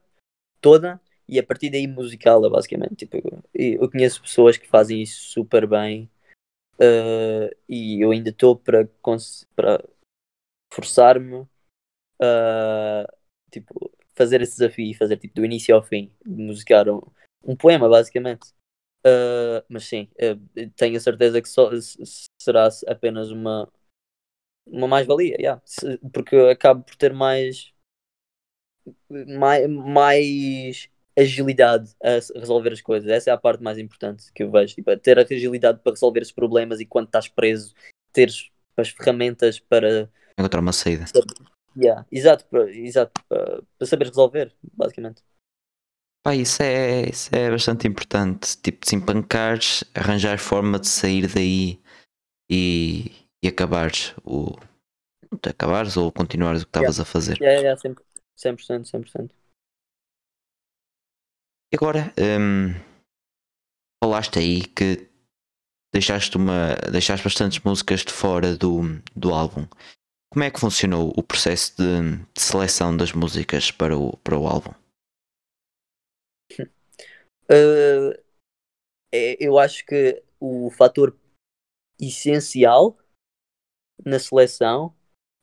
toda 0.60 1.00
e 1.28 1.38
a 1.38 1.42
partir 1.42 1.70
daí 1.70 1.86
musicá-la, 1.86 2.48
basicamente. 2.48 3.06
Tipo, 3.06 3.42
eu 3.52 3.90
conheço 3.90 4.22
pessoas 4.22 4.56
que 4.56 4.66
fazem 4.66 5.02
isso 5.02 5.30
super 5.32 5.66
bem 5.66 6.08
uh, 6.80 7.54
e 7.68 8.00
eu 8.00 8.10
ainda 8.10 8.30
estou 8.30 8.56
para 8.56 8.88
forçar-me 10.72 11.46
uh, 12.22 13.06
tipo, 13.50 13.92
fazer 14.14 14.40
esse 14.40 14.52
desafio 14.52 14.86
e 14.86 14.94
fazer 14.94 15.16
tipo, 15.16 15.34
do 15.34 15.44
início 15.44 15.74
ao 15.74 15.82
fim, 15.82 16.10
musicar 16.24 16.88
um, 16.88 17.00
um 17.44 17.56
poema, 17.56 17.88
basicamente. 17.88 18.48
Uh, 19.06 19.62
mas 19.68 19.84
sim, 19.84 20.08
uh, 20.14 20.70
tenho 20.76 20.96
a 20.96 21.00
certeza 21.00 21.40
que 21.40 21.48
só 21.48 21.70
será 22.42 22.68
apenas 22.88 23.30
uma, 23.30 23.70
uma 24.66 24.88
mais-valia, 24.88 25.36
yeah. 25.38 25.62
porque 26.12 26.36
acabo 26.36 26.82
por 26.82 26.96
ter 26.96 27.12
mais, 27.12 27.72
mais, 29.08 29.68
mais 29.68 30.88
agilidade 31.16 31.94
a 32.02 32.14
resolver 32.38 32.72
as 32.72 32.80
coisas. 32.80 33.08
Essa 33.08 33.30
é 33.30 33.32
a 33.32 33.38
parte 33.38 33.62
mais 33.62 33.78
importante 33.78 34.30
que 34.32 34.42
eu 34.42 34.50
vejo. 34.50 34.74
Tipo, 34.74 34.96
ter 34.98 35.18
a 35.18 35.22
agilidade 35.22 35.80
para 35.82 35.92
resolver 35.92 36.20
os 36.20 36.32
problemas 36.32 36.80
e 36.80 36.86
quando 36.86 37.06
estás 37.06 37.28
preso, 37.28 37.74
teres 38.12 38.50
as 38.76 38.90
ferramentas 38.90 39.58
para 39.58 40.10
encontrar 40.38 40.60
uma 40.60 40.72
saída. 40.72 41.06
Yeah, 41.76 42.06
exato, 42.10 42.46
para, 42.46 42.70
exato, 42.70 43.12
para, 43.28 43.62
para 43.76 43.86
saber 43.86 44.06
resolver, 44.06 44.54
basicamente. 44.72 45.22
Pá, 46.24 46.34
isso 46.34 46.62
é, 46.62 47.08
isso 47.08 47.30
é 47.34 47.50
bastante 47.50 47.86
importante. 47.86 48.56
Tipo, 48.58 48.88
se 48.88 48.96
empancares, 48.96 49.84
arranjar 49.94 50.38
forma 50.38 50.78
de 50.78 50.88
sair 50.88 51.28
daí 51.32 51.80
e, 52.50 53.12
e 53.44 53.48
acabares 53.48 54.14
o. 54.24 54.56
Acabares 55.48 55.96
ou 55.96 56.10
continuares 56.10 56.62
o 56.62 56.64
que 56.64 56.70
estavas 56.70 56.96
yeah. 56.96 57.02
a 57.02 57.12
fazer. 57.12 57.40
Yeah, 57.40 57.60
yeah, 57.60 57.80
100%, 57.80 57.96
100%, 58.36 58.90
100%. 58.90 59.30
E 61.72 61.76
agora, 61.76 62.12
um, 62.40 62.72
falaste 64.02 64.38
aí 64.38 64.62
que 64.62 65.08
deixaste, 65.92 66.36
uma, 66.36 66.74
deixaste 66.90 67.24
bastantes 67.24 67.60
músicas 67.60 68.00
de 68.00 68.12
fora 68.12 68.56
do, 68.56 69.00
do 69.14 69.32
álbum. 69.32 69.66
Como 70.32 70.44
é 70.44 70.50
que 70.50 70.60
funcionou 70.60 71.12
o 71.16 71.22
processo 71.22 71.76
de, 71.76 72.16
de 72.34 72.40
seleção 72.40 72.96
das 72.96 73.12
músicas 73.12 73.70
para 73.70 73.96
o, 73.96 74.16
para 74.18 74.38
o 74.38 74.46
álbum? 74.46 74.72
Uh, 77.48 78.12
eu 79.12 79.58
acho 79.58 79.84
que 79.86 80.22
o 80.40 80.70
fator 80.70 81.16
essencial 82.00 82.98
na 84.04 84.18
seleção 84.18 84.94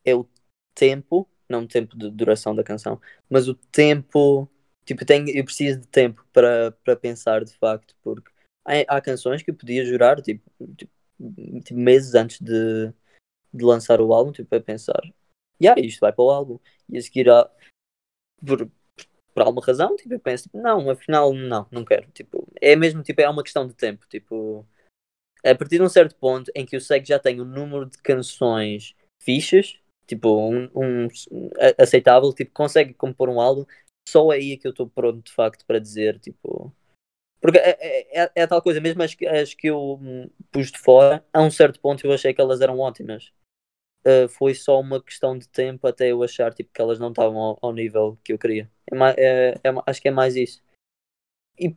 é 0.04 0.14
o 0.14 0.28
tempo, 0.74 1.28
não 1.48 1.64
o 1.64 1.68
tempo 1.68 1.96
de 1.96 2.10
duração 2.10 2.54
da 2.54 2.64
canção, 2.64 3.00
mas 3.28 3.48
o 3.48 3.54
tempo. 3.54 4.48
Tipo, 4.84 5.02
eu, 5.02 5.06
tenho, 5.06 5.30
eu 5.30 5.44
preciso 5.44 5.80
de 5.80 5.86
tempo 5.88 6.26
para, 6.30 6.72
para 6.84 6.94
pensar 6.94 7.42
de 7.42 7.54
facto, 7.54 7.96
porque 8.02 8.30
há, 8.66 8.96
há 8.96 9.00
canções 9.00 9.42
que 9.42 9.50
eu 9.50 9.54
podia 9.54 9.84
jurar, 9.84 10.20
tipo, 10.20 10.50
tipo, 10.76 10.92
tipo 11.64 11.80
meses 11.80 12.14
antes 12.14 12.38
de, 12.40 12.92
de 13.54 13.64
lançar 13.64 14.00
o 14.00 14.12
álbum, 14.12 14.32
tipo, 14.32 14.54
a 14.54 14.60
pensar, 14.60 15.00
yeah, 15.62 15.80
isto 15.80 16.00
vai 16.00 16.12
para 16.12 16.24
o 16.24 16.30
álbum, 16.30 16.58
e 16.88 16.98
a 16.98 17.02
seguir, 17.02 17.30
há, 17.30 17.48
por, 18.44 18.70
por 19.34 19.42
alguma 19.42 19.64
razão, 19.64 19.96
tipo, 19.96 20.14
eu 20.14 20.20
penso, 20.20 20.44
tipo, 20.44 20.58
não, 20.60 20.90
afinal, 20.90 21.32
não, 21.32 21.66
não 21.70 21.84
quero, 21.84 22.10
tipo, 22.12 22.46
é 22.60 22.76
mesmo, 22.76 23.02
tipo, 23.02 23.20
é 23.20 23.28
uma 23.28 23.42
questão 23.42 23.66
de 23.66 23.74
tempo, 23.74 24.06
tipo, 24.08 24.66
a 25.44 25.54
partir 25.54 25.76
de 25.76 25.82
um 25.82 25.88
certo 25.88 26.16
ponto 26.16 26.50
em 26.54 26.64
que 26.64 26.74
eu 26.76 26.80
sei 26.80 27.00
que 27.00 27.08
já 27.08 27.18
tenho 27.18 27.44
um 27.44 27.48
número 27.48 27.86
de 27.86 27.98
canções 27.98 28.94
fichas, 29.22 29.78
tipo, 30.06 30.28
um, 30.50 30.70
um 30.74 31.08
aceitável, 31.78 32.32
tipo, 32.32 32.50
consegue 32.52 32.94
compor 32.94 33.28
um 33.28 33.40
álbum, 33.40 33.64
só 34.08 34.30
aí 34.30 34.52
é 34.52 34.56
que 34.56 34.66
eu 34.66 34.70
estou 34.70 34.88
pronto 34.88 35.22
de 35.22 35.32
facto 35.32 35.64
para 35.66 35.78
dizer, 35.78 36.18
tipo. 36.18 36.74
Porque 37.40 37.58
é, 37.58 37.76
é, 37.80 38.22
é, 38.22 38.32
é 38.36 38.42
a 38.42 38.48
tal 38.48 38.62
coisa, 38.62 38.80
mesmo 38.80 39.02
as, 39.02 39.14
as 39.40 39.54
que 39.54 39.68
eu 39.68 40.00
pus 40.50 40.72
de 40.72 40.78
fora, 40.78 41.24
a 41.32 41.42
um 41.42 41.50
certo 41.50 41.80
ponto 41.80 42.06
eu 42.06 42.12
achei 42.12 42.32
que 42.32 42.40
elas 42.40 42.60
eram 42.60 42.78
ótimas. 42.78 43.32
Uh, 44.06 44.28
foi 44.28 44.54
só 44.54 44.78
uma 44.80 45.02
questão 45.02 45.38
de 45.38 45.48
tempo 45.48 45.86
até 45.86 46.12
eu 46.12 46.22
achar 46.22 46.52
tipo, 46.52 46.70
que 46.70 46.80
elas 46.80 46.98
não 46.98 47.08
estavam 47.08 47.38
ao, 47.38 47.58
ao 47.62 47.72
nível 47.72 48.18
que 48.22 48.34
eu 48.34 48.38
queria. 48.38 48.70
É, 48.92 48.96
é, 49.16 49.50
é, 49.64 49.74
acho 49.86 50.02
que 50.02 50.08
é 50.08 50.10
mais 50.10 50.36
isso. 50.36 50.62
E 51.58 51.74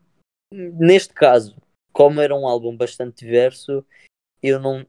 neste 0.51 1.13
caso, 1.13 1.55
como 1.93 2.19
era 2.19 2.35
um 2.35 2.45
álbum 2.45 2.75
bastante 2.75 3.25
diverso, 3.25 3.85
eu 4.43 4.59
não. 4.59 4.85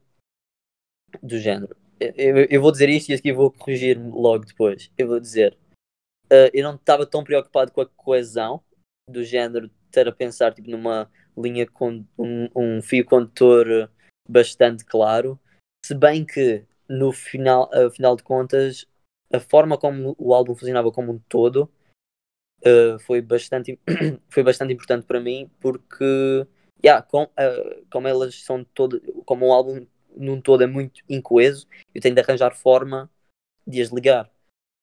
do 1.23 1.39
género. 1.39 1.77
Eu, 2.01 2.45
eu 2.51 2.61
vou 2.61 2.73
dizer 2.73 2.89
isto 2.89 3.11
e 3.11 3.15
aqui 3.15 3.33
vou 3.33 3.51
corrigir 3.51 3.99
logo 3.99 4.45
depois. 4.45 4.91
Eu 4.99 5.07
vou 5.09 5.21
dizer. 5.21 5.57
Uh, 6.27 6.51
eu 6.53 6.63
não 6.63 6.75
estava 6.75 7.07
tão 7.07 7.25
preocupado 7.25 7.73
com 7.73 7.81
a 7.81 7.87
coesão 7.87 8.63
do 9.09 9.25
género, 9.25 9.71
ter 9.91 10.07
a 10.07 10.13
pensar 10.13 10.53
tipo, 10.53 10.71
numa 10.71 11.11
linha 11.37 11.67
com 11.67 12.05
um, 12.19 12.49
um 12.55 12.83
fio 12.83 13.05
condutor 13.05 13.91
bastante 14.29 14.85
claro. 14.85 15.41
Se 15.87 15.95
bem 15.95 16.27
que 16.27 16.67
no 16.89 17.13
final, 17.13 17.71
uh, 17.75 17.91
final 17.91 18.17
de 18.17 18.23
contas, 18.23 18.87
a 19.33 19.41
forma 19.41 19.77
como 19.77 20.15
o 20.19 20.35
álbum 20.35 20.55
funcionava 20.55 20.91
como 20.91 21.13
um 21.13 21.19
todo 21.29 21.71
uh, 22.65 22.99
foi, 23.01 23.21
bastante, 23.21 23.79
foi 24.29 24.43
bastante 24.43 24.73
importante 24.73 25.07
para 25.07 25.21
mim 25.21 25.51
porque 25.61 26.47
yeah, 26.85 27.03
com, 27.03 27.25
uh, 27.25 27.87
como 27.91 28.09
elas 28.09 28.43
são 28.43 28.65
todo, 28.65 29.01
como 29.25 29.47
um 29.47 29.53
álbum 29.53 29.87
num 30.17 30.41
todo 30.41 30.63
é 30.65 30.67
muito 30.67 31.03
incoeso, 31.09 31.67
eu 31.95 32.01
tenho 32.01 32.15
de 32.15 32.21
arranjar 32.21 32.55
forma 32.55 33.11
de 33.67 33.81
as 33.81 33.89
ligar. 33.91 34.31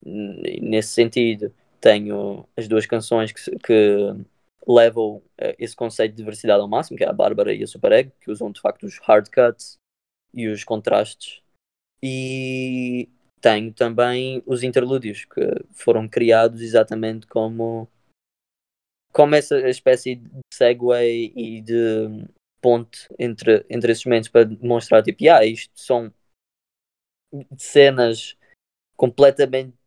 Nesse 0.04 0.90
sentido, 0.90 1.54
tenho 1.82 2.48
as 2.56 2.68
duas 2.68 2.86
canções 2.86 3.32
que, 3.32 3.58
que 3.60 4.26
levam 4.68 5.18
uh, 5.18 5.56
esse 5.60 5.76
conceito 5.76 6.12
de 6.12 6.18
diversidade 6.18 6.62
ao 6.62 6.68
máximo, 6.68 6.98
que 6.98 7.04
é 7.04 7.08
a 7.08 7.14
Bárbara 7.14 7.54
e 7.54 7.64
a 7.64 7.68
Super 7.68 7.92
Egg, 7.92 8.12
que 8.22 8.32
usam 8.32 8.52
de 8.52 8.62
facto 8.62 8.84
os 8.84 8.98
hard 9.00 9.28
cuts 9.30 9.78
e 10.34 10.48
os 10.48 10.64
contrastes. 10.64 11.42
E 12.02 13.10
tenho 13.42 13.74
também 13.74 14.42
os 14.46 14.64
interlúdios, 14.64 15.26
que 15.26 15.42
foram 15.72 16.08
criados 16.08 16.62
exatamente 16.62 17.28
como 17.28 17.88
como 19.12 19.34
essa 19.34 19.58
espécie 19.70 20.16
de 20.16 20.30
segue 20.54 21.32
e 21.36 21.62
de 21.62 22.28
ponte 22.62 23.08
entre, 23.18 23.66
entre 23.70 23.92
esses 23.92 24.04
momentos 24.04 24.28
para 24.30 24.44
demonstrar 24.44 25.02
tipo, 25.04 25.24
yeah, 25.24 25.46
isto 25.46 25.72
são 25.80 26.14
cenas 27.58 28.36
completamente 28.98 29.78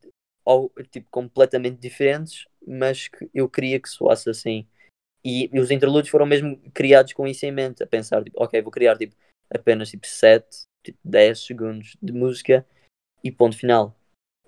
ou, 0.44 0.72
tipo, 0.90 1.06
completamente 1.10 1.78
diferentes, 1.78 2.46
mas 2.66 3.08
que 3.08 3.28
eu 3.34 3.50
queria 3.50 3.78
que 3.78 3.88
soasse 3.88 4.30
assim. 4.30 4.66
E, 5.22 5.50
e, 5.52 5.60
os 5.60 5.70
interlúdios 5.70 6.10
foram 6.10 6.24
mesmo 6.24 6.58
criados 6.72 7.12
com 7.12 7.26
isso 7.26 7.44
em 7.44 7.52
mente, 7.52 7.82
a 7.82 7.86
pensar, 7.86 8.24
tipo, 8.24 8.42
ok, 8.42 8.62
vou 8.62 8.72
criar 8.72 8.96
tipo, 8.96 9.14
apenas 9.50 9.90
tipo 9.90 10.06
7, 10.06 10.67
tipo, 10.82 10.98
10 11.04 11.46
segundos 11.46 11.96
de 12.00 12.12
música 12.12 12.66
e 13.22 13.30
ponto 13.30 13.56
final. 13.56 13.94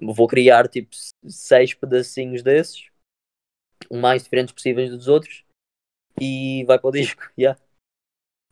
Vou 0.00 0.26
criar 0.26 0.68
tipo 0.68 0.90
6 1.24 1.74
pedacinhos 1.74 2.42
desses 2.42 2.90
o 3.88 3.96
mais 3.96 4.22
diferentes 4.22 4.52
possíveis 4.52 4.90
dos 4.90 5.08
outros 5.08 5.44
e 6.20 6.64
vai 6.64 6.78
para 6.78 6.88
o 6.88 6.92
disco. 6.92 7.22
Yeah. 7.38 7.60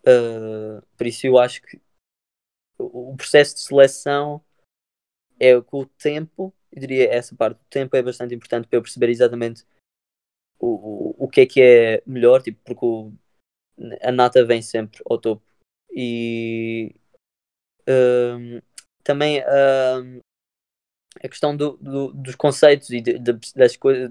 Uh, 0.06 0.80
por 0.96 1.06
isso 1.06 1.26
eu 1.26 1.38
acho 1.38 1.60
que 1.62 1.80
o 2.78 3.14
processo 3.16 3.56
de 3.56 3.60
seleção 3.60 4.42
é 5.38 5.60
com 5.60 5.80
o 5.80 5.86
tempo, 5.86 6.54
eu 6.72 6.80
diria 6.80 7.12
essa 7.12 7.34
parte, 7.34 7.60
o 7.60 7.68
tempo 7.68 7.94
é 7.96 8.02
bastante 8.02 8.34
importante 8.34 8.68
para 8.68 8.78
eu 8.78 8.82
perceber 8.82 9.10
exatamente 9.10 9.66
o, 10.58 11.14
o, 11.20 11.24
o 11.24 11.28
que 11.28 11.42
é 11.42 11.46
que 11.46 11.60
é 11.60 12.02
melhor, 12.06 12.42
tipo, 12.42 12.60
porque 12.64 12.86
o, 12.86 13.12
a 14.00 14.12
nata 14.12 14.44
vem 14.44 14.62
sempre 14.62 15.02
ao 15.08 15.18
topo. 15.18 15.42
E 15.90 16.94
uh, 17.89 18.62
também 19.03 19.41
uh, 19.41 20.20
a 21.22 21.28
questão 21.28 21.57
do, 21.57 21.76
do, 21.78 22.12
dos 22.12 22.34
conceitos 22.34 22.91
e 22.91 23.01
de, 23.01 23.18
de, 23.18 23.32
das 23.55 23.76
coisas 23.76 24.11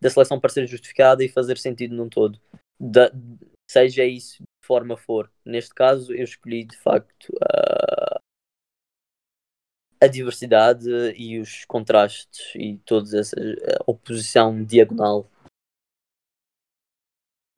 da 0.00 0.10
seleção 0.10 0.40
para 0.40 0.50
ser 0.50 0.66
justificada 0.66 1.24
e 1.24 1.28
fazer 1.28 1.58
sentido 1.58 1.94
num 1.94 2.08
todo. 2.08 2.40
Da, 2.78 3.10
seja 3.70 4.04
isso 4.04 4.38
de 4.42 4.66
forma 4.66 4.96
for. 4.96 5.30
Neste 5.44 5.74
caso, 5.74 6.14
eu 6.14 6.24
escolhi 6.24 6.64
de 6.64 6.76
facto 6.76 7.32
a, 7.42 8.20
a 10.00 10.06
diversidade 10.06 10.88
e 11.16 11.38
os 11.38 11.64
contrastes 11.64 12.54
e 12.54 12.78
toda 12.78 13.18
essa 13.18 13.36
oposição 13.86 14.64
diagonal. 14.64 15.30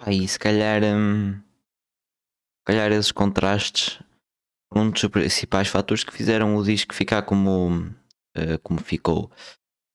Aí, 0.00 0.26
se 0.26 0.38
calhar, 0.38 0.82
hum, 0.84 1.34
se 1.34 2.64
calhar 2.64 2.92
esses 2.92 3.12
contrastes 3.12 4.00
um 4.74 4.90
dos 4.90 5.02
principais 5.06 5.68
fatores 5.68 6.04
que 6.04 6.12
fizeram 6.12 6.56
o 6.56 6.62
disco 6.62 6.94
ficar 6.94 7.22
como 7.22 7.86
uh, 8.36 8.58
como 8.62 8.80
ficou. 8.80 9.30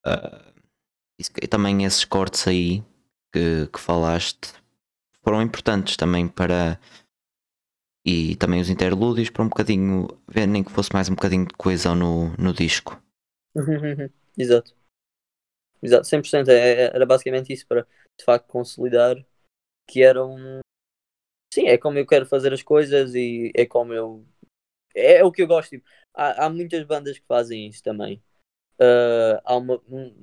Uh, 0.05 0.53
e 1.41 1.47
também 1.47 1.85
esses 1.85 2.03
cortes 2.05 2.47
aí 2.47 2.83
que, 3.31 3.67
que 3.67 3.79
falaste 3.79 4.53
foram 5.23 5.41
importantes 5.41 5.95
também 5.95 6.27
para 6.27 6.79
e 8.05 8.35
também 8.35 8.59
os 8.59 8.69
interlúdios 8.69 9.29
para 9.29 9.43
um 9.43 9.47
bocadinho 9.47 10.07
ver 10.27 10.45
nem 10.45 10.63
que 10.63 10.71
fosse 10.71 10.91
mais 10.91 11.07
um 11.09 11.15
bocadinho 11.15 11.45
de 11.45 11.53
coesão 11.53 11.95
no, 11.95 12.35
no 12.37 12.53
disco. 12.53 13.01
Exato. 14.37 14.75
Exato, 15.81 16.07
100%. 16.07 16.49
É, 16.49 16.53
é, 16.53 16.95
era 16.95 17.05
basicamente 17.05 17.53
isso 17.53 17.65
para 17.67 17.87
de 18.17 18.25
facto 18.25 18.47
consolidar 18.47 19.15
que 19.87 20.03
era 20.03 20.25
um. 20.25 20.59
Sim, 21.53 21.67
é 21.67 21.77
como 21.77 21.97
eu 21.97 22.05
quero 22.05 22.25
fazer 22.25 22.53
as 22.53 22.63
coisas 22.63 23.13
e 23.15 23.51
é 23.55 23.65
como 23.65 23.93
eu. 23.93 24.25
É, 24.93 25.17
é 25.17 25.23
o 25.23 25.31
que 25.31 25.41
eu 25.41 25.47
gosto. 25.47 25.71
Tipo, 25.71 25.85
há, 26.13 26.45
há 26.45 26.49
muitas 26.49 26.83
bandas 26.85 27.17
que 27.17 27.25
fazem 27.25 27.67
isso 27.67 27.83
também. 27.83 28.21
Uh, 28.79 29.39
há 29.43 29.55
uma, 29.55 29.81
um, 29.89 30.13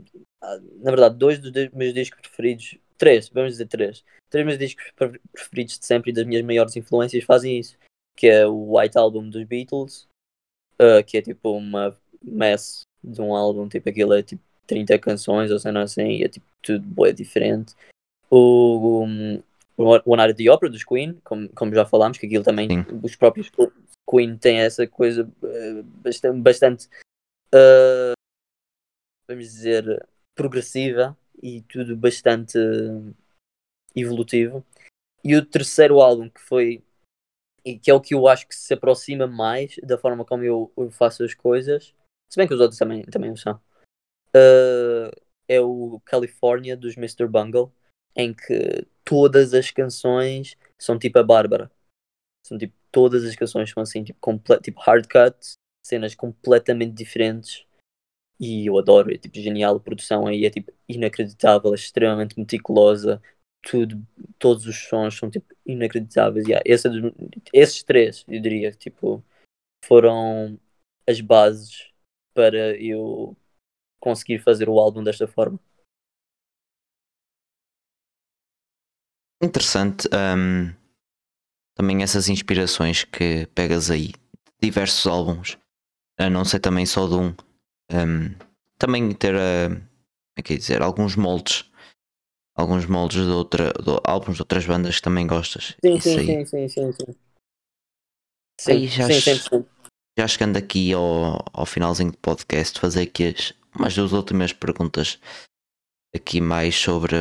na 0.83 0.91
verdade, 0.91 1.17
dois 1.17 1.39
dos 1.39 1.53
meus 1.73 1.95
discos 1.95 2.21
preferidos, 2.21 2.79
três, 2.99 3.29
vamos 3.29 3.53
dizer 3.53 3.67
três, 3.67 4.05
três 4.29 4.45
meus 4.45 4.59
discos 4.59 4.85
preferidos 5.33 5.79
de 5.79 5.87
sempre 5.87 6.11
e 6.11 6.15
das 6.15 6.27
minhas 6.27 6.45
maiores 6.45 6.77
influências 6.77 7.25
fazem 7.25 7.59
isso, 7.59 7.77
que 8.17 8.27
é 8.27 8.47
o 8.47 8.77
White 8.77 8.99
Album 8.99 9.29
dos 9.29 9.45
Beatles, 9.45 10.09
uh, 10.81 11.03
que 11.07 11.17
é 11.17 11.23
tipo 11.23 11.57
uma 11.57 11.97
mess 12.23 12.83
de 13.03 13.21
um 13.21 13.35
álbum, 13.35 13.69
tipo 13.69 13.89
aquilo 13.89 14.13
é 14.13 14.23
tipo 14.23 14.43
30 14.67 14.99
canções 14.99 15.51
ou 15.51 15.59
sei 15.59 15.73
não 15.73 15.83
assim, 15.83 16.03
e 16.03 16.25
é 16.25 16.29
tipo 16.29 16.47
tudo 16.61 17.07
é 17.07 17.13
diferente. 17.13 17.75
O, 18.29 19.05
um, 19.05 19.43
One 19.79 20.17
Night 20.19 20.33
at 20.33 20.37
the 20.37 20.51
Opera 20.51 20.71
dos 20.71 20.85
Queen, 20.85 21.19
como, 21.25 21.49
como 21.51 21.75
já 21.75 21.87
falámos, 21.87 22.19
que 22.19 22.27
aquilo 22.27 22.45
também, 22.45 22.69
Sim. 22.69 23.01
os 23.03 23.17
próprios 23.17 23.51
Queen 24.11 24.37
têm 24.37 24.61
essa 24.61 24.87
coisa 24.87 25.25
uh, 25.25 25.83
bastante, 25.83 26.41
bastante 26.41 26.87
uh, 27.55 28.15
vamos 29.29 29.45
dizer, 29.45 30.07
progressiva 30.35 31.17
e 31.43 31.63
tudo 31.63 31.97
bastante 31.97 32.59
evolutivo. 33.95 34.65
E 35.23 35.37
o 35.37 35.45
terceiro 35.45 36.01
álbum, 36.01 36.29
que 36.29 36.41
foi 36.41 36.83
e 37.65 37.79
que 37.79 37.91
é 37.91 37.95
o 37.95 38.01
que 38.01 38.15
eu 38.15 38.27
acho 38.27 38.49
que 38.49 38.55
se 38.55 38.73
aproxima 38.73 39.27
mais 39.27 39.77
da 39.83 39.99
forma 39.99 40.25
como 40.25 40.43
eu, 40.43 40.73
eu 40.77 40.91
faço 40.91 41.23
as 41.23 41.35
coisas, 41.35 41.95
se 42.29 42.37
bem 42.37 42.49
que 42.49 42.55
os 42.55 42.61
outros 42.61 42.79
também, 42.79 43.03
também 43.03 43.31
o 43.31 43.37
são, 43.37 43.61
uh, 44.35 45.11
é 45.47 45.61
o 45.61 46.01
California 46.05 46.77
dos 46.77 46.97
Mr. 46.97 47.27
Bungle, 47.27 47.71
em 48.17 48.33
que 48.33 48.87
todas 49.05 49.53
as 49.53 49.71
canções 49.71 50.57
são 50.79 50.99
tipo 50.99 51.19
a 51.19 51.23
Bárbara. 51.23 51.71
São 52.47 52.59
tipo, 52.59 52.75
todas 52.91 53.25
as 53.25 53.37
canções 53.37 53.71
são 53.71 53.83
assim, 53.83 54.03
tipo, 54.03 54.19
tipo 54.63 54.81
hard 54.81 55.07
cuts, 55.07 55.53
cenas 55.87 56.15
completamente 56.15 56.95
diferentes 56.95 57.65
e 58.41 58.67
eu 58.67 58.79
adoro, 58.79 59.13
é 59.13 59.19
tipo 59.19 59.39
genial 59.39 59.77
a 59.77 59.81
produção 59.81 60.27
aí, 60.27 60.47
é 60.47 60.51
tipo 60.51 60.73
inacreditável, 60.89 61.73
é 61.73 61.75
extremamente 61.75 62.39
meticulosa, 62.39 63.21
tudo, 63.63 64.03
todos 64.39 64.67
os 64.67 64.77
sons 64.89 65.15
são 65.17 65.31
tipo 65.31 65.55
inacreditáveis. 65.67 66.47
Yeah, 66.47 66.63
esse 66.65 66.89
é 66.89 66.91
esses 67.53 67.83
três, 67.83 68.25
eu 68.27 68.41
diria, 68.41 68.73
tipo, 68.73 69.23
foram 69.85 70.59
as 71.07 71.21
bases 71.21 71.91
para 72.33 72.81
eu 72.81 73.37
conseguir 74.01 74.39
fazer 74.39 74.69
o 74.69 74.79
álbum 74.79 75.05
desta 75.05 75.29
forma. 75.29 75.61
Interessante. 79.43 80.09
Um, 80.15 80.75
também 81.81 82.03
essas 82.03 82.29
inspirações 82.29 83.05
que 83.05 83.47
pegas 83.55 83.91
aí, 83.91 84.13
diversos 84.63 85.07
álbuns, 85.07 85.57
a 86.19 86.29
não 86.29 86.45
ser 86.45 86.61
também 86.61 86.85
só 86.85 87.09
de 87.09 87.15
um. 87.15 87.29
um 87.91 88.35
também 88.79 89.11
ter, 89.15 89.35
uh, 89.35 89.71
como 89.71 89.89
é 90.37 90.43
que 90.43 90.53
é 90.53 90.57
dizer, 90.59 90.83
alguns 90.83 91.17
moldes. 91.17 91.65
Alguns 92.55 92.85
moldes 92.85 93.25
de, 93.25 93.31
outra, 93.31 93.73
de 93.73 93.99
álbuns 94.05 94.37
de 94.37 94.43
outras 94.43 94.67
bandas 94.67 94.97
que 94.97 95.03
também 95.03 95.27
gostas. 95.27 95.75
Sim, 95.83 95.99
sim, 95.99 96.19
sim, 96.19 96.45
sim, 96.45 96.69
sim, 96.69 96.93
sim. 96.93 97.15
Sim, 98.61 98.73
aí 98.73 98.87
já, 98.87 99.07
sim, 99.07 99.39
sim, 99.39 99.65
já 100.19 100.29
chegando 100.29 100.59
aqui 100.59 100.93
ao, 100.93 101.43
ao 101.51 101.65
finalzinho 101.65 102.13
do 102.13 102.19
podcast, 102.19 102.79
fazer 102.79 103.03
aqui 103.05 103.29
as, 103.29 103.55
mais 103.75 103.95
duas 103.95 104.13
últimas 104.13 104.53
perguntas 104.53 105.19
aqui 106.15 106.43
mais 106.43 106.77
sobre, 106.77 107.17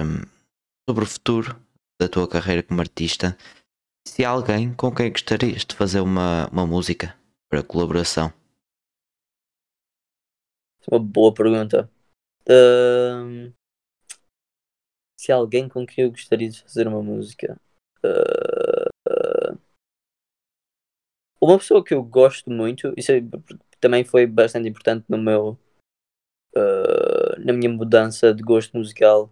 sobre 0.90 1.06
o 1.06 1.08
futuro 1.08 1.56
da 2.02 2.10
tua 2.10 2.28
carreira 2.28 2.62
como 2.62 2.82
artista, 2.82 3.38
se 4.10 4.26
há 4.26 4.30
alguém 4.30 4.74
com 4.74 4.94
quem 4.94 5.12
gostarias 5.12 5.64
de 5.64 5.76
fazer 5.76 6.02
uma, 6.02 6.50
uma 6.50 6.66
música 6.66 7.16
para 7.48 7.64
colaboração? 7.64 8.34
Uma 10.92 11.00
boa 11.00 11.32
pergunta. 11.32 11.90
Uh, 12.42 13.54
se 15.20 15.32
há 15.32 15.36
alguém 15.36 15.70
com 15.70 15.86
quem 15.86 16.06
eu 16.06 16.10
gostaria 16.10 16.50
de 16.50 16.60
fazer 16.60 16.88
uma 16.88 17.04
música. 17.04 17.56
Uh, 18.04 19.60
uma 21.40 21.60
pessoa 21.60 21.84
que 21.84 21.94
eu 21.94 22.04
gosto 22.04 22.50
muito, 22.50 22.92
isso 22.98 23.12
é, 23.12 23.22
também 23.80 24.04
foi 24.04 24.26
bastante 24.26 24.68
importante 24.68 25.06
no 25.08 25.20
meu 25.20 25.58
uh, 26.56 27.40
na 27.46 27.54
minha 27.54 27.72
mudança 27.72 28.34
de 28.34 28.42
gosto 28.42 28.76
musical 28.76 29.32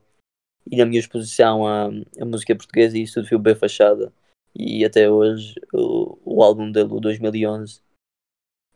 e 0.69 0.78
na 0.78 0.86
minha 0.86 0.99
exposição 0.99 1.65
à, 1.65 1.88
à 2.21 2.25
música 2.25 2.55
portuguesa 2.55 2.95
e 2.95 3.01
isso 3.01 3.15
tudo 3.15 3.28
foi 3.28 3.38
o 3.38 3.41
B 3.41 3.55
Fachada 3.55 4.13
e 4.58 4.86
até 4.86 5.10
hoje 5.10 5.55
o, 5.74 6.18
o 6.26 6.43
álbum 6.43 6.72
dele, 6.72 6.89
o 6.91 6.99
2011 6.99 7.82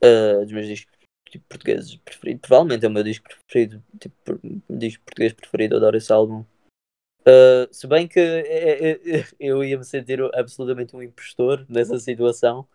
uh, 0.02 0.42
dos 0.42 0.52
meus 0.52 0.66
discos 0.66 0.92
tipo, 1.28 1.44
portugueses 1.48 1.96
preferidos, 1.96 2.42
provavelmente 2.42 2.84
é 2.84 2.88
o 2.88 2.92
meu 2.92 3.02
disco 3.02 3.26
preferido 3.26 3.82
tipo, 3.98 4.16
disco 4.70 5.02
português 5.04 5.32
preferido, 5.32 5.76
adoro 5.76 5.96
esse 5.96 6.12
álbum 6.12 6.44
uh, 7.20 7.72
se 7.72 7.86
bem 7.86 8.06
que 8.06 8.20
é, 8.20 8.90
é, 8.92 9.00
eu 9.40 9.64
ia 9.64 9.78
me 9.78 9.84
sentir 9.84 10.20
absolutamente 10.34 10.94
um 10.94 11.02
impostor 11.02 11.66
nessa 11.68 11.98
situação 11.98 12.68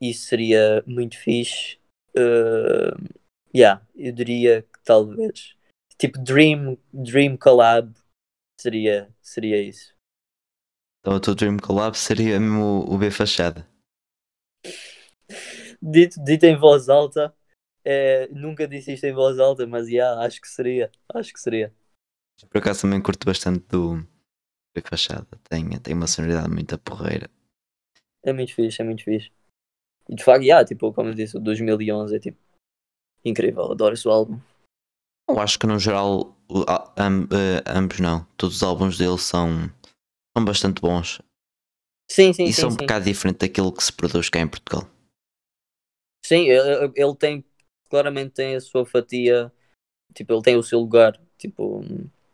isso 0.00 0.26
seria 0.26 0.82
muito 0.86 1.18
fixe 1.18 1.78
uh, 2.16 3.18
yeah, 3.54 3.84
eu 3.96 4.12
diria 4.12 4.62
que 4.62 4.80
talvez 4.84 5.56
tipo 5.98 6.18
Dream, 6.18 6.78
Dream 6.92 7.36
Collab 7.36 7.92
Seria, 8.60 9.08
seria 9.22 9.62
isso. 9.62 9.94
Então 11.00 11.14
o 11.14 11.20
teu 11.20 11.34
Dream 11.34 11.56
Collab 11.58 11.96
seria 11.96 12.38
mesmo 12.38 12.84
o, 12.88 12.98
B 12.98 13.10
Fachada. 13.10 13.66
Dito, 15.80 16.22
dito 16.22 16.44
em 16.44 16.56
voz 16.56 16.88
alta, 16.88 17.34
é, 17.84 18.28
nunca 18.28 18.66
disse 18.66 18.92
isto 18.92 19.04
em 19.04 19.12
voz 19.12 19.38
alta, 19.38 19.66
mas 19.66 19.86
já, 19.86 19.92
yeah, 19.92 20.22
acho 20.22 20.40
que 20.40 20.48
seria. 20.48 20.90
Acho 21.14 21.32
que 21.32 21.40
seria. 21.40 21.74
Por 22.50 22.58
acaso 22.58 22.82
também 22.82 23.00
curto 23.00 23.24
bastante 23.24 23.60
do 23.68 23.96
B 24.74 24.82
Fachada. 24.84 25.26
Tem, 25.48 25.68
tem 25.80 25.94
uma 25.94 26.06
sonoridade 26.06 26.50
muito 26.50 26.78
porreira. 26.78 27.30
É 28.24 28.32
muito 28.32 28.54
fixe, 28.54 28.82
é 28.82 28.84
muito 28.84 29.04
fixe. 29.04 29.30
E 30.08 30.14
de 30.14 30.24
facto, 30.24 30.42
yeah, 30.42 30.66
tipo, 30.66 30.92
como 30.92 31.10
eu 31.10 31.14
disse, 31.14 31.36
o 31.36 31.40
2011 31.40 32.16
é 32.16 32.18
tipo 32.18 32.38
incrível, 33.24 33.70
adoro 33.70 33.94
esse 33.94 34.08
álbum. 34.08 34.40
Eu 35.28 35.38
acho 35.38 35.58
que 35.58 35.66
no 35.66 35.78
geral 35.78 36.34
eh, 36.50 37.62
ambos 37.66 38.00
não. 38.00 38.24
Todos 38.36 38.56
os 38.56 38.62
álbuns 38.62 38.96
dele 38.96 39.18
são, 39.18 39.70
são 40.36 40.44
bastante 40.44 40.80
bons. 40.80 41.20
Sim, 42.10 42.32
sim, 42.32 42.44
e 42.44 42.52
sim, 42.52 42.60
são 42.60 42.70
sim. 42.70 42.76
um 42.76 42.78
bocado 42.78 43.04
diferente 43.04 43.38
daquilo 43.38 43.72
que 43.72 43.82
se 43.82 43.92
produz 43.92 44.28
cá 44.30 44.40
em 44.40 44.48
Portugal. 44.48 44.88
Sim, 46.24 46.48
ele, 46.48 46.92
ele 46.94 47.16
tem 47.16 47.44
claramente 47.88 48.32
tem 48.32 48.54
a 48.54 48.60
sua 48.60 48.84
fatia, 48.84 49.52
tipo, 50.14 50.32
ele 50.32 50.42
tem 50.42 50.56
o 50.56 50.62
seu 50.62 50.78
lugar, 50.78 51.18
tipo, 51.38 51.82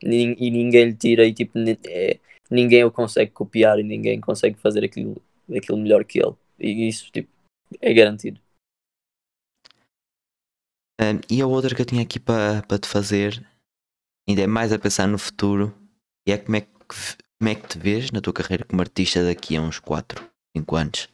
e 0.03 0.51
ninguém 0.51 0.87
lhe 0.87 0.95
tira 0.95 1.25
e 1.25 1.33
tipo, 1.33 1.59
é, 1.87 2.19
ninguém 2.51 2.85
o 2.85 2.91
consegue 2.91 3.31
copiar 3.31 3.79
e 3.79 3.83
ninguém 3.83 4.21
consegue 4.21 4.59
fazer 4.59 4.85
aquilo, 4.85 5.21
aquilo 5.57 5.79
melhor 5.79 6.05
que 6.05 6.19
ele. 6.19 6.35
E 6.59 6.89
isso 6.89 7.11
tipo, 7.11 7.31
é 7.81 7.93
garantido. 7.93 8.41
Um, 11.01 11.21
e 11.29 11.41
a 11.41 11.47
outra 11.47 11.75
que 11.75 11.83
eu 11.83 11.87
tinha 11.87 12.03
aqui 12.03 12.21
para 12.21 12.63
pa 12.63 12.79
te 12.79 12.87
fazer, 12.87 13.45
ainda 14.29 14.43
é 14.43 14.47
mais 14.47 14.73
a 14.73 14.79
pensar 14.79 15.09
no 15.09 15.19
futuro, 15.19 15.75
e 16.27 16.33
é 16.33 16.39
como 16.39 16.57
é, 16.57 16.61
que, 16.61 16.69
como 17.45 17.53
é 17.53 17.61
que 17.61 17.69
te 17.69 17.79
vês 17.79 18.11
na 18.11 18.23
tua 18.23 18.33
carreira 18.33 18.65
como 18.65 18.81
artista 18.81 19.23
daqui 19.23 19.55
a 19.55 19.61
uns 19.61 19.79
4, 19.79 20.27
5 20.57 20.77
anos? 20.77 21.11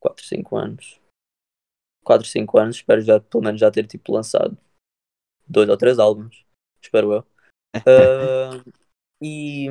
4, 0.00 0.26
5 0.26 0.56
anos. 0.56 1.00
4, 2.02 2.26
5 2.26 2.58
anos, 2.58 2.76
espero 2.76 3.00
já 3.00 3.20
pelo 3.20 3.44
menos 3.44 3.60
já 3.60 3.70
ter 3.70 3.86
tipo 3.86 4.12
lançado 4.12 4.58
dois 5.46 5.68
ou 5.68 5.76
três 5.76 6.00
álbuns, 6.00 6.44
espero 6.82 7.12
eu. 7.12 7.20
uh, 7.76 8.72
e 9.22 9.68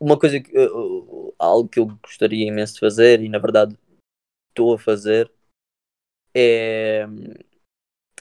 uma 0.00 0.18
coisa 0.18 0.40
que 0.40 0.58
uh, 0.58 1.34
algo 1.38 1.68
que 1.68 1.78
eu 1.78 1.84
gostaria 2.02 2.48
imenso 2.48 2.72
de 2.74 2.80
fazer 2.80 3.20
e 3.20 3.28
na 3.28 3.38
verdade 3.38 3.76
estou 4.48 4.72
a 4.72 4.78
fazer 4.78 5.30
é 6.34 7.04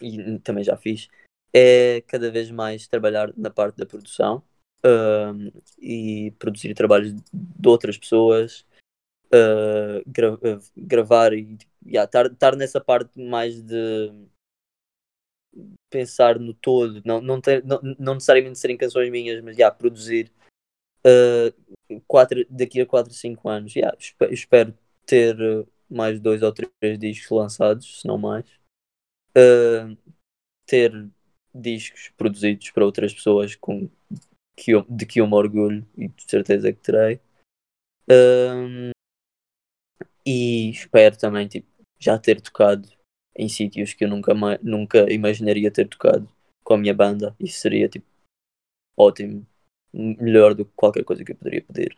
e 0.01 0.38
também 0.39 0.65
já 0.65 0.75
fiz, 0.75 1.07
é 1.53 2.01
cada 2.01 2.29
vez 2.29 2.51
mais 2.51 2.89
trabalhar 2.89 3.33
na 3.38 3.49
parte 3.49 3.77
da 3.77 3.85
produção 3.85 4.43
uh, 4.88 5.61
e 5.79 6.31
produzir 6.39 6.73
trabalhos 6.73 7.13
de 7.13 7.67
outras 7.69 7.97
pessoas, 7.97 8.65
uh, 9.27 10.01
gra 10.07 10.38
gravar 10.75 11.33
e 11.33 11.57
estar 11.85 12.25
yeah, 12.25 12.57
nessa 12.57 12.79
parte 12.79 13.11
mais 13.19 13.61
de 13.61 14.11
pensar 15.89 16.39
no 16.39 16.53
todo, 16.53 17.01
não, 17.05 17.19
não, 17.21 17.41
ter, 17.41 17.63
não, 17.65 17.81
não 17.99 18.13
necessariamente 18.15 18.59
serem 18.59 18.77
canções 18.77 19.09
minhas, 19.11 19.41
mas 19.43 19.57
yeah, 19.57 19.75
produzir 19.75 20.31
uh, 21.05 22.01
quatro, 22.07 22.45
daqui 22.49 22.81
a 22.81 22.85
4, 22.85 23.13
5 23.13 23.49
anos. 23.49 23.75
Yeah, 23.75 23.97
espero, 23.99 24.33
espero 24.33 24.77
ter 25.05 25.38
mais 25.89 26.19
dois 26.19 26.43
ou 26.43 26.51
três 26.53 26.99
discos 26.99 27.29
lançados, 27.31 28.01
se 28.01 28.07
não 28.07 28.17
mais 28.17 28.45
uh, 29.38 29.97
ter 30.65 30.91
discos 31.53 32.09
produzidos 32.17 32.69
para 32.71 32.85
outras 32.85 33.13
pessoas 33.13 33.55
com, 33.55 33.89
que 34.58 34.72
eu, 34.72 34.84
de 34.89 35.05
que 35.05 35.22
eu 35.22 35.28
me 35.28 35.36
orgulho 35.36 35.88
e 35.95 36.08
de 36.08 36.24
certeza 36.24 36.74
que 36.74 36.80
terei. 36.80 37.22
Um, 38.10 38.89
e 40.26 40.72
espero 40.72 41.18
também 41.18 41.47
tipo, 41.47 41.68
já 41.99 42.18
ter 42.18 42.41
tocado 42.41 42.89
em 43.36 43.47
sítios 43.47 43.93
que 43.93 44.03
eu 44.03 44.10
nunca, 44.10 44.34
nunca 44.62 45.12
imaginaria 45.14 45.72
ter 45.72 45.88
tocado 45.88 46.28
com 46.64 46.74
a 46.74 46.78
minha 46.78 46.93
banda. 46.93 47.36
Isso 47.39 47.60
seria 47.60 47.88
tipo 47.88 48.08
ótimo, 48.97 49.45
melhor 49.93 50.55
do 50.55 50.66
que 50.66 50.72
qualquer 50.76 51.03
coisa 51.03 51.24
que 51.24 51.32
eu 51.32 51.36
poderia 51.36 51.64
pedir. 51.64 51.95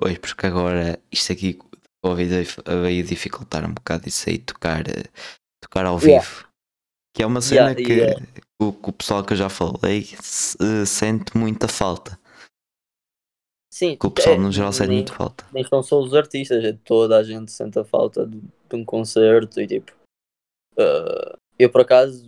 Pois, 0.00 0.16
porque 0.18 0.46
agora 0.46 1.02
isto 1.10 1.32
aqui 1.32 1.58
Covid 2.04 2.30
veio 2.82 3.04
dificultar 3.04 3.68
um 3.68 3.74
bocado 3.74 4.08
isso 4.08 4.30
aí, 4.30 4.38
tocar 4.38 4.88
eh, 4.88 5.10
tocar 5.60 5.84
ao 5.84 5.98
vivo. 5.98 6.12
Yeah. 6.12 6.47
Que 7.14 7.22
é 7.22 7.26
uma 7.26 7.40
cena 7.40 7.72
yeah, 7.72 7.74
que, 7.74 7.92
yeah. 7.92 8.26
O, 8.60 8.72
que, 8.72 8.90
o, 8.90 8.92
pessoal 8.92 9.24
que 9.24 9.32
eu 9.32 9.36
já 9.36 9.48
falei 9.48 10.04
se, 10.20 10.86
sente 10.86 11.36
muita 11.36 11.68
falta. 11.68 12.18
Sim, 13.72 13.96
que 13.96 14.06
o 14.06 14.10
pessoal 14.10 14.36
é, 14.36 14.38
no 14.38 14.50
geral 14.50 14.72
sente 14.72 14.90
muito 14.90 15.12
falta. 15.12 15.46
Nem 15.52 15.64
são 15.64 15.82
só 15.82 16.00
os 16.00 16.14
artistas, 16.14 16.64
é 16.64 16.72
toda 16.72 17.16
a 17.16 17.22
gente 17.22 17.52
sente 17.52 17.78
a 17.78 17.84
falta 17.84 18.26
de, 18.26 18.40
de 18.40 18.76
um 18.76 18.84
concerto 18.84 19.60
e 19.60 19.66
tipo. 19.66 19.92
Uh, 20.72 21.36
eu 21.58 21.70
por 21.70 21.80
acaso 21.80 22.24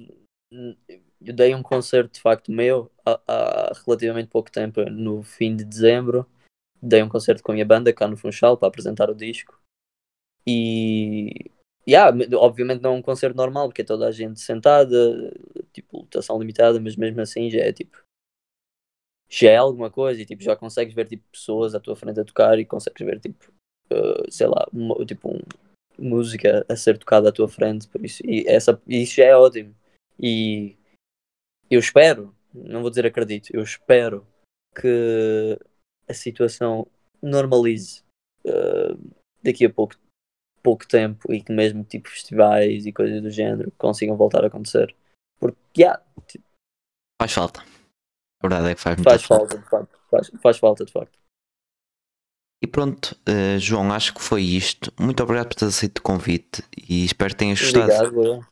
eu 0.53 1.35
dei 1.35 1.55
um 1.55 1.63
concerto 1.63 2.15
de 2.15 2.21
facto 2.21 2.51
meu 2.51 2.91
há, 3.05 3.21
há, 3.27 3.73
relativamente 3.85 4.29
pouco 4.29 4.51
tempo, 4.51 4.83
no 4.91 5.23
fim 5.23 5.55
de 5.55 5.65
dezembro. 5.65 6.27
Dei 6.83 7.03
um 7.03 7.09
concerto 7.09 7.43
com 7.43 7.53
a 7.53 7.55
minha 7.55 7.67
banda 7.67 7.93
cá 7.93 8.09
no 8.09 8.17
Funchal 8.17 8.57
para 8.57 8.69
apresentar 8.69 9.11
o 9.11 9.15
disco. 9.15 9.61
E 10.47 11.51
Yeah, 11.91 12.17
obviamente 12.37 12.83
não 12.83 12.95
é 12.95 12.97
um 12.99 13.03
concerto 13.03 13.37
normal, 13.37 13.67
porque 13.67 13.83
é 13.83 13.85
toda 13.85 14.07
a 14.07 14.13
gente 14.13 14.39
sentada, 14.39 14.97
tipo, 15.73 15.99
lotação 15.99 16.39
limitada, 16.39 16.81
mas 16.81 16.95
mesmo 16.95 17.21
assim 17.21 17.51
já 17.51 17.63
é 17.63 17.73
tipo. 17.73 18.01
Já 19.29 19.51
é 19.51 19.57
alguma 19.57 19.91
coisa 19.91 20.23
e 20.23 20.25
tipo, 20.25 20.41
já 20.41 20.55
consegues 20.55 20.95
ver 20.95 21.07
tipo, 21.07 21.25
pessoas 21.33 21.75
à 21.75 21.81
tua 21.81 21.97
frente 21.97 22.21
a 22.21 22.25
tocar 22.25 22.61
e 22.61 22.65
consegues 22.65 23.05
ver 23.05 23.19
tipo, 23.19 23.53
uh, 23.91 24.31
sei 24.31 24.47
lá, 24.47 24.69
uma, 24.73 25.05
tipo, 25.05 25.31
um, 25.31 25.41
música 25.99 26.65
a 26.69 26.77
ser 26.77 26.97
tocada 26.97 27.31
à 27.31 27.33
tua 27.33 27.49
frente, 27.49 27.89
por 27.89 28.05
isso, 28.05 28.23
e 28.25 28.45
essa, 28.47 28.81
isso 28.87 29.17
já 29.17 29.25
é 29.25 29.37
ótimo. 29.37 29.75
E 30.17 30.77
eu 31.69 31.81
espero, 31.81 32.33
não 32.55 32.83
vou 32.83 32.91
dizer 32.91 33.05
acredito, 33.05 33.51
eu 33.53 33.63
espero 33.63 34.25
que 34.81 35.59
a 36.09 36.15
situação 36.15 36.87
normalize 37.21 38.05
uh, 38.47 38.97
daqui 39.43 39.65
a 39.65 39.71
pouco 39.71 39.97
pouco 40.63 40.87
tempo 40.87 41.33
e 41.33 41.43
que 41.43 41.53
mesmo 41.53 41.85
tipo 41.85 42.09
festivais 42.09 42.87
e 42.87 42.93
coisas 42.93 43.23
do 43.23 43.31
género 43.31 43.73
consigam 43.79 44.17
voltar 44.17 44.45
a 44.45 44.49
acontecer. 44.49 44.95
Porque, 45.39 45.59
yeah, 45.77 46.03
tipo, 46.27 46.45
Faz 47.21 47.33
falta. 47.33 47.61
A 47.61 48.49
verdade 48.49 48.71
é 48.71 48.75
que 48.75 48.81
faz 48.81 48.99
faz 49.03 49.23
falta, 49.25 49.59
de 49.59 49.69
facto. 49.69 50.01
Faz, 50.11 50.31
faz 50.43 50.59
falta, 50.59 50.85
de 50.87 50.93
facto. 50.93 51.19
E 52.63 52.67
pronto, 52.67 53.15
eh, 53.27 53.59
João, 53.59 53.93
acho 53.93 54.15
que 54.15 54.23
foi 54.23 54.43
isto. 54.43 54.93
Muito 54.99 55.23
obrigado 55.23 55.49
por 55.49 55.55
teres 55.57 55.77
aceito 55.77 55.99
o 55.99 56.03
convite 56.03 56.63
e 56.77 57.05
espero 57.05 57.31
que 57.31 57.37
tenhas 57.37 57.61
gostado. 57.61 58.09
Obrigado. 58.09 58.49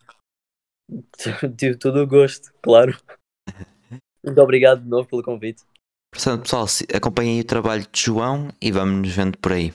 Tive 1.56 1.76
todo 1.76 2.02
o 2.02 2.06
gosto, 2.06 2.52
claro. 2.62 2.98
Muito 4.24 4.42
obrigado 4.42 4.82
de 4.82 4.88
novo 4.88 5.08
pelo 5.08 5.22
convite. 5.22 5.62
Portanto, 6.10 6.42
pessoal, 6.42 6.66
acompanhem 6.94 7.40
o 7.40 7.44
trabalho 7.44 7.86
de 7.90 8.00
João 8.00 8.50
e 8.60 8.72
vamos 8.72 9.06
nos 9.06 9.14
vendo 9.14 9.38
por 9.38 9.52
aí. 9.52 9.72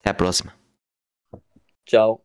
Até 0.00 0.10
à 0.10 0.14
próxima. 0.14 0.59
Ciao. 1.90 2.22